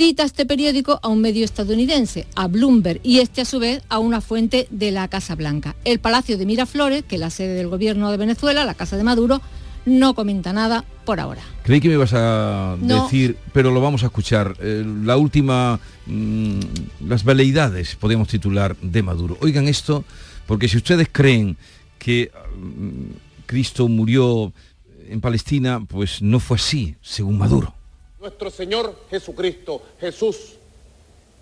Cita 0.02 0.24
este 0.24 0.46
periódico 0.46 0.98
a 1.00 1.06
un 1.06 1.20
medio 1.20 1.44
estadounidense, 1.44 2.26
a 2.34 2.48
Bloomberg, 2.48 2.98
y 3.04 3.20
este 3.20 3.40
a 3.42 3.44
su 3.44 3.60
vez 3.60 3.84
a 3.88 4.00
una 4.00 4.20
fuente 4.20 4.66
de 4.72 4.90
la 4.90 5.06
Casa 5.06 5.36
Blanca. 5.36 5.76
El 5.84 6.00
Palacio 6.00 6.36
de 6.36 6.44
Miraflores, 6.44 7.04
que 7.04 7.14
es 7.14 7.20
la 7.20 7.30
sede 7.30 7.54
del 7.54 7.68
gobierno 7.68 8.10
de 8.10 8.16
Venezuela, 8.16 8.64
la 8.64 8.74
Casa 8.74 8.96
de 8.96 9.04
Maduro, 9.04 9.40
no 9.86 10.14
comenta 10.14 10.52
nada 10.52 10.84
por 11.04 11.20
ahora. 11.20 11.42
Creí 11.62 11.80
que 11.80 11.86
me 11.86 11.94
ibas 11.94 12.14
a 12.14 12.76
No. 12.80 13.04
decir, 13.04 13.36
pero 13.52 13.70
lo 13.70 13.80
vamos 13.80 14.02
a 14.02 14.06
escuchar. 14.06 14.56
Eh, 14.60 14.84
la 15.04 15.16
última, 15.16 15.78
mm, 16.06 16.58
las 17.06 17.22
veleidades, 17.22 17.94
podríamos 17.94 18.26
titular, 18.26 18.76
de 18.82 19.04
Maduro. 19.04 19.36
Oigan 19.40 19.68
esto, 19.68 20.04
porque 20.48 20.66
si 20.66 20.78
ustedes 20.78 21.10
creen 21.12 21.56
que 22.00 22.32
mm, 22.58 23.46
Cristo 23.46 23.86
murió 23.86 24.52
en 25.08 25.20
Palestina, 25.20 25.80
pues 25.86 26.20
no 26.22 26.40
fue 26.40 26.56
así, 26.56 26.96
según 27.02 27.38
Maduro. 27.38 27.72
Nuestro 28.22 28.52
Señor 28.52 28.94
Jesucristo, 29.10 29.82
Jesús, 29.98 30.52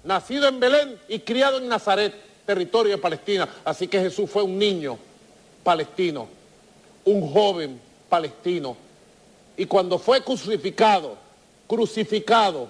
nacido 0.03 0.49
en 0.49 0.59
Belén 0.59 0.99
y 1.11 1.19
criado 1.19 1.59
en 1.59 1.69
Nazaret, 1.69 2.15
territorio 2.47 2.93
de 2.93 2.97
Palestina. 2.97 3.47
Así 3.67 3.87
que 3.87 4.01
Jesús 4.01 4.31
fue 4.31 4.43
un 4.43 4.59
niño 4.59 4.99
palestino, 5.63 6.27
un 7.05 7.31
joven 7.31 7.79
palestino. 8.09 8.79
Y 9.59 9.67
cuando 9.67 9.99
fue 9.99 10.25
crucificado, 10.25 11.19
crucificado, 11.67 12.67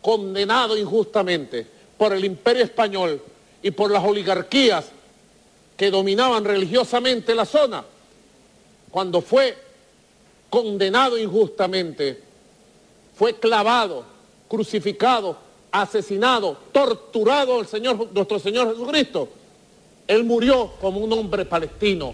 condenado 0.00 0.78
injustamente 0.78 1.66
por 1.98 2.14
el 2.14 2.24
imperio 2.24 2.64
español 2.64 3.20
y 3.62 3.72
por 3.72 3.90
las 3.90 4.02
oligarquías 4.02 4.86
que 5.76 5.90
dominaban 5.90 6.46
religiosamente 6.46 7.34
la 7.34 7.44
zona, 7.44 7.84
cuando 8.90 9.20
fue 9.20 9.71
condenado 10.52 11.16
injustamente, 11.16 12.20
fue 13.14 13.34
clavado, 13.38 14.04
crucificado, 14.48 15.38
asesinado, 15.70 16.58
torturado 16.72 17.58
el 17.58 17.66
Señor, 17.66 18.10
nuestro 18.12 18.38
Señor 18.38 18.70
Jesucristo. 18.70 19.30
Él 20.06 20.24
murió 20.24 20.72
como 20.78 21.00
un 21.00 21.10
hombre 21.14 21.46
palestino. 21.46 22.12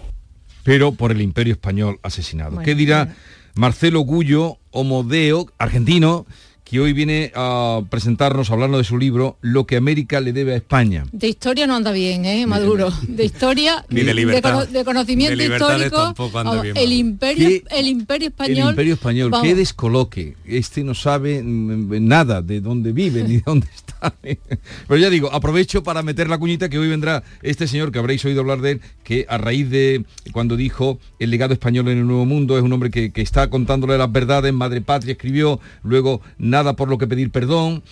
pero 0.63 0.93
por 0.93 1.11
el 1.11 1.19
imperio 1.21 1.51
español 1.53 1.99
asesinado. 2.01 2.51
Bueno, 2.51 2.63
¿Qué 2.63 2.75
dirá 2.75 3.13
Marcelo 3.55 3.99
Gullo, 4.01 4.57
homodeo, 4.71 5.47
argentino, 5.57 6.25
que 6.69 6.79
hoy 6.79 6.93
viene 6.93 7.31
a 7.35 7.81
presentarnos, 7.89 8.51
hablando 8.51 8.77
de 8.77 8.83
su 8.83 8.97
libro, 8.97 9.37
Lo 9.41 9.65
que 9.65 9.75
América 9.75 10.21
le 10.21 10.33
debe 10.33 10.53
a 10.53 10.57
España? 10.57 11.05
De 11.11 11.27
historia 11.27 11.65
no 11.65 11.75
anda 11.75 11.91
bien, 11.91 12.25
¿eh, 12.25 12.45
Maduro? 12.45 12.91
De 13.07 13.25
historia, 13.25 13.83
Ni 13.89 14.01
de 14.01 14.13
libertad. 14.13 14.53
cono- 14.53 14.65
de 14.67 14.85
conocimiento 14.85 15.31
De 15.31 15.43
libertades 15.43 15.85
histórico, 15.87 16.03
tampoco 16.03 16.37
anda 16.39 16.49
vamos, 16.51 16.63
bien, 16.63 16.77
el 16.77 16.93
imperio, 16.93 17.49
el 17.71 17.87
imperio 17.87 18.27
El 18.27 18.33
español. 18.33 18.69
imperio 18.69 18.93
español, 18.93 19.29
vamos, 19.31 19.47
qué 19.47 19.55
descoloque. 19.55 20.35
Este 20.45 20.83
no 20.83 20.93
sabe 20.93 21.41
mm, 21.41 22.07
nada 22.07 22.41
de 22.43 22.61
dónde 22.61 22.91
vive 22.91 23.23
ni 23.23 23.37
dónde 23.45 23.67
está. 23.75 24.13
Pero 24.21 24.97
ya 24.97 25.09
digo, 25.09 25.33
aprovecho 25.33 25.81
para 25.83 26.03
meter 26.03 26.29
la 26.29 26.37
cuñita 26.37 26.69
que 26.69 26.77
hoy 26.77 26.87
vendrá 26.87 27.23
este 27.41 27.67
señor 27.67 27.91
que 27.91 27.99
habréis 27.99 28.23
oído 28.25 28.41
hablar 28.41 28.61
de 28.61 28.71
él, 28.73 28.81
que 29.03 29.25
a 29.27 29.37
raíz 29.39 29.69
de 29.71 30.05
cuando 30.31 30.55
dijo 30.55 30.99
el 31.17 31.31
legado 31.31 31.53
español 31.53 31.87
en 31.89 31.97
el 31.97 32.05
Nuevo 32.07 32.25
Mundo, 32.25 32.57
es 32.57 32.63
un 32.63 32.71
hombre 32.73 32.91
que, 32.91 33.11
que 33.11 33.21
está 33.21 33.49
contándole 33.49 33.97
las 33.97 34.11
verdades, 34.11 34.53
Madre 34.53 34.81
Patria 34.81 35.13
escribió, 35.13 35.59
luego 35.83 36.21
nada 36.37 36.58
por 36.75 36.89
lo 36.89 36.97
que 36.97 37.07
pedir 37.07 37.31
perdón. 37.31 37.83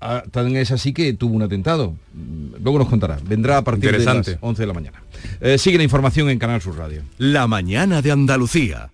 Ah, 0.00 0.24
Tan 0.30 0.56
es 0.56 0.72
así 0.72 0.92
que 0.92 1.12
tuvo 1.14 1.34
un 1.34 1.42
atentado. 1.42 1.94
Mm, 2.12 2.62
Luego 2.62 2.78
nos 2.80 2.88
contará. 2.88 3.18
Vendrá 3.24 3.58
a 3.58 3.62
partir 3.62 3.92
de 3.92 4.04
las 4.04 4.36
11 4.40 4.62
de 4.62 4.66
la 4.66 4.72
mañana. 4.74 5.02
Eh, 5.40 5.58
sigue 5.58 5.76
la 5.78 5.84
información 5.84 6.28
en 6.28 6.38
Canal 6.38 6.60
Sur 6.60 6.76
Radio. 6.76 7.02
La 7.18 7.46
mañana 7.46 8.02
de 8.02 8.10
Andalucía. 8.10 8.90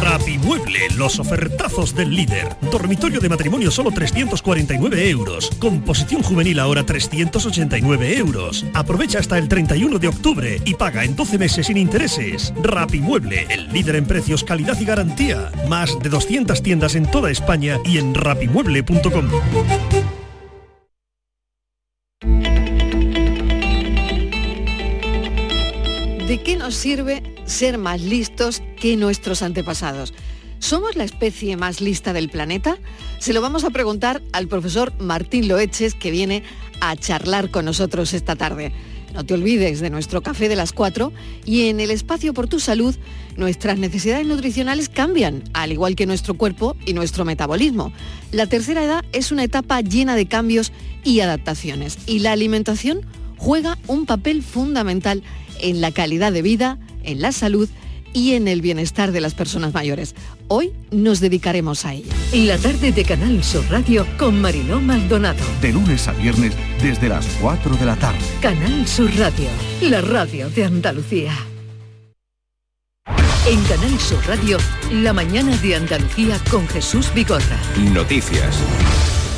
Rapimueble, 0.00 0.90
los 0.96 1.18
ofertazos 1.18 1.94
del 1.94 2.14
líder. 2.14 2.56
Dormitorio 2.70 3.20
de 3.20 3.28
matrimonio 3.28 3.70
solo 3.70 3.90
349 3.90 5.10
euros. 5.10 5.50
Composición 5.58 6.22
juvenil 6.22 6.58
ahora 6.58 6.84
389 6.84 8.18
euros. 8.18 8.64
Aprovecha 8.74 9.18
hasta 9.18 9.38
el 9.38 9.48
31 9.48 9.98
de 9.98 10.08
octubre 10.08 10.60
y 10.64 10.74
paga 10.74 11.04
en 11.04 11.16
12 11.16 11.38
meses 11.38 11.66
sin 11.66 11.76
intereses. 11.76 12.52
Rapimueble, 12.62 13.46
el 13.48 13.72
líder 13.72 13.96
en 13.96 14.06
precios, 14.06 14.44
calidad 14.44 14.78
y 14.80 14.84
garantía. 14.84 15.50
Más 15.68 15.98
de 16.00 16.08
200 16.08 16.62
tiendas 16.62 16.94
en 16.94 17.10
toda 17.10 17.30
España 17.30 17.78
y 17.84 17.98
en 17.98 18.14
rapimueble.com. 18.14 19.28
¿De 26.26 26.42
qué 26.42 26.56
nos 26.56 26.74
sirve 26.74 27.33
ser 27.46 27.78
más 27.78 28.00
listos 28.00 28.62
que 28.80 28.96
nuestros 28.96 29.42
antepasados. 29.42 30.14
¿Somos 30.58 30.96
la 30.96 31.04
especie 31.04 31.56
más 31.56 31.80
lista 31.80 32.12
del 32.12 32.30
planeta? 32.30 32.78
Se 33.18 33.32
lo 33.32 33.40
vamos 33.40 33.64
a 33.64 33.70
preguntar 33.70 34.22
al 34.32 34.48
profesor 34.48 34.92
Martín 34.98 35.48
Loeches, 35.48 35.94
que 35.94 36.10
viene 36.10 36.42
a 36.80 36.96
charlar 36.96 37.50
con 37.50 37.64
nosotros 37.64 38.14
esta 38.14 38.36
tarde. 38.36 38.72
No 39.14 39.24
te 39.24 39.34
olvides 39.34 39.80
de 39.80 39.90
nuestro 39.90 40.22
café 40.22 40.48
de 40.48 40.56
las 40.56 40.72
4 40.72 41.12
y 41.44 41.68
en 41.68 41.78
el 41.78 41.92
espacio 41.92 42.34
por 42.34 42.48
tu 42.48 42.58
salud 42.58 42.96
nuestras 43.36 43.78
necesidades 43.78 44.26
nutricionales 44.26 44.88
cambian, 44.88 45.44
al 45.52 45.70
igual 45.70 45.94
que 45.94 46.06
nuestro 46.06 46.34
cuerpo 46.34 46.76
y 46.84 46.94
nuestro 46.94 47.24
metabolismo. 47.24 47.92
La 48.32 48.46
tercera 48.46 48.82
edad 48.82 49.04
es 49.12 49.30
una 49.30 49.44
etapa 49.44 49.80
llena 49.82 50.16
de 50.16 50.26
cambios 50.26 50.72
y 51.04 51.20
adaptaciones 51.20 51.98
y 52.06 52.20
la 52.20 52.32
alimentación 52.32 53.02
juega 53.36 53.78
un 53.86 54.04
papel 54.06 54.42
fundamental 54.42 55.22
en 55.60 55.80
la 55.80 55.92
calidad 55.92 56.32
de 56.32 56.42
vida, 56.42 56.78
en 57.04 57.20
la 57.20 57.32
salud 57.32 57.68
y 58.14 58.34
en 58.34 58.48
el 58.48 58.62
bienestar 58.62 59.12
de 59.12 59.20
las 59.20 59.34
personas 59.34 59.74
mayores. 59.74 60.14
Hoy 60.48 60.72
nos 60.90 61.20
dedicaremos 61.20 61.84
a 61.84 61.94
ello. 61.94 62.10
La 62.32 62.56
tarde 62.56 62.92
de 62.92 63.04
Canal 63.04 63.42
Sur 63.44 63.64
Radio 63.70 64.06
con 64.16 64.40
Mariló 64.40 64.80
Maldonado. 64.80 65.44
De 65.60 65.72
lunes 65.72 66.08
a 66.08 66.12
viernes 66.12 66.54
desde 66.80 67.08
las 67.08 67.26
4 67.40 67.76
de 67.76 67.84
la 67.84 67.96
tarde. 67.96 68.18
Canal 68.40 68.86
Sur 68.86 69.10
Radio, 69.16 69.48
la 69.82 70.00
radio 70.00 70.48
de 70.48 70.64
Andalucía. 70.64 71.32
En 73.46 73.62
Canal 73.64 74.00
Sur 74.00 74.26
Radio, 74.26 74.56
la 74.90 75.12
mañana 75.12 75.54
de 75.58 75.74
Andalucía 75.74 76.40
con 76.50 76.66
Jesús 76.68 77.12
Vigorra. 77.14 77.60
Noticias. 77.92 78.56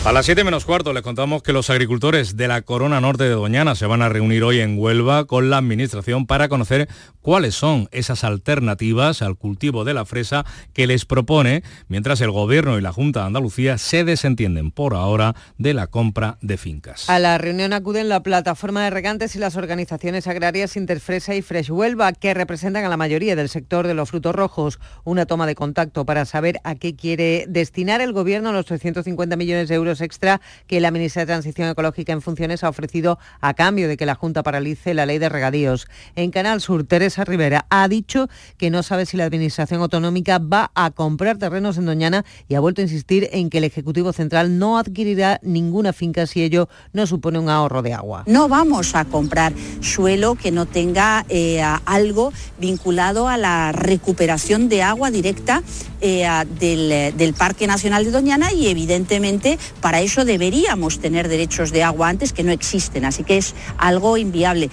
A 0.07 0.12
las 0.12 0.26
7 0.26 0.44
menos 0.44 0.64
cuarto 0.64 0.92
les 0.92 1.02
contamos 1.02 1.42
que 1.42 1.52
los 1.52 1.68
agricultores 1.68 2.36
de 2.36 2.46
la 2.46 2.62
Corona 2.62 3.00
Norte 3.00 3.24
de 3.24 3.30
Doñana 3.30 3.74
se 3.74 3.86
van 3.86 4.02
a 4.02 4.09
reunir 4.09 4.44
hoy 4.44 4.61
en 4.61 4.78
Huelva 4.78 5.24
con 5.24 5.50
la 5.50 5.57
Administración 5.57 6.28
para 6.28 6.48
conocer 6.48 6.88
cuáles 7.22 7.57
son 7.57 7.88
esas 7.90 8.22
alternativas 8.22 9.20
al 9.20 9.36
cultivo 9.36 9.82
de 9.82 9.94
la 9.94 10.04
fresa 10.04 10.46
que 10.72 10.86
les 10.86 11.07
propone, 11.07 11.64
mientras 11.88 12.20
el 12.20 12.30
Gobierno 12.30 12.78
y 12.78 12.82
la 12.82 12.92
Junta 12.92 13.22
de 13.22 13.26
Andalucía 13.26 13.78
se 13.78 14.04
desentienden 14.04 14.70
por 14.70 14.94
ahora 14.94 15.34
de 15.59 15.74
la 15.74 15.88
compra 15.88 16.38
de 16.40 16.57
fincas. 16.57 17.11
A 17.11 17.18
la 17.18 17.36
reunión 17.36 17.72
acuden 17.72 18.09
la 18.09 18.22
plataforma 18.22 18.84
de 18.84 18.90
regantes 18.90 19.34
y 19.34 19.40
las 19.40 19.57
organizaciones 19.57 20.28
agrarias 20.28 20.76
Interfresa 20.76 21.34
y 21.34 21.42
Fresh 21.42 21.72
Huelva, 21.72 22.12
que 22.12 22.32
representan 22.32 22.84
a 22.84 22.88
la 22.88 22.96
mayoría 22.96 23.34
del 23.34 23.48
sector 23.48 23.88
de 23.88 23.94
los 23.94 24.11
frutos 24.11 24.36
rojos. 24.36 24.78
Una 25.02 25.26
toma 25.26 25.48
de 25.48 25.57
contacto 25.57 26.07
para 26.07 26.26
saber 26.26 26.61
a 26.62 26.76
qué 26.76 26.94
quiere 26.94 27.46
destinar 27.48 28.00
el 28.00 28.12
Gobierno 28.12 28.52
los 28.52 28.66
350 28.66 29.34
millones 29.34 29.68
de 29.68 29.74
euros 29.74 29.95
extra 30.01 30.40
que 30.66 30.80
la 30.80 30.90
ministra 30.90 31.22
de 31.22 31.26
Transición 31.26 31.68
Ecológica 31.68 32.12
en 32.12 32.22
funciones 32.22 32.64
ha 32.64 32.68
ofrecido 32.68 33.18
a 33.40 33.55
cambio 33.55 33.88
de 33.88 33.97
que 33.97 34.07
la 34.07 34.14
Junta 34.14 34.42
paralice 34.42 34.94
la 34.94 35.07
ley 35.07 35.18
de 35.18 35.28
regadíos. 35.28 35.88
En 36.14 36.30
Canal 36.30 36.61
Sur, 36.61 36.84
Teresa 36.84 37.24
Rivera 37.24 37.66
ha 37.70 37.88
dicho 37.88 38.28
que 38.57 38.70
no 38.70 38.82
sabe 38.82 39.07
si 39.07 39.16
la 39.16 39.24
Administración 39.24 39.80
Autonómica 39.80 40.38
va 40.38 40.70
a 40.74 40.90
comprar 40.90 41.38
terrenos 41.38 41.78
en 41.78 41.86
Doñana 41.86 42.24
y 42.49 42.55
ha 42.55 42.61
vuelto 42.61 42.80
a 42.80 42.84
insistir 42.84 43.28
en 43.32 43.51
que 43.51 43.59
el 43.59 43.64
Ejecutivo 43.64 44.12
Central 44.12 44.59
no 44.59 44.78
adquirirá 44.78 45.40
ninguna 45.42 45.92
finca 45.92 46.26
si 46.26 46.42
ello 46.42 46.68
no 46.92 47.07
supone 47.07 47.38
un 47.38 47.49
ahorro 47.49 47.82
de 47.82 47.92
agua. 47.92 48.24
No 48.26 48.49
vamos 48.49 48.94
a 48.94 49.05
comprar 49.05 49.53
suelo 49.80 50.34
que 50.34 50.51
no 50.51 50.66
tenga 50.66 51.24
eh, 51.28 51.62
algo 51.84 52.32
vinculado 52.59 53.28
a 53.28 53.36
la 53.36 53.72
recuperación 53.72 54.68
de 54.68 54.82
agua 54.82 55.11
directa 55.11 55.62
eh, 56.01 56.28
del, 56.59 57.16
del 57.16 57.34
Parque 57.34 57.66
Nacional 57.66 58.05
de 58.05 58.11
Doñana 58.11 58.53
y 58.53 58.68
evidentemente 58.68 59.59
para 59.81 60.01
eso 60.01 60.24
deberíamos 60.24 60.99
tener 60.99 61.29
derechos 61.29 61.72
de 61.72 61.83
agua 61.83 62.09
antes 62.09 62.33
que 62.33 62.43
no 62.43 62.53
existen, 62.53 63.05
así 63.05 63.24
que 63.24 63.39
es 63.39 63.55
algo 63.79 64.16
inviable. 64.16 64.70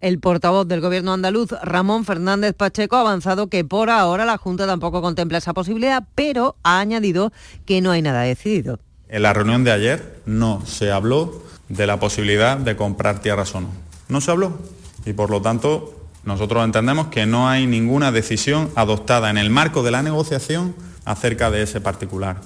El 0.00 0.20
portavoz 0.20 0.68
del 0.68 0.82
Gobierno 0.82 1.14
andaluz, 1.14 1.50
Ramón 1.62 2.04
Fernández 2.04 2.54
Pacheco, 2.54 2.96
ha 2.96 3.00
avanzado 3.00 3.46
que 3.46 3.64
por 3.64 3.88
ahora 3.88 4.26
la 4.26 4.36
Junta 4.36 4.66
tampoco 4.66 5.00
contempla 5.00 5.38
esa 5.38 5.54
posibilidad, 5.54 6.04
pero 6.14 6.56
ha 6.62 6.78
añadido 6.78 7.32
que 7.64 7.80
no 7.80 7.90
hay 7.90 8.02
nada 8.02 8.20
decidido. 8.20 8.80
En 9.08 9.22
la 9.22 9.32
reunión 9.32 9.64
de 9.64 9.72
ayer 9.72 10.20
no 10.26 10.62
se 10.66 10.90
habló 10.90 11.42
de 11.70 11.86
la 11.86 11.98
posibilidad 11.98 12.58
de 12.58 12.76
comprar 12.76 13.22
tierras 13.22 13.54
o 13.54 13.62
no. 13.62 13.68
No 14.08 14.20
se 14.20 14.30
habló. 14.30 14.58
Y 15.06 15.14
por 15.14 15.30
lo 15.30 15.40
tanto, 15.40 15.94
nosotros 16.24 16.64
entendemos 16.64 17.08
que 17.08 17.24
no 17.24 17.48
hay 17.48 17.66
ninguna 17.66 18.12
decisión 18.12 18.70
adoptada 18.76 19.30
en 19.30 19.38
el 19.38 19.50
marco 19.50 19.82
de 19.82 19.90
la 19.90 20.02
negociación 20.02 20.74
acerca 21.04 21.50
de 21.50 21.62
ese 21.62 21.80
particular. 21.80 22.40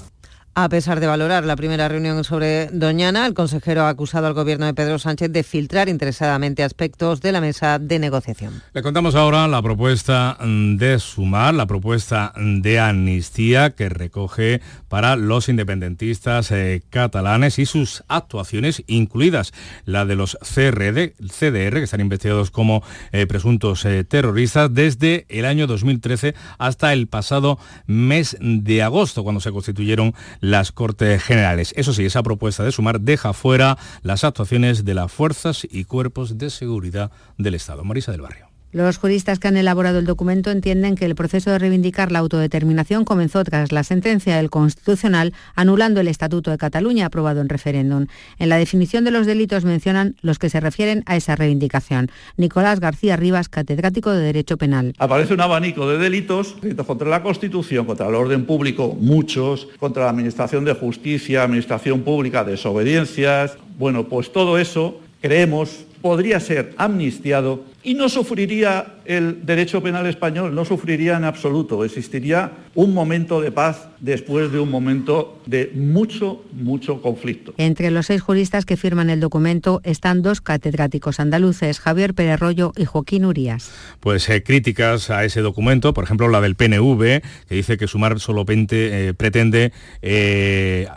A 0.61 0.69
pesar 0.69 0.99
de 0.99 1.07
valorar 1.07 1.45
la 1.45 1.55
primera 1.55 1.87
reunión 1.87 2.25
sobre 2.25 2.67
Doñana, 2.73 3.29
el 3.29 3.35
consejero 3.35 3.83
ha 3.83 3.91
acusado 3.91 4.27
al 4.27 4.35
gobierno 4.35 4.67
de 4.67 4.75
Pedro 4.75 4.99
Sánchez 4.99 5.31
de 5.31 5.45
filtrar 5.45 5.89
interesadamente 5.89 6.65
aspectos 6.65 7.21
de 7.21 7.31
la 7.31 7.41
mesa 7.41 7.79
de 7.79 8.01
negociación. 8.01 8.61
Le 8.73 8.83
contamos 8.83 9.15
ahora 9.15 9.47
la 9.47 9.63
propuesta 9.63 10.37
de 10.41 10.99
sumar, 10.99 11.55
la 11.55 11.67
propuesta 11.67 12.33
de 12.37 12.81
amnistía 12.81 13.71
que 13.71 13.89
recoge 13.89 14.61
para 14.89 15.15
los 15.15 15.49
independentistas 15.49 16.51
eh, 16.51 16.83
catalanes 16.91 17.61
y 17.61 17.65
sus 17.65 18.03
actuaciones, 18.09 18.83
incluidas 18.89 19.53
la 19.85 20.07
de 20.07 20.17
los 20.17 20.37
CRD, 20.41 21.15
CDR, 21.21 21.75
que 21.75 21.85
están 21.85 22.01
investigados 22.01 22.51
como 22.51 22.83
eh, 23.13 23.29
presuntos 23.29 23.85
eh, 23.85 24.03
terroristas 24.03 24.75
desde 24.75 25.25
el 25.29 25.45
año 25.45 25.69
2013 25.69 26.35
hasta 26.59 26.93
el 26.93 27.07
pasado 27.07 27.61
mes 27.87 28.37
de 28.41 28.83
agosto, 28.83 29.23
cuando 29.23 29.41
se 29.41 29.53
constituyeron 29.53 30.17
las 30.49 30.73
Cortes 30.73 31.23
Generales. 31.23 31.73
Eso 31.77 31.93
sí, 31.93 32.05
esa 32.05 32.23
propuesta 32.23 32.65
de 32.65 32.73
sumar 32.73 33.01
deja 33.01 33.33
fuera 33.33 33.79
las 34.03 34.25
actuaciones 34.25 34.85
de 34.85 34.95
las 34.95 35.13
fuerzas 35.13 35.67
y 35.71 35.85
cuerpos 35.85 36.39
de 36.39 36.51
seguridad 36.51 37.11
del 37.37 37.55
Estado. 37.55 37.85
Marisa 37.85 38.13
del 38.13 38.23
Barrio. 38.23 38.48
Los 38.71 38.99
juristas 38.99 39.39
que 39.39 39.49
han 39.49 39.57
elaborado 39.57 39.99
el 39.99 40.05
documento 40.05 40.51
entienden 40.51 40.95
que 40.95 41.07
el 41.07 41.15
proceso 41.15 41.51
de 41.51 41.59
reivindicar 41.59 42.13
la 42.13 42.19
autodeterminación 42.19 43.07
comenzó 43.07 43.43
tras 43.43 43.73
la 43.73 43.83
sentencia 43.83 44.37
del 44.37 44.51
Constitucional 44.51 45.33
anulando 45.55 46.01
el 46.01 46.09
Estatuto 46.09 46.51
de 46.51 46.59
Cataluña 46.59 47.07
aprobado 47.07 47.41
en 47.41 47.49
referéndum. 47.49 48.09
En 48.39 48.51
la 48.51 48.59
definición 48.59 49.05
de 49.05 49.11
los 49.11 49.27
delitos 49.27 49.65
mencionan 49.65 50.17
los 50.21 50.39
que 50.39 50.51
se 50.51 50.61
refieren 50.61 51.03
a 51.07 51.17
esa 51.17 51.35
reivindicación. 51.35 52.11
Nicolás 52.37 52.79
García 52.79 53.17
Rivas, 53.17 53.49
catedrático 53.49 54.11
de 54.11 54.21
Derecho 54.21 54.59
Penal. 54.59 54.93
Aparece 54.99 55.33
un 55.33 55.41
abanico 55.41 55.89
de 55.89 55.97
delitos, 55.97 56.61
delitos 56.61 56.87
contra 56.87 57.09
la 57.09 57.23
Constitución, 57.23 57.87
contra 57.87 58.07
el 58.07 58.15
orden 58.15 58.45
público, 58.45 58.95
muchos, 59.01 59.69
contra 59.79 60.05
la 60.05 60.11
Administración 60.11 60.67
de 60.67 60.75
Justicia, 60.75 61.43
Administración 61.43 62.03
Pública, 62.03 62.45
desobediencias. 62.45 63.57
Bueno, 63.79 64.09
pues 64.09 64.31
todo 64.31 64.59
eso 64.59 65.01
creemos 65.23 65.87
podría 66.03 66.39
ser 66.41 66.75
amnistiado 66.77 67.65
y 67.83 67.95
no 67.95 68.09
sufriría 68.09 68.97
el 69.05 69.47
derecho 69.47 69.83
penal 69.83 70.07
español, 70.07 70.55
no 70.55 70.65
sufriría 70.65 71.17
en 71.17 71.25
absoluto. 71.25 71.85
Existiría 71.85 72.51
un 72.75 72.93
momento 72.93 73.41
de 73.41 73.53
paz 73.53 73.89
después 74.01 74.51
de 74.53 74.59
un 74.59 74.71
momento 74.71 75.41
de 75.47 75.71
mucho, 75.75 76.45
mucho 76.53 77.01
conflicto. 77.01 77.55
Entre 77.57 77.91
los 77.91 78.07
seis 78.07 78.21
juristas 78.21 78.65
que 78.65 78.77
firman 78.77 79.11
el 79.11 79.21
documento 79.21 79.81
están 79.85 80.23
dos 80.23 80.41
catedráticos 80.41 81.21
andaluces, 81.21 81.81
Javier 81.81 82.15
Pérez 82.15 82.41
Rollo 82.41 82.73
y 82.77 82.85
Joaquín 82.85 83.25
Urías. 83.25 83.71
Pues 84.01 84.29
eh, 84.29 84.43
críticas 84.43 85.11
a 85.11 85.25
ese 85.25 85.41
documento, 85.41 85.95
por 85.95 86.05
ejemplo 86.05 86.29
la 86.29 86.41
del 86.41 86.57
PNV, 86.57 87.23
que 87.49 87.55
dice 87.55 87.79
que 87.79 87.87
sumar 87.87 88.19
solo 88.21 88.45
20 88.45 89.09
eh, 89.09 89.15
pretende... 89.15 89.73
Eh, 90.03 90.89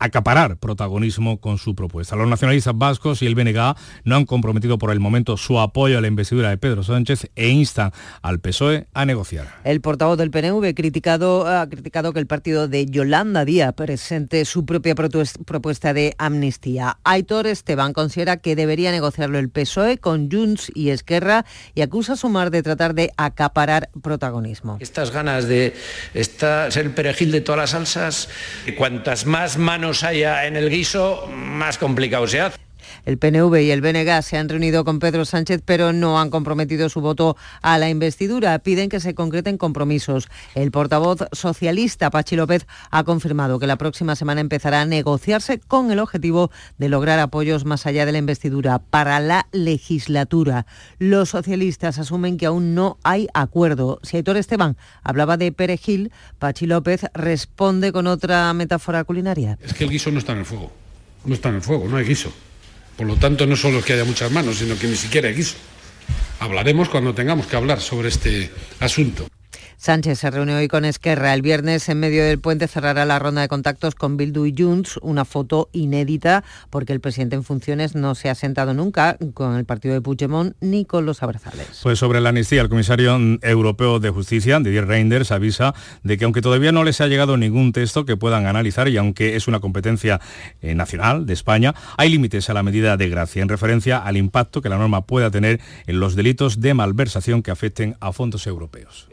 acaparar 0.00 0.56
protagonismo 0.56 1.40
con 1.40 1.58
su 1.58 1.76
propuesta. 1.76 2.16
Los 2.16 2.28
nacionalistas 2.28 2.76
vascos 2.76 3.22
y 3.22 3.26
el 3.26 3.34
BNG 3.34 3.76
no 4.04 4.16
han 4.16 4.24
comprometido 4.24 4.78
por 4.78 4.90
el 4.90 4.98
momento 4.98 5.36
su 5.36 5.60
apoyo 5.60 5.98
a 5.98 6.00
la 6.00 6.08
investidura 6.08 6.48
de 6.48 6.56
Pedro 6.56 6.82
Sánchez 6.82 7.30
e 7.36 7.48
instan 7.50 7.92
al 8.22 8.40
PSOE 8.40 8.88
a 8.94 9.04
negociar. 9.04 9.60
El 9.62 9.80
portavoz 9.80 10.18
del 10.18 10.30
PNV 10.30 10.74
criticado, 10.74 11.46
ha 11.46 11.68
criticado 11.68 12.12
que 12.12 12.18
el 12.18 12.26
partido 12.26 12.66
de 12.66 12.86
Yolanda 12.86 13.44
Díaz 13.44 13.74
presente 13.74 14.44
su 14.46 14.64
propia 14.64 14.94
propuesta 14.94 15.92
de 15.92 16.14
amnistía. 16.18 16.98
Aitor 17.04 17.46
Esteban 17.46 17.92
considera 17.92 18.38
que 18.38 18.56
debería 18.56 18.90
negociarlo 18.90 19.38
el 19.38 19.50
PSOE 19.50 19.98
con 19.98 20.30
Junts 20.30 20.72
y 20.74 20.90
Esquerra 20.90 21.44
y 21.74 21.82
acusa 21.82 22.14
a 22.14 22.16
Sumar 22.16 22.50
de 22.50 22.62
tratar 22.62 22.94
de 22.94 23.12
acaparar 23.18 23.90
protagonismo. 24.02 24.78
Estas 24.80 25.10
ganas 25.10 25.46
de 25.46 25.74
estar, 26.14 26.72
ser 26.72 26.86
el 26.86 26.94
perejil 26.94 27.30
de 27.32 27.42
todas 27.42 27.58
las 27.58 27.70
salsas, 27.70 28.28
cuantas 28.78 29.26
más 29.26 29.58
manos 29.58 29.89
haya 30.02 30.46
en 30.46 30.56
el 30.56 30.70
guiso, 30.70 31.26
más 31.32 31.78
complicado 31.78 32.26
se 32.26 32.40
hace. 32.40 32.69
El 33.04 33.18
PNV 33.18 33.62
y 33.62 33.70
el 33.70 33.80
BNG 33.80 34.22
se 34.22 34.36
han 34.36 34.48
reunido 34.48 34.84
con 34.84 34.98
Pedro 34.98 35.24
Sánchez, 35.24 35.62
pero 35.64 35.92
no 35.92 36.20
han 36.20 36.30
comprometido 36.30 36.88
su 36.88 37.00
voto 37.00 37.36
a 37.62 37.78
la 37.78 37.88
investidura. 37.88 38.58
Piden 38.58 38.88
que 38.88 39.00
se 39.00 39.14
concreten 39.14 39.58
compromisos. 39.58 40.28
El 40.54 40.70
portavoz 40.70 41.20
socialista, 41.32 42.10
Pachi 42.10 42.36
López, 42.36 42.66
ha 42.90 43.04
confirmado 43.04 43.58
que 43.58 43.66
la 43.66 43.76
próxima 43.76 44.16
semana 44.16 44.40
empezará 44.40 44.82
a 44.82 44.86
negociarse 44.86 45.58
con 45.58 45.90
el 45.90 45.98
objetivo 45.98 46.50
de 46.78 46.88
lograr 46.88 47.18
apoyos 47.18 47.64
más 47.64 47.86
allá 47.86 48.06
de 48.06 48.12
la 48.12 48.18
investidura 48.18 48.78
para 48.78 49.20
la 49.20 49.46
legislatura. 49.52 50.66
Los 50.98 51.30
socialistas 51.30 51.98
asumen 51.98 52.36
que 52.36 52.46
aún 52.46 52.74
no 52.74 52.98
hay 53.02 53.28
acuerdo. 53.34 54.00
Si 54.02 54.16
Aitor 54.16 54.36
Esteban 54.36 54.76
hablaba 55.02 55.36
de 55.36 55.52
perejil, 55.52 56.12
Pachi 56.38 56.66
López 56.66 57.06
responde 57.14 57.92
con 57.92 58.06
otra 58.06 58.52
metáfora 58.52 59.04
culinaria. 59.04 59.58
Es 59.62 59.74
que 59.74 59.84
el 59.84 59.90
guiso 59.90 60.10
no 60.10 60.18
está 60.18 60.32
en 60.32 60.38
el 60.38 60.44
fuego. 60.44 60.70
No 61.24 61.34
está 61.34 61.50
en 61.50 61.56
el 61.56 61.62
fuego, 61.62 61.86
no 61.88 61.96
hay 61.96 62.04
guiso. 62.04 62.32
Por 63.00 63.08
lo 63.08 63.16
tanto, 63.16 63.46
no 63.46 63.56
solo 63.56 63.78
es 63.78 63.86
que 63.86 63.94
haya 63.94 64.04
muchas 64.04 64.30
manos, 64.30 64.58
sino 64.58 64.78
que 64.78 64.86
ni 64.86 64.94
siquiera 64.94 65.28
hay 65.28 65.34
guiso. 65.34 65.56
hablaremos 66.38 66.90
cuando 66.90 67.14
tengamos 67.14 67.46
que 67.46 67.56
hablar 67.56 67.80
sobre 67.80 68.10
este 68.10 68.50
asunto. 68.78 69.26
Sánchez 69.80 70.18
se 70.18 70.30
reunió 70.30 70.58
hoy 70.58 70.68
con 70.68 70.84
Esquerra. 70.84 71.32
El 71.32 71.40
viernes, 71.40 71.88
en 71.88 72.00
medio 72.00 72.22
del 72.22 72.38
puente, 72.38 72.68
cerrará 72.68 73.06
la 73.06 73.18
ronda 73.18 73.40
de 73.40 73.48
contactos 73.48 73.94
con 73.94 74.18
Bildu 74.18 74.44
y 74.44 74.54
Junts, 74.54 74.98
una 75.00 75.24
foto 75.24 75.70
inédita 75.72 76.44
porque 76.68 76.92
el 76.92 77.00
presidente 77.00 77.36
en 77.36 77.44
funciones 77.44 77.94
no 77.94 78.14
se 78.14 78.28
ha 78.28 78.34
sentado 78.34 78.74
nunca 78.74 79.16
con 79.32 79.56
el 79.56 79.64
partido 79.64 79.94
de 79.94 80.02
Puigdemont 80.02 80.54
ni 80.60 80.84
con 80.84 81.06
los 81.06 81.22
abrazales. 81.22 81.80
Pues 81.82 81.98
sobre 81.98 82.20
la 82.20 82.28
amnistía, 82.28 82.60
el 82.60 82.68
comisario 82.68 83.18
europeo 83.40 84.00
de 84.00 84.10
justicia, 84.10 84.60
Didier 84.60 84.86
Reinders, 84.86 85.32
avisa 85.32 85.72
de 86.02 86.18
que 86.18 86.26
aunque 86.26 86.42
todavía 86.42 86.72
no 86.72 86.84
les 86.84 87.00
ha 87.00 87.06
llegado 87.06 87.38
ningún 87.38 87.72
texto 87.72 88.04
que 88.04 88.18
puedan 88.18 88.44
analizar 88.44 88.86
y 88.86 88.98
aunque 88.98 89.34
es 89.34 89.48
una 89.48 89.60
competencia 89.60 90.20
eh, 90.60 90.74
nacional 90.74 91.24
de 91.24 91.32
España, 91.32 91.74
hay 91.96 92.10
límites 92.10 92.50
a 92.50 92.52
la 92.52 92.62
medida 92.62 92.98
de 92.98 93.08
gracia 93.08 93.40
en 93.40 93.48
referencia 93.48 93.96
al 93.96 94.18
impacto 94.18 94.60
que 94.60 94.68
la 94.68 94.76
norma 94.76 95.06
pueda 95.06 95.30
tener 95.30 95.58
en 95.86 96.00
los 96.00 96.16
delitos 96.16 96.60
de 96.60 96.74
malversación 96.74 97.42
que 97.42 97.50
afecten 97.50 97.96
a 98.00 98.12
fondos 98.12 98.46
europeos. 98.46 99.08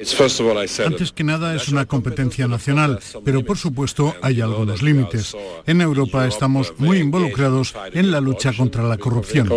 Antes 0.86 1.12
que 1.12 1.24
nada 1.24 1.56
es 1.56 1.70
una 1.70 1.86
competencia 1.86 2.48
nacional, 2.48 3.00
pero 3.24 3.44
por 3.44 3.58
supuesto 3.58 4.16
hay 4.22 4.42
algunos 4.42 4.82
límites. 4.82 5.36
En 5.66 5.82
Europa 5.82 6.28
estamos 6.28 6.74
muy 6.78 6.98
involucrados 7.00 7.76
en 7.94 8.12
la 8.12 8.22
lucha 8.22 8.54
contra 8.54 8.84
la 8.84 8.98
corrupción. 8.98 9.50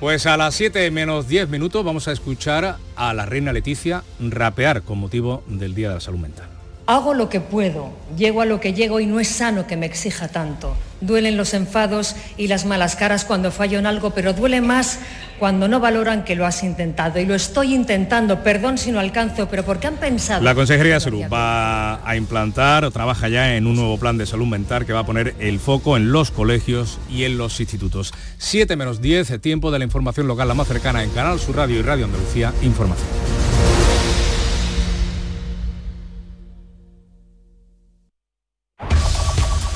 Pues 0.00 0.26
a 0.26 0.36
las 0.36 0.54
7 0.54 0.90
menos 0.90 1.26
10 1.26 1.48
minutos 1.48 1.82
vamos 1.82 2.06
a 2.06 2.12
escuchar 2.12 2.76
a 2.96 3.14
la 3.14 3.24
reina 3.24 3.52
Leticia 3.52 4.04
rapear 4.20 4.82
con 4.82 4.98
motivo 4.98 5.42
del 5.48 5.74
Día 5.74 5.88
de 5.88 5.94
la 5.94 6.00
Salud 6.00 6.18
Mental. 6.18 6.55
Hago 6.88 7.14
lo 7.14 7.28
que 7.28 7.40
puedo, 7.40 7.90
llego 8.16 8.42
a 8.42 8.44
lo 8.44 8.60
que 8.60 8.72
llego 8.72 9.00
y 9.00 9.06
no 9.06 9.18
es 9.18 9.26
sano 9.26 9.66
que 9.66 9.76
me 9.76 9.86
exija 9.86 10.28
tanto. 10.28 10.76
Duelen 11.00 11.36
los 11.36 11.52
enfados 11.52 12.14
y 12.36 12.46
las 12.46 12.64
malas 12.64 12.94
caras 12.94 13.24
cuando 13.24 13.50
fallo 13.50 13.80
en 13.80 13.86
algo, 13.86 14.10
pero 14.10 14.34
duele 14.34 14.60
más 14.60 15.00
cuando 15.40 15.66
no 15.66 15.80
valoran 15.80 16.22
que 16.22 16.36
lo 16.36 16.46
has 16.46 16.62
intentado. 16.62 17.18
Y 17.18 17.26
lo 17.26 17.34
estoy 17.34 17.74
intentando, 17.74 18.44
perdón 18.44 18.78
si 18.78 18.92
no 18.92 19.00
alcanzo, 19.00 19.48
pero 19.48 19.64
¿por 19.64 19.80
qué 19.80 19.88
han 19.88 19.96
pensado? 19.96 20.44
La 20.44 20.54
Consejería 20.54 20.94
de 20.94 21.00
Salud 21.00 21.24
va 21.30 22.08
a 22.08 22.16
implantar 22.16 22.84
o 22.84 22.92
trabaja 22.92 23.28
ya 23.28 23.56
en 23.56 23.66
un 23.66 23.74
nuevo 23.74 23.98
plan 23.98 24.16
de 24.16 24.24
salud 24.24 24.46
mental 24.46 24.86
que 24.86 24.92
va 24.92 25.00
a 25.00 25.06
poner 25.06 25.34
el 25.40 25.58
foco 25.58 25.96
en 25.96 26.12
los 26.12 26.30
colegios 26.30 27.00
y 27.10 27.24
en 27.24 27.36
los 27.36 27.58
institutos. 27.58 28.14
7 28.38 28.76
menos 28.76 29.00
10, 29.00 29.40
tiempo 29.40 29.72
de 29.72 29.80
la 29.80 29.84
información 29.84 30.28
local 30.28 30.46
la 30.46 30.54
más 30.54 30.68
cercana 30.68 31.02
en 31.02 31.10
Canal 31.10 31.40
Sur 31.40 31.56
Radio 31.56 31.80
y 31.80 31.82
Radio 31.82 32.04
Andalucía, 32.04 32.52
información. 32.62 33.45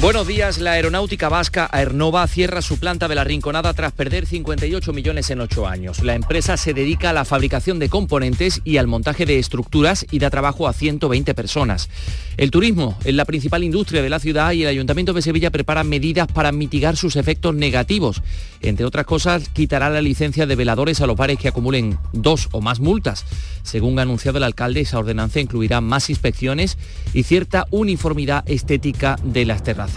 Buenos 0.00 0.28
días, 0.28 0.58
la 0.58 0.72
aeronáutica 0.72 1.28
vasca 1.28 1.68
Aernova 1.72 2.24
cierra 2.28 2.62
su 2.62 2.78
planta 2.78 3.08
de 3.08 3.16
la 3.16 3.24
Rinconada 3.24 3.74
tras 3.74 3.92
perder 3.92 4.26
58 4.26 4.92
millones 4.92 5.28
en 5.30 5.40
8 5.40 5.66
años. 5.66 6.04
La 6.04 6.14
empresa 6.14 6.56
se 6.56 6.72
dedica 6.72 7.10
a 7.10 7.12
la 7.12 7.24
fabricación 7.24 7.80
de 7.80 7.88
componentes 7.88 8.60
y 8.62 8.76
al 8.76 8.86
montaje 8.86 9.26
de 9.26 9.40
estructuras 9.40 10.06
y 10.12 10.20
da 10.20 10.30
trabajo 10.30 10.68
a 10.68 10.72
120 10.72 11.34
personas. 11.34 11.88
El 12.36 12.52
turismo 12.52 12.96
es 13.02 13.12
la 13.12 13.24
principal 13.24 13.64
industria 13.64 14.00
de 14.00 14.08
la 14.08 14.20
ciudad 14.20 14.52
y 14.52 14.62
el 14.62 14.68
Ayuntamiento 14.68 15.14
de 15.14 15.20
Sevilla 15.20 15.50
prepara 15.50 15.82
medidas 15.82 16.28
para 16.28 16.52
mitigar 16.52 16.96
sus 16.96 17.16
efectos 17.16 17.56
negativos. 17.56 18.22
Entre 18.62 18.86
otras 18.86 19.04
cosas, 19.04 19.48
quitará 19.48 19.90
la 19.90 20.00
licencia 20.00 20.46
de 20.46 20.54
veladores 20.54 21.00
a 21.00 21.08
los 21.08 21.16
bares 21.16 21.40
que 21.40 21.48
acumulen 21.48 21.98
dos 22.12 22.48
o 22.52 22.60
más 22.60 22.78
multas. 22.78 23.24
Según 23.64 23.98
ha 23.98 24.02
anunciado 24.02 24.38
el 24.38 24.44
alcalde, 24.44 24.80
esa 24.80 25.00
ordenanza 25.00 25.40
incluirá 25.40 25.80
más 25.80 26.08
inspecciones 26.08 26.78
y 27.12 27.24
cierta 27.24 27.66
uniformidad 27.72 28.48
estética 28.48 29.18
de 29.24 29.44
las 29.44 29.64
terrazas. 29.64 29.87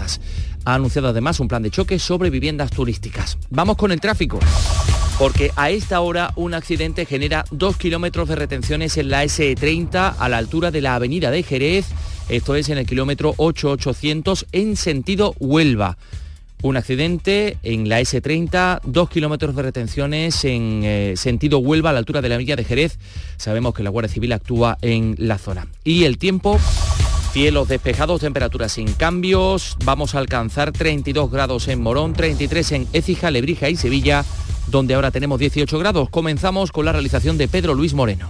Ha 0.63 0.75
anunciado 0.75 1.07
además 1.07 1.39
un 1.39 1.47
plan 1.47 1.63
de 1.63 1.71
choque 1.71 1.97
sobre 1.99 2.29
viviendas 2.29 2.71
turísticas. 2.71 3.37
Vamos 3.49 3.77
con 3.77 3.91
el 3.91 3.99
tráfico. 3.99 4.39
Porque 5.17 5.51
a 5.55 5.69
esta 5.69 6.01
hora 6.01 6.33
un 6.35 6.53
accidente 6.53 7.05
genera 7.05 7.45
dos 7.51 7.77
kilómetros 7.77 8.27
de 8.27 8.35
retenciones 8.35 8.97
en 8.97 9.09
la 9.09 9.23
SE30 9.23 10.15
a 10.17 10.29
la 10.29 10.37
altura 10.37 10.71
de 10.71 10.81
la 10.81 10.95
avenida 10.95 11.29
de 11.31 11.43
Jerez. 11.43 11.85
Esto 12.29 12.55
es 12.55 12.69
en 12.69 12.77
el 12.77 12.85
kilómetro 12.85 13.33
8800 13.37 14.47
en 14.51 14.75
sentido 14.75 15.35
Huelva. 15.39 15.97
Un 16.63 16.77
accidente 16.77 17.57
en 17.63 17.89
la 17.89 17.99
S30, 18.01 18.81
dos 18.83 19.09
kilómetros 19.09 19.55
de 19.55 19.63
retenciones 19.63 20.45
en 20.45 20.81
eh, 20.83 21.13
sentido 21.17 21.57
Huelva 21.57 21.89
a 21.89 21.93
la 21.93 21.99
altura 21.99 22.21
de 22.21 22.29
la 22.29 22.35
avenida 22.35 22.55
de 22.55 22.63
Jerez. 22.63 22.99
Sabemos 23.37 23.73
que 23.73 23.81
la 23.81 23.89
Guardia 23.89 24.13
Civil 24.13 24.31
actúa 24.31 24.77
en 24.81 25.15
la 25.17 25.39
zona. 25.39 25.67
Y 25.83 26.03
el 26.03 26.19
tiempo 26.19 26.59
Cielos 27.31 27.69
despejados, 27.69 28.19
temperaturas 28.19 28.73
sin 28.73 28.91
cambios. 28.91 29.77
Vamos 29.85 30.15
a 30.15 30.19
alcanzar 30.19 30.73
32 30.73 31.31
grados 31.31 31.69
en 31.69 31.81
Morón, 31.81 32.11
33 32.11 32.71
en 32.73 32.87
Écija, 32.91 33.31
Lebrija 33.31 33.69
y 33.69 33.77
Sevilla, 33.77 34.25
donde 34.67 34.95
ahora 34.95 35.11
tenemos 35.11 35.39
18 35.39 35.79
grados. 35.79 36.09
Comenzamos 36.09 36.73
con 36.73 36.83
la 36.83 36.91
realización 36.91 37.37
de 37.37 37.47
Pedro 37.47 37.73
Luis 37.73 37.93
Moreno. 37.93 38.29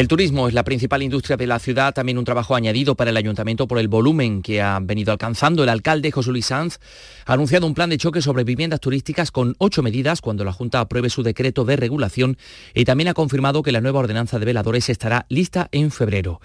El 0.00 0.08
turismo 0.08 0.48
es 0.48 0.54
la 0.54 0.64
principal 0.64 1.02
industria 1.02 1.36
de 1.36 1.46
la 1.46 1.58
ciudad, 1.58 1.92
también 1.92 2.16
un 2.16 2.24
trabajo 2.24 2.54
añadido 2.54 2.94
para 2.94 3.10
el 3.10 3.18
ayuntamiento 3.18 3.68
por 3.68 3.78
el 3.78 3.88
volumen 3.88 4.40
que 4.40 4.62
ha 4.62 4.78
venido 4.80 5.12
alcanzando. 5.12 5.62
El 5.62 5.68
alcalde 5.68 6.10
José 6.10 6.30
Luis 6.30 6.46
Sanz 6.46 6.78
ha 7.26 7.34
anunciado 7.34 7.66
un 7.66 7.74
plan 7.74 7.90
de 7.90 7.98
choque 7.98 8.22
sobre 8.22 8.44
viviendas 8.44 8.80
turísticas 8.80 9.30
con 9.30 9.54
ocho 9.58 9.82
medidas 9.82 10.22
cuando 10.22 10.42
la 10.42 10.54
Junta 10.54 10.80
apruebe 10.80 11.10
su 11.10 11.22
decreto 11.22 11.66
de 11.66 11.76
regulación 11.76 12.38
y 12.72 12.86
también 12.86 13.08
ha 13.08 13.12
confirmado 13.12 13.62
que 13.62 13.72
la 13.72 13.82
nueva 13.82 13.98
ordenanza 13.98 14.38
de 14.38 14.46
veladores 14.46 14.88
estará 14.88 15.26
lista 15.28 15.68
en 15.70 15.90
febrero. 15.90 16.40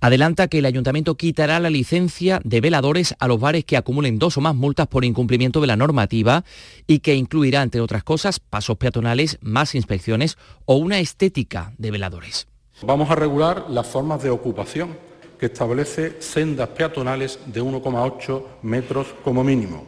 Adelanta 0.00 0.48
que 0.48 0.60
el 0.60 0.64
ayuntamiento 0.64 1.18
quitará 1.18 1.60
la 1.60 1.68
licencia 1.68 2.40
de 2.44 2.62
veladores 2.62 3.14
a 3.18 3.28
los 3.28 3.38
bares 3.38 3.66
que 3.66 3.76
acumulen 3.76 4.18
dos 4.18 4.38
o 4.38 4.40
más 4.40 4.54
multas 4.54 4.86
por 4.86 5.04
incumplimiento 5.04 5.60
de 5.60 5.66
la 5.66 5.76
normativa 5.76 6.44
y 6.86 7.00
que 7.00 7.14
incluirá, 7.14 7.60
entre 7.60 7.82
otras 7.82 8.04
cosas, 8.04 8.40
pasos 8.40 8.78
peatonales, 8.78 9.36
más 9.42 9.74
inspecciones 9.74 10.38
o 10.64 10.76
una 10.76 10.98
estética 10.98 11.74
de 11.76 11.90
veladores. 11.90 12.46
Vamos 12.82 13.10
a 13.10 13.14
regular 13.14 13.66
las 13.70 13.86
formas 13.86 14.22
de 14.22 14.28
ocupación 14.28 14.98
que 15.38 15.46
establece 15.46 16.20
sendas 16.20 16.68
peatonales 16.68 17.38
de 17.46 17.62
1,8 17.62 18.42
metros 18.62 19.14
como 19.24 19.42
mínimo. 19.42 19.84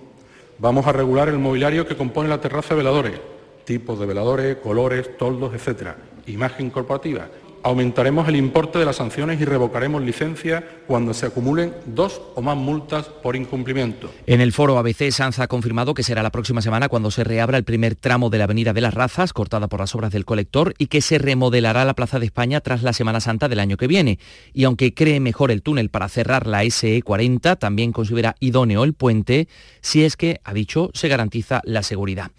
Vamos 0.59 0.87
a 0.87 0.93
regular 0.93 1.29
el 1.29 1.39
mobiliario 1.39 1.87
que 1.87 1.99
compone 1.99 2.31
la 2.31 2.41
terraza 2.41 2.71
de 2.71 2.79
veladores, 2.79 3.21
tipos 3.65 4.01
de 4.01 4.07
veladores, 4.07 4.57
colores, 4.57 5.19
toldos, 5.19 5.53
etc. 5.53 5.97
Imagen 6.27 6.71
corporativa 6.71 7.29
Aumentaremos 7.63 8.29
el 8.29 8.37
importe 8.37 8.79
de 8.79 8.85
las 8.85 8.97
sanciones 8.97 9.41
y 9.41 9.45
revocaremos 9.45 10.03
licencia 10.03 10.65
cuando 10.87 11.13
se 11.15 11.27
acumulen 11.27 11.75
dos 11.87 12.21
o 12.35 12.43
más 12.43 12.57
multas 12.57 13.07
por 13.07 13.37
incumplimiento. 13.37 14.11
En 14.27 14.41
el 14.41 14.53
foro 14.53 14.79
ABC, 14.79 15.11
Sanz 15.11 15.39
ha 15.39 15.49
confirmado 15.49 15.95
que 15.95 16.03
será 16.03 16.23
la 16.23 16.31
próxima 16.31 16.63
semana 16.63 16.89
cuando 16.89 17.11
se 17.11 17.25
reabra 17.25 17.59
el 17.59 17.65
primer 17.65 17.95
tramo 17.95 18.31
de 18.31 18.39
la 18.39 18.45
Avenida 18.45 18.73
de 18.73 18.81
las 18.81 18.95
Razas, 18.95 19.33
cortada 19.33 19.69
por 19.69 19.81
las 19.81 19.95
obras 19.95 20.13
del 20.13 20.25
colector, 20.25 20.75
y 20.79 20.87
que 20.87 21.01
se 21.01 21.19
remodelará 21.19 21.85
la 21.85 21.95
Plaza 21.95 22.19
de 22.19 22.27
España 22.27 22.61
tras 22.61 22.83
la 22.83 22.93
Semana 22.93 23.21
Santa 23.21 23.49
del 23.49 23.61
año 23.61 23.77
que 23.77 23.87
viene. 23.87 24.19
Y 24.53 24.65
aunque 24.65 24.95
cree 24.95 25.21
mejor 25.21 25.51
el 25.51 25.63
túnel 25.63 25.91
para 25.91 26.09
cerrar 26.09 26.47
la 26.47 26.65
SE40, 26.65 27.59
también 27.59 27.93
considera 27.93 28.37
idóneo 28.41 28.85
el 28.85 28.95
puente 28.95 29.49
si 29.81 30.05
es 30.05 30.17
que, 30.17 30.41
ha 30.45 30.53
dicho, 30.53 30.91
se 30.95 31.09
garantiza 31.09 31.61
la 31.65 31.83
seguridad. 31.83 32.31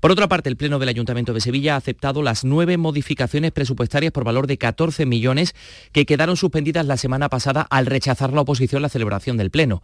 Por 0.00 0.10
otra 0.10 0.28
parte, 0.28 0.48
el 0.48 0.56
Pleno 0.56 0.78
del 0.78 0.88
Ayuntamiento 0.88 1.32
de 1.32 1.40
Sevilla 1.40 1.74
ha 1.74 1.78
aceptado 1.78 2.22
las 2.22 2.44
nueve 2.44 2.76
modificaciones 2.76 3.52
presupuestarias 3.52 4.12
por 4.12 4.24
valor 4.24 4.46
de 4.46 4.58
14 4.64 5.04
millones 5.04 5.54
que 5.92 6.06
quedaron 6.06 6.38
suspendidas 6.38 6.86
la 6.86 6.96
semana 6.96 7.28
pasada 7.28 7.66
al 7.68 7.84
rechazar 7.84 8.32
la 8.32 8.40
oposición 8.40 8.80
la 8.80 8.88
celebración 8.88 9.36
del 9.36 9.50
Pleno. 9.50 9.82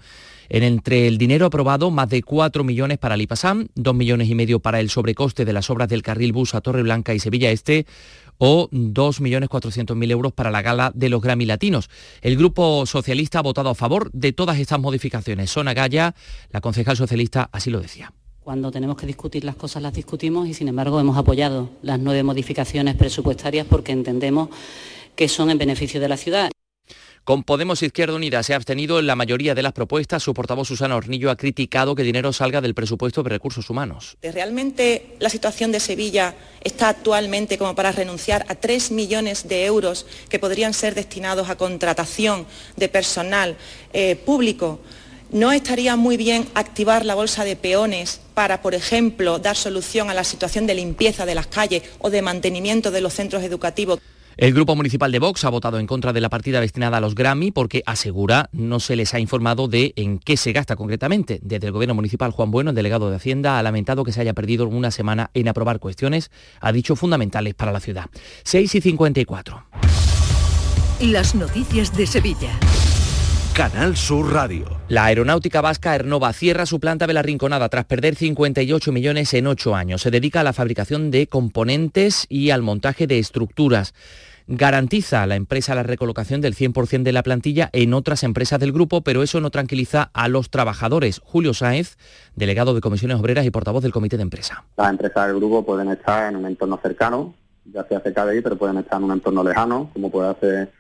En 0.49 0.63
entre 0.63 1.07
el 1.07 1.19
dinero 1.19 1.45
aprobado, 1.45 1.91
más 1.91 2.09
de 2.09 2.23
4 2.23 2.65
millones 2.65 2.97
para 2.97 3.15
el 3.15 3.21
IPASAM, 3.21 3.69
2 3.75 3.95
millones 3.95 4.31
y 4.31 4.35
medio 4.35 4.61
para 4.61 4.81
el 4.81 4.89
sobrecoste 4.89 5.45
de 5.45 5.53
las 5.53 5.69
obras 5.69 5.91
del 5.91 6.03
carril 6.03 6.33
bus 6.33 6.55
a 6.55 6.63
Torre 6.63 6.83
Blanca 6.83 7.13
y 7.13 7.19
Sevilla 7.19 7.51
Este, 7.51 7.85
o 8.39 8.71
2.400.000 8.71 10.11
euros 10.11 10.33
para 10.33 10.51
la 10.51 10.63
gala 10.63 10.93
de 10.95 11.11
los 11.11 11.21
Grammy 11.21 11.45
Latinos. 11.45 11.91
El 12.23 12.39
Grupo 12.39 12.87
Socialista 12.87 13.41
ha 13.41 13.43
votado 13.43 13.69
a 13.69 13.75
favor 13.75 14.11
de 14.13 14.33
todas 14.33 14.59
estas 14.59 14.81
modificaciones. 14.81 15.51
Sona 15.51 15.75
Gaya, 15.75 16.15
la 16.49 16.63
concejal 16.63 16.97
socialista, 16.97 17.51
así 17.53 17.69
lo 17.69 17.81
decía. 17.81 18.15
Cuando 18.51 18.73
tenemos 18.73 18.97
que 18.97 19.07
discutir 19.07 19.45
las 19.45 19.55
cosas 19.55 19.81
las 19.81 19.93
discutimos 19.93 20.49
y 20.49 20.55
sin 20.55 20.67
embargo 20.67 20.99
hemos 20.99 21.17
apoyado 21.17 21.71
las 21.83 22.01
nueve 22.01 22.25
modificaciones 22.25 22.97
presupuestarias 22.97 23.65
porque 23.65 23.93
entendemos 23.93 24.49
que 25.15 25.29
son 25.29 25.51
en 25.51 25.59
beneficio 25.59 26.01
de 26.01 26.09
la 26.09 26.17
ciudad. 26.17 26.51
Con 27.23 27.45
Podemos 27.45 27.81
Izquierda 27.81 28.17
Unida 28.17 28.43
se 28.43 28.53
ha 28.53 28.57
abstenido 28.57 28.99
en 28.99 29.07
la 29.07 29.15
mayoría 29.15 29.55
de 29.55 29.63
las 29.63 29.73
propuestas. 29.73 30.25
Su 30.25 30.35
portavoz 30.35 30.67
Susana 30.67 30.97
Hornillo 30.97 31.31
ha 31.31 31.37
criticado 31.37 31.95
que 31.95 32.03
el 32.03 32.07
dinero 32.07 32.33
salga 32.33 32.61
del 32.61 32.75
presupuesto 32.75 33.23
de 33.23 33.31
recursos 33.31 33.71
humanos. 33.71 34.17
¿Realmente 34.21 35.15
la 35.21 35.29
situación 35.29 35.71
de 35.71 35.79
Sevilla 35.79 36.35
está 36.61 36.89
actualmente 36.89 37.57
como 37.57 37.77
para 37.77 37.93
renunciar 37.93 38.45
a 38.49 38.57
3 38.57 38.91
millones 38.91 39.47
de 39.47 39.65
euros 39.65 40.07
que 40.29 40.41
podrían 40.41 40.75
ser 40.75 40.97
destinados 40.97 41.51
a 41.51 41.57
contratación 41.57 42.47
de 42.77 42.89
personal 42.89 43.57
eh, 43.93 44.17
público? 44.17 44.81
¿No 45.33 45.53
estaría 45.53 45.95
muy 45.95 46.17
bien 46.17 46.49
activar 46.55 47.07
la 47.07 47.15
bolsa 47.15 47.45
de 47.45 47.55
peones 47.55 48.21
para, 48.35 48.63
por 48.63 48.75
ejemplo, 48.75 49.39
dar 49.39 49.57
solución 49.57 50.11
a 50.11 50.15
la 50.15 50.25
situación 50.25 50.67
de 50.67 50.75
limpieza 50.75 51.25
de 51.25 51.37
las 51.37 51.47
calles 51.47 51.85
o 52.01 52.11
de 52.11 52.21
mantenimiento 52.21 52.91
de 52.91 53.01
los 53.01 53.15
centros 53.15 53.45
educativos? 53.45 54.01
El 54.37 54.53
Grupo 54.53 54.75
Municipal 54.75 55.13
de 55.13 55.21
Vox 55.21 55.45
ha 55.45 55.51
votado 55.51 55.79
en 55.79 55.87
contra 55.87 56.13
de 56.13 56.21
la 56.21 56.31
partida 56.31 56.61
destinada 56.61 56.97
a 56.97 57.01
los 57.01 57.15
Grammy 57.15 57.53
porque 57.53 57.85
asegura 57.87 58.49
no 58.53 58.81
se 58.81 58.97
les 58.97 59.15
ha 59.15 59.21
informado 59.21 59.69
de 59.69 59.93
en 59.95 60.19
qué 60.19 60.37
se 60.37 60.51
gasta 60.51 60.75
concretamente. 60.75 61.39
Desde 61.43 61.69
el 61.69 61.73
Gobierno 61.73 61.95
Municipal, 61.95 62.33
Juan 62.33 62.51
Bueno, 62.51 62.71
el 62.71 62.77
delegado 62.77 63.09
de 63.09 63.17
Hacienda, 63.17 63.59
ha 63.59 63.63
lamentado 63.63 64.03
que 64.03 64.13
se 64.13 64.23
haya 64.23 64.35
perdido 64.35 64.67
una 64.67 64.91
semana 64.91 65.31
en 65.35 65.47
aprobar 65.47 65.79
cuestiones, 65.79 66.33
ha 66.61 66.73
dicho, 66.73 66.97
fundamentales 66.97 67.55
para 67.55 67.71
la 67.71 67.79
ciudad. 67.79 68.07
6 68.43 68.75
y 68.75 68.81
54. 68.81 69.65
Las 71.03 71.37
noticias 71.37 71.97
de 71.97 72.07
Sevilla. 72.07 72.59
Canal 73.55 73.97
Sur 73.97 74.33
Radio. 74.33 74.65
La 74.89 75.07
aeronáutica 75.07 75.61
vasca 75.61 75.95
Ernova 75.95 76.33
cierra 76.33 76.67
su 76.67 76.79
planta 76.79 77.07
de 77.07 77.13
la 77.13 77.23
Rinconada 77.23 77.69
tras 77.69 77.85
perder 77.85 78.15
58 78.15 78.93
millones 78.93 79.35
en 79.35 79.47
8 79.47 79.75
años. 79.75 80.03
Se 80.03 80.11
dedica 80.11 80.41
a 80.41 80.45
la 80.45 80.53
fabricación 80.53 81.11
de 81.11 81.27
componentes 81.27 82.27
y 82.29 82.51
al 82.51 82.63
montaje 82.63 83.07
de 83.07 83.19
estructuras. 83.19 83.93
Garantiza 84.47 85.23
a 85.23 85.27
la 85.27 85.37
empresa 85.37 85.75
la 85.75 85.83
recolocación 85.83 86.41
del 86.41 86.55
100% 86.55 87.03
de 87.03 87.13
la 87.13 87.23
plantilla 87.23 87.71
en 87.73 87.93
otras 87.93 88.23
empresas 88.23 88.61
del 88.61 88.73
grupo, 88.73 89.03
pero 89.03 89.23
eso 89.23 89.41
no 89.41 89.51
tranquiliza 89.51 90.11
a 90.13 90.29
los 90.29 90.51
trabajadores. 90.51 91.21
Julio 91.25 91.53
Sáez, 91.53 91.99
delegado 92.37 92.75
de 92.75 92.81
comisiones 92.81 93.19
obreras 93.19 93.45
y 93.47 93.51
portavoz 93.51 93.83
del 93.83 93.93
comité 93.93 94.17
de 94.17 94.23
empresa. 94.23 94.65
Las 94.77 94.91
empresas 94.91 95.27
del 95.27 95.37
grupo 95.37 95.65
pueden 95.65 95.91
estar 95.91 96.31
en 96.31 96.37
un 96.37 96.47
entorno 96.47 96.79
cercano, 96.83 97.35
ya 97.65 97.85
sea 97.85 98.01
cerca 98.01 98.25
de 98.25 98.33
ahí, 98.33 98.41
pero 98.41 98.57
pueden 98.57 98.79
estar 98.79 98.99
en 98.99 99.05
un 99.05 99.13
entorno 99.13 99.45
lejano, 99.45 99.91
como 99.93 100.11
puede 100.11 100.31
hacer 100.31 100.80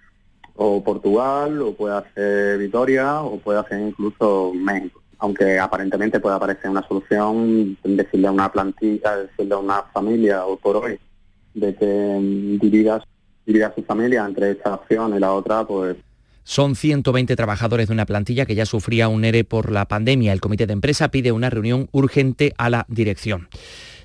o 0.56 0.82
Portugal, 0.82 1.60
o 1.62 1.74
puede 1.74 1.96
hacer 1.96 2.58
Vitoria, 2.58 3.22
o 3.22 3.38
puede 3.38 3.60
hacer 3.60 3.80
incluso 3.80 4.52
México. 4.54 5.02
Aunque 5.18 5.58
aparentemente 5.58 6.20
pueda 6.20 6.36
aparecer 6.36 6.70
una 6.70 6.86
solución, 6.86 7.76
decirle 7.84 8.28
a 8.28 8.32
una 8.32 8.50
plantilla, 8.50 9.16
decirle 9.16 9.54
a 9.54 9.58
una 9.58 9.82
familia, 9.92 10.46
o 10.46 10.56
por 10.56 10.76
hoy, 10.76 10.98
de 11.54 11.74
que 11.74 12.58
divida 12.60 12.96
a 12.96 13.74
su 13.74 13.82
familia 13.82 14.24
entre 14.24 14.52
esta 14.52 14.74
opción 14.74 15.14
y 15.14 15.18
la 15.18 15.32
otra, 15.32 15.66
pues 15.66 15.96
son 16.42 16.74
120 16.74 17.36
trabajadores 17.36 17.88
de 17.88 17.92
una 17.92 18.06
plantilla 18.06 18.46
que 18.46 18.54
ya 18.54 18.66
sufría 18.66 19.08
un 19.08 19.24
ERE 19.24 19.44
por 19.44 19.70
la 19.70 19.86
pandemia. 19.86 20.32
El 20.32 20.40
comité 20.40 20.66
de 20.66 20.72
empresa 20.72 21.10
pide 21.10 21.32
una 21.32 21.50
reunión 21.50 21.88
urgente 21.92 22.54
a 22.58 22.70
la 22.70 22.86
dirección. 22.88 23.48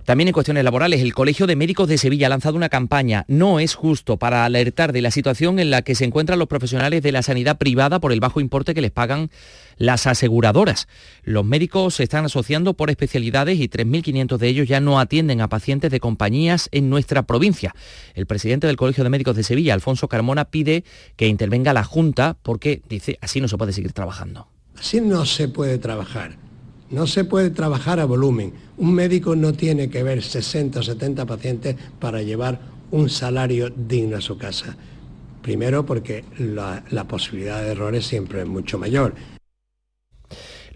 También 0.05 0.27
en 0.27 0.33
cuestiones 0.33 0.63
laborales, 0.63 1.01
el 1.01 1.15
Colegio 1.15 1.47
de 1.47 1.55
Médicos 1.55 1.89
de 1.89 1.97
Sevilla 1.97 2.27
ha 2.27 2.29
lanzado 2.29 2.55
una 2.55 2.69
campaña 2.69 3.25
No 3.27 3.59
es 3.59 3.73
justo 3.73 4.17
para 4.17 4.45
alertar 4.45 4.93
de 4.93 5.01
la 5.01 5.09
situación 5.09 5.57
en 5.57 5.71
la 5.71 5.81
que 5.81 5.95
se 5.95 6.05
encuentran 6.05 6.37
los 6.37 6.47
profesionales 6.47 7.01
de 7.01 7.11
la 7.11 7.23
sanidad 7.23 7.57
privada 7.57 7.99
por 7.99 8.11
el 8.11 8.19
bajo 8.19 8.39
importe 8.39 8.75
que 8.75 8.81
les 8.81 8.91
pagan 8.91 9.31
las 9.77 10.05
aseguradoras. 10.05 10.87
Los 11.23 11.43
médicos 11.43 11.95
se 11.95 12.03
están 12.03 12.25
asociando 12.25 12.75
por 12.75 12.91
especialidades 12.91 13.59
y 13.59 13.67
3.500 13.67 14.37
de 14.37 14.47
ellos 14.47 14.67
ya 14.67 14.79
no 14.79 14.99
atienden 14.99 15.41
a 15.41 15.49
pacientes 15.49 15.89
de 15.89 15.99
compañías 15.99 16.69
en 16.71 16.91
nuestra 16.91 17.23
provincia. 17.23 17.73
El 18.13 18.27
presidente 18.27 18.67
del 18.67 18.77
Colegio 18.77 19.03
de 19.03 19.09
Médicos 19.09 19.35
de 19.35 19.43
Sevilla, 19.43 19.73
Alfonso 19.73 20.07
Carmona, 20.07 20.45
pide 20.45 20.83
que 21.15 21.27
intervenga 21.27 21.73
la 21.73 21.83
Junta 21.83 22.37
porque 22.43 22.83
dice 22.87 23.17
así 23.21 23.41
no 23.41 23.47
se 23.47 23.57
puede 23.57 23.73
seguir 23.73 23.93
trabajando. 23.93 24.47
Así 24.77 25.01
no 25.01 25.25
se 25.25 25.47
puede 25.47 25.79
trabajar. 25.79 26.44
No 26.89 27.07
se 27.07 27.25
puede 27.25 27.49
trabajar 27.49 27.99
a 27.99 28.05
volumen. 28.05 28.53
Un 28.77 28.93
médico 28.93 29.35
no 29.35 29.53
tiene 29.53 29.89
que 29.89 30.03
ver 30.03 30.21
60 30.21 30.79
o 30.79 30.83
70 30.83 31.25
pacientes 31.25 31.75
para 31.99 32.21
llevar 32.21 32.59
un 32.91 33.09
salario 33.09 33.69
digno 33.69 34.17
a 34.17 34.21
su 34.21 34.37
casa. 34.37 34.77
Primero 35.41 35.85
porque 35.85 36.23
la, 36.37 36.83
posibilidad 37.07 37.61
de 37.61 37.71
errores 37.71 38.05
siempre 38.05 38.41
es 38.41 38.47
mucho 38.47 38.77
mayor. 38.77 39.13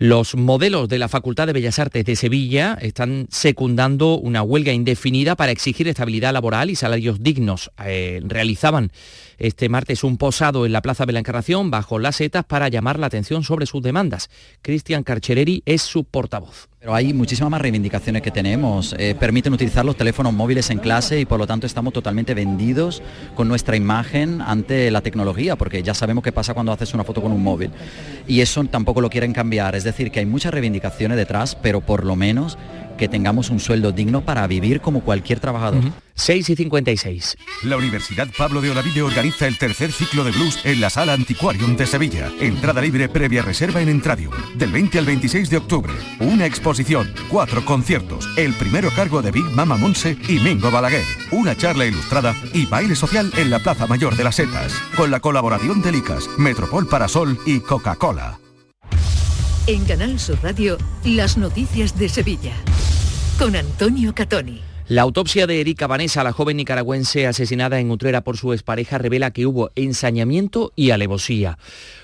Los 0.02 0.36
modelos 0.36 0.88
de 0.88 0.98
la 0.98 1.10
Facultad 1.10 1.46
de 1.46 1.52
Bellas 1.52 1.78
Artes 1.78 2.06
de 2.06 2.16
Sevilla 2.16 2.78
están 2.82 3.28
secundando 3.30 4.18
una 4.18 4.42
huelga 4.44 4.72
indefinida 4.72 5.36
para 5.36 5.52
exigir 5.52 5.90
estabilidad 5.90 6.32
laboral 6.32 6.70
y 6.70 6.76
salarios 6.76 7.22
dignos. 7.22 7.70
Eh, 7.84 8.22
realizaban 8.24 8.94
este 9.40 9.68
martes 9.68 10.06
un 10.06 10.18
posado 10.18 10.66
en 10.66 10.72
la 10.72 10.82
Plaza 10.82 11.06
de 11.06 11.12
la 11.12 11.20
Encarnación 11.20 11.70
bajo 11.70 12.00
las 12.00 12.16
setas 12.16 12.46
para 12.46 12.70
llamar 12.70 12.98
la 12.98 13.08
atención 13.08 13.44
sobre 13.44 13.66
sus 13.66 13.82
demandas. 13.82 14.30
Cristian 14.62 15.04
Carchereri 15.04 15.64
es 15.66 15.82
su 15.82 16.06
portavoz. 16.06 16.70
Pero 16.80 16.96
hay 16.96 17.14
muchísimas 17.14 17.52
más 17.52 17.60
reivindicaciones 17.60 18.22
que 18.22 18.32
tenemos. 18.32 18.96
Eh, 18.98 19.14
permiten 19.14 19.52
utilizar 19.52 19.84
los 19.84 19.98
teléfonos 19.98 20.32
móviles 20.32 20.70
en 20.70 20.80
clase 20.80 21.20
y 21.20 21.26
por 21.26 21.38
lo 21.38 21.46
tanto 21.46 21.68
estamos 21.68 21.92
totalmente 21.92 22.34
vendidos 22.34 23.04
con 23.36 23.50
nuestra 23.50 23.76
imagen 23.76 24.42
ante 24.42 24.90
la 24.90 25.02
tecnología, 25.02 25.58
porque 25.58 25.84
ya 25.84 25.94
sabemos 25.94 26.24
qué 26.24 26.32
pasa 26.32 26.54
cuando 26.54 26.72
haces 26.72 26.94
una 26.94 27.04
foto 27.04 27.22
con 27.22 27.34
un 27.34 27.44
móvil. 27.44 27.72
Y 28.30 28.40
eso 28.40 28.64
tampoco 28.64 29.02
lo 29.02 29.10
quieren 29.10 29.34
cambiar. 29.34 29.76
Es 29.76 29.84
decir, 29.84 30.10
que 30.10 30.22
hay 30.22 30.26
muchas 30.26 30.54
reivindicaciones 30.54 31.18
detrás, 31.18 31.54
pero 31.54 31.82
por 31.82 32.06
lo 32.06 32.16
menos 32.16 32.58
que 33.00 33.08
tengamos 33.08 33.50
un 33.50 33.60
sueldo 33.60 33.92
digno 33.92 34.22
para 34.22 34.46
vivir 34.46 34.82
como 34.82 35.02
cualquier 35.02 35.40
trabajador. 35.40 35.82
6 36.16 36.50
y 36.50 36.56
56. 36.58 37.38
La 37.64 37.78
Universidad 37.78 38.28
Pablo 38.38 38.60
de 38.60 38.72
Olavide 38.72 39.02
organiza 39.02 39.48
el 39.48 39.58
tercer 39.58 39.94
ciclo 39.94 40.26
de 40.26 40.32
blues 40.32 40.60
en 40.66 40.82
la 40.82 40.90
Sala 40.90 41.14
Antiquarium 41.14 41.78
de 41.78 41.88
Sevilla. 41.88 42.30
Entrada 42.42 42.82
libre 42.82 43.08
previa 43.08 43.42
reserva 43.42 43.82
en 43.82 43.88
Entradium. 43.88 44.34
Del 44.56 44.72
20 44.72 45.00
al 45.00 45.06
26 45.06 45.50
de 45.50 45.58
octubre. 45.58 45.94
Una 46.20 46.46
exposición, 46.46 47.12
cuatro 47.30 47.64
conciertos. 47.64 48.28
El 48.38 48.54
primero 48.54 48.92
cargo 48.92 49.22
de 49.22 49.32
Big 49.32 49.46
Mama 49.46 49.78
Monse 49.78 50.18
y 50.28 50.40
Mingo 50.40 50.70
Balaguer. 50.70 51.06
Una 51.32 51.56
charla 51.56 51.86
ilustrada 51.86 52.36
y 52.54 52.66
baile 52.66 52.96
social 52.96 53.32
en 53.38 53.50
la 53.50 53.60
Plaza 53.60 53.88
Mayor 53.88 54.18
de 54.18 54.26
las 54.26 54.36
Setas. 54.36 54.74
Con 54.98 55.12
la 55.12 55.22
colaboración 55.22 55.82
de 55.82 55.94
Licas, 55.94 56.28
Metropol 56.38 56.86
Parasol 56.88 57.40
y 57.46 57.62
Coca-Cola. 57.62 58.40
En 59.70 59.86
Canal 59.86 60.20
Sur 60.20 60.40
Radio, 60.42 60.80
las 61.06 61.38
noticias 61.38 61.96
de 61.96 62.10
Sevilla. 62.10 62.54
Con 63.38 63.56
Antonio 63.56 64.16
Catoni. 64.16 64.62
La 64.88 65.04
autopsia 65.04 65.46
de 65.46 65.62
Erika 65.62 65.86
Vanessa, 65.86 66.24
la 66.24 66.32
joven 66.32 66.58
nicaragüense 66.58 67.28
asesinada 67.28 67.80
en 67.80 67.92
Utrera 67.92 68.24
por 68.24 68.36
su 68.36 68.52
expareja, 68.52 68.98
revela 68.98 69.30
que 69.30 69.46
hubo 69.46 69.70
ensañamiento 69.76 70.74
y 70.76 70.90
alevosía. 70.90 71.60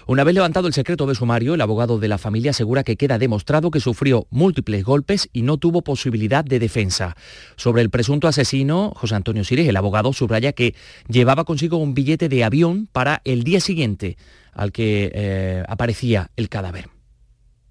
Una 0.06 0.24
vez 0.24 0.36
levantado 0.36 0.68
el 0.68 0.76
secreto 0.76 1.08
de 1.08 1.16
sumario, 1.16 1.56
el 1.56 1.62
abogado 1.62 1.98
de 1.98 2.08
la 2.08 2.20
familia 2.20 2.52
asegura 2.52 2.84
que 2.84 2.98
queda 2.98 3.18
demostrado 3.18 3.72
que 3.72 3.80
sufrió 3.80 4.28
múltiples 4.30 4.84
golpes 4.84 5.28
y 5.34 5.42
no 5.42 5.58
tuvo 5.58 5.82
posibilidad 5.82 6.46
de 6.46 6.60
defensa. 6.60 7.16
Sobre 7.56 7.82
el 7.82 7.90
presunto 7.90 8.28
asesino, 8.28 8.94
José 8.96 9.16
Antonio 9.16 9.44
Sires, 9.44 9.68
el 9.68 9.78
abogado 9.78 10.14
subraya 10.14 10.54
que 10.54 10.76
llevaba 11.08 11.46
consigo 11.46 11.78
un 11.78 11.96
billete 11.96 12.30
de 12.30 12.44
avión 12.44 12.88
para 12.92 13.24
el 13.26 13.44
día 13.44 13.60
siguiente 13.60 14.18
al 14.54 14.72
que 14.72 15.12
eh, 15.16 15.64
aparecía 15.68 16.30
el 16.36 16.48
cadáver. 16.48 16.95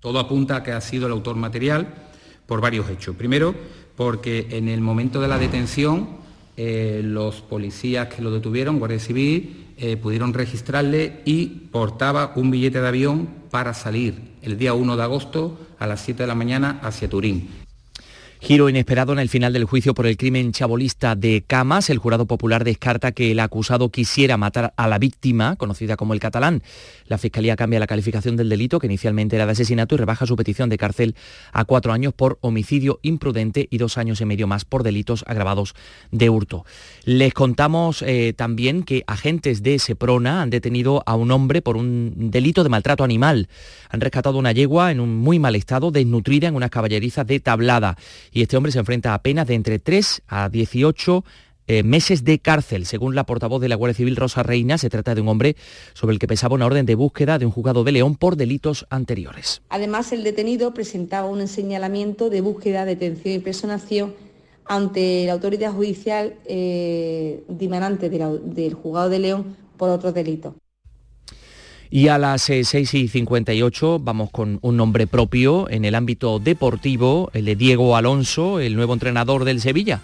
Todo 0.04 0.18
apunta 0.18 0.56
a 0.56 0.62
que 0.62 0.72
ha 0.72 0.82
sido 0.82 1.06
el 1.06 1.12
autor 1.12 1.36
material 1.36 1.88
por 2.44 2.60
varios 2.60 2.90
hechos. 2.90 3.16
Primero, 3.16 3.54
porque 3.96 4.48
en 4.50 4.68
el 4.68 4.82
momento 4.82 5.18
de 5.18 5.28
la 5.28 5.38
detención 5.38 6.18
eh, 6.58 7.00
los 7.02 7.40
policías 7.40 8.08
que 8.08 8.20
lo 8.20 8.30
detuvieron, 8.30 8.78
Guardia 8.78 8.98
Civil, 8.98 9.72
eh, 9.78 9.96
pudieron 9.96 10.34
registrarle 10.34 11.22
y 11.24 11.46
portaba 11.46 12.34
un 12.36 12.50
billete 12.50 12.82
de 12.82 12.88
avión 12.88 13.30
para 13.50 13.72
salir 13.72 14.34
el 14.42 14.58
día 14.58 14.74
1 14.74 14.94
de 14.94 15.02
agosto 15.02 15.58
a 15.78 15.86
las 15.86 16.02
7 16.02 16.24
de 16.24 16.26
la 16.26 16.34
mañana 16.34 16.80
hacia 16.82 17.08
Turín. 17.08 17.63
Giro 18.44 18.68
inesperado 18.68 19.14
en 19.14 19.20
el 19.20 19.30
final 19.30 19.54
del 19.54 19.64
juicio 19.64 19.94
por 19.94 20.06
el 20.06 20.18
crimen 20.18 20.52
chabolista 20.52 21.16
de 21.16 21.42
Camas. 21.46 21.88
El 21.88 21.96
jurado 21.96 22.26
popular 22.26 22.62
descarta 22.62 23.12
que 23.12 23.30
el 23.30 23.40
acusado 23.40 23.88
quisiera 23.88 24.36
matar 24.36 24.74
a 24.76 24.86
la 24.86 24.98
víctima, 24.98 25.56
conocida 25.56 25.96
como 25.96 26.12
el 26.12 26.20
catalán. 26.20 26.62
La 27.06 27.16
Fiscalía 27.16 27.56
cambia 27.56 27.80
la 27.80 27.86
calificación 27.86 28.36
del 28.36 28.50
delito, 28.50 28.78
que 28.78 28.86
inicialmente 28.86 29.36
era 29.36 29.46
de 29.46 29.52
asesinato, 29.52 29.94
y 29.94 29.98
rebaja 29.98 30.26
su 30.26 30.36
petición 30.36 30.68
de 30.68 30.76
cárcel 30.76 31.16
a 31.54 31.64
cuatro 31.64 31.94
años 31.94 32.12
por 32.12 32.36
homicidio 32.42 33.00
imprudente 33.00 33.66
y 33.70 33.78
dos 33.78 33.96
años 33.96 34.20
y 34.20 34.26
medio 34.26 34.46
más 34.46 34.66
por 34.66 34.82
delitos 34.82 35.24
agravados 35.26 35.74
de 36.10 36.28
hurto. 36.28 36.66
Les 37.06 37.32
contamos 37.32 38.02
eh, 38.02 38.34
también 38.36 38.82
que 38.82 39.04
agentes 39.06 39.62
de 39.62 39.78
Seprona 39.78 40.42
han 40.42 40.50
detenido 40.50 41.02
a 41.06 41.14
un 41.14 41.30
hombre 41.30 41.62
por 41.62 41.78
un 41.78 42.12
delito 42.30 42.62
de 42.62 42.68
maltrato 42.68 43.04
animal. 43.04 43.48
Han 43.88 44.02
rescatado 44.02 44.36
una 44.36 44.52
yegua 44.52 44.92
en 44.92 45.00
un 45.00 45.16
muy 45.16 45.38
mal 45.38 45.56
estado, 45.56 45.90
desnutrida 45.90 46.48
en 46.48 46.56
unas 46.56 46.68
caballerizas 46.68 47.26
de 47.26 47.40
tablada 47.40 47.96
y 48.34 48.42
este 48.42 48.56
hombre 48.58 48.72
se 48.72 48.80
enfrenta 48.80 49.14
a 49.14 49.22
penas 49.22 49.46
de 49.46 49.54
entre 49.54 49.78
3 49.78 50.22
a 50.26 50.48
18 50.50 51.24
eh, 51.66 51.82
meses 51.82 52.24
de 52.24 52.40
cárcel. 52.40 52.84
Según 52.84 53.14
la 53.14 53.24
portavoz 53.24 53.62
de 53.62 53.68
la 53.68 53.76
Guardia 53.76 53.94
Civil, 53.94 54.16
Rosa 54.16 54.42
Reina, 54.42 54.76
se 54.76 54.90
trata 54.90 55.14
de 55.14 55.22
un 55.22 55.28
hombre 55.28 55.56
sobre 55.94 56.12
el 56.12 56.18
que 56.18 56.26
pesaba 56.26 56.56
una 56.56 56.66
orden 56.66 56.84
de 56.84 56.96
búsqueda 56.96 57.38
de 57.38 57.46
un 57.46 57.52
juzgado 57.52 57.84
de 57.84 57.92
León 57.92 58.16
por 58.16 58.36
delitos 58.36 58.86
anteriores. 58.90 59.62
Además, 59.70 60.12
el 60.12 60.24
detenido 60.24 60.74
presentaba 60.74 61.28
un 61.28 61.46
señalamiento 61.46 62.28
de 62.28 62.40
búsqueda, 62.42 62.84
detención 62.84 63.34
y 63.34 63.38
personación 63.38 64.14
ante 64.66 65.26
la 65.26 65.32
autoridad 65.34 65.72
judicial 65.72 66.34
eh, 66.44 67.44
dimanante 67.48 68.10
del 68.10 68.74
juzgado 68.74 69.08
de 69.08 69.18
León 69.20 69.56
por 69.76 69.90
otros 69.90 70.12
delitos. 70.12 70.54
Y 71.94 72.08
a 72.08 72.18
las 72.18 72.42
6 72.42 72.74
eh, 72.74 72.80
y 72.98 73.06
58 73.06 74.00
vamos 74.00 74.28
con 74.30 74.58
un 74.62 74.76
nombre 74.76 75.06
propio 75.06 75.70
en 75.70 75.84
el 75.84 75.94
ámbito 75.94 76.40
deportivo, 76.40 77.30
el 77.34 77.44
de 77.44 77.54
Diego 77.54 77.96
Alonso, 77.96 78.58
el 78.58 78.74
nuevo 78.74 78.94
entrenador 78.94 79.44
del 79.44 79.60
Sevilla. 79.60 80.00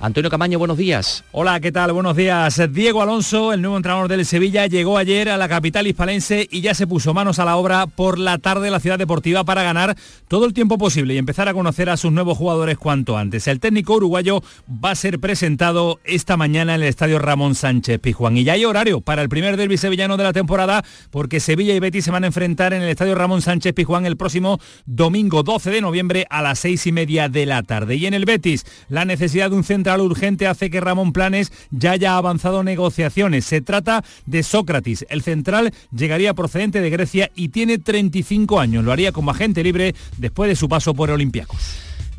Antonio 0.00 0.30
Camaño, 0.30 0.60
buenos 0.60 0.78
días. 0.78 1.24
Hola, 1.32 1.58
¿qué 1.58 1.72
tal? 1.72 1.92
Buenos 1.92 2.16
días. 2.16 2.62
Diego 2.70 3.02
Alonso, 3.02 3.52
el 3.52 3.60
nuevo 3.60 3.76
entrenador 3.76 4.06
del 4.06 4.24
Sevilla, 4.24 4.68
llegó 4.68 4.96
ayer 4.96 5.28
a 5.28 5.36
la 5.36 5.48
capital 5.48 5.88
hispalense 5.88 6.46
y 6.52 6.60
ya 6.60 6.72
se 6.74 6.86
puso 6.86 7.14
manos 7.14 7.40
a 7.40 7.44
la 7.44 7.56
obra 7.56 7.88
por 7.88 8.16
la 8.16 8.38
tarde 8.38 8.66
de 8.66 8.70
la 8.70 8.78
ciudad 8.78 8.96
deportiva 8.96 9.42
para 9.42 9.64
ganar 9.64 9.96
todo 10.28 10.46
el 10.46 10.52
tiempo 10.52 10.78
posible 10.78 11.14
y 11.14 11.18
empezar 11.18 11.48
a 11.48 11.54
conocer 11.54 11.90
a 11.90 11.96
sus 11.96 12.12
nuevos 12.12 12.38
jugadores 12.38 12.78
cuanto 12.78 13.18
antes. 13.18 13.48
El 13.48 13.58
técnico 13.58 13.94
uruguayo 13.94 14.40
va 14.72 14.92
a 14.92 14.94
ser 14.94 15.18
presentado 15.18 15.98
esta 16.04 16.36
mañana 16.36 16.76
en 16.76 16.82
el 16.82 16.88
estadio 16.88 17.18
Ramón 17.18 17.56
Sánchez 17.56 17.98
Pizjuán. 17.98 18.36
Y 18.36 18.44
ya 18.44 18.52
hay 18.52 18.64
horario 18.64 19.00
para 19.00 19.22
el 19.22 19.28
primer 19.28 19.56
derbi 19.56 19.78
sevillano 19.78 20.16
de 20.16 20.22
la 20.22 20.32
temporada 20.32 20.84
porque 21.10 21.40
Sevilla 21.40 21.74
y 21.74 21.80
Betis 21.80 22.04
se 22.04 22.12
van 22.12 22.22
a 22.22 22.28
enfrentar 22.28 22.72
en 22.72 22.82
el 22.82 22.88
estadio 22.88 23.16
Ramón 23.16 23.42
Sánchez 23.42 23.74
Pizjuán 23.74 24.06
el 24.06 24.16
próximo 24.16 24.60
domingo 24.86 25.42
12 25.42 25.72
de 25.72 25.80
noviembre 25.80 26.24
a 26.30 26.40
las 26.40 26.60
seis 26.60 26.86
y 26.86 26.92
media 26.92 27.28
de 27.28 27.46
la 27.46 27.64
tarde. 27.64 27.96
Y 27.96 28.06
en 28.06 28.14
el 28.14 28.26
Betis, 28.26 28.64
la 28.88 29.04
necesidad 29.04 29.50
de 29.50 29.56
un 29.56 29.64
centro 29.64 29.87
urgente 29.96 30.46
hace 30.46 30.70
que 30.70 30.80
Ramón 30.80 31.12
Planes 31.12 31.52
ya 31.70 31.92
haya 31.92 32.16
avanzado 32.16 32.62
negociaciones. 32.62 33.44
Se 33.44 33.60
trata 33.60 34.04
de 34.26 34.42
Sócrates. 34.42 35.06
El 35.08 35.22
central 35.22 35.72
llegaría 35.94 36.34
procedente 36.34 36.80
de 36.80 36.90
Grecia 36.90 37.30
y 37.34 37.48
tiene 37.48 37.78
35 37.78 38.60
años. 38.60 38.84
Lo 38.84 38.92
haría 38.92 39.12
como 39.12 39.30
agente 39.30 39.62
libre 39.62 39.94
después 40.18 40.48
de 40.48 40.56
su 40.56 40.68
paso 40.68 40.94
por 40.94 41.10
Olympiacos. 41.10 41.58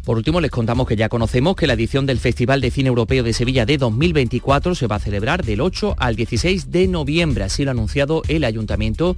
Por 0.05 0.17
último, 0.17 0.41
les 0.41 0.49
contamos 0.49 0.87
que 0.87 0.95
ya 0.95 1.07
conocemos 1.07 1.55
que 1.55 1.67
la 1.67 1.73
edición 1.73 2.07
del 2.07 2.19
Festival 2.19 2.61
de 2.61 2.71
Cine 2.71 2.89
Europeo 2.89 3.23
de 3.23 3.31
Sevilla 3.31 3.67
de 3.67 3.77
2024 3.77 4.73
se 4.73 4.87
va 4.87 4.95
a 4.95 4.99
celebrar 4.99 5.45
del 5.45 5.61
8 5.61 5.97
al 5.99 6.15
16 6.15 6.71
de 6.71 6.87
noviembre. 6.87 7.43
Así 7.43 7.63
lo 7.63 7.69
ha 7.69 7.73
anunciado 7.73 8.23
el 8.27 8.43
ayuntamiento 8.43 9.15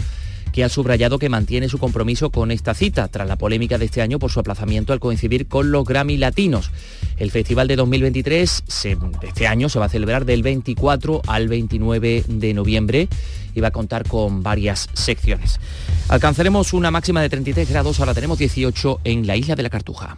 que 0.52 0.64
ha 0.64 0.70
subrayado 0.70 1.20
que 1.20 1.30
mantiene 1.30 1.70
su 1.70 1.78
compromiso 1.78 2.30
con 2.30 2.52
esta 2.52 2.74
cita, 2.74 3.08
tras 3.08 3.28
la 3.28 3.38
polémica 3.38 3.78
de 3.78 3.86
este 3.86 4.02
año 4.02 4.20
por 4.20 4.32
su 4.32 4.40
aplazamiento 4.40 4.94
al 4.94 5.00
coincidir 5.00 5.48
con 5.48 5.72
los 5.72 5.86
Grammy 5.86 6.18
Latinos. 6.18 6.72
El 7.18 7.32
festival 7.32 7.68
de 7.68 7.76
2023 7.76 8.64
de 9.22 9.28
este 9.28 9.48
año 9.48 9.70
se 9.70 9.80
va 9.80 9.86
a 9.86 9.90
celebrar 9.90 10.26
del 10.26 10.44
24 10.44 11.22
al 11.28 11.48
29 11.48 12.26
de 12.28 12.54
noviembre 12.54 13.08
y 13.54 13.60
va 13.62 13.70
a 13.70 13.72
contar 13.72 14.08
con 14.08 14.44
varias 14.44 14.90
secciones. 14.94 15.60
Alcanzaremos 16.10 16.74
una 16.74 16.92
máxima 16.92 17.22
de 17.22 17.30
33 17.30 17.70
grados, 17.70 18.00
ahora 18.00 18.14
tenemos 18.14 18.38
18 18.38 19.02
en 19.04 19.28
la 19.28 19.36
isla 19.36 19.56
de 19.56 19.64
la 19.64 19.70
Cartuja. 19.70 20.18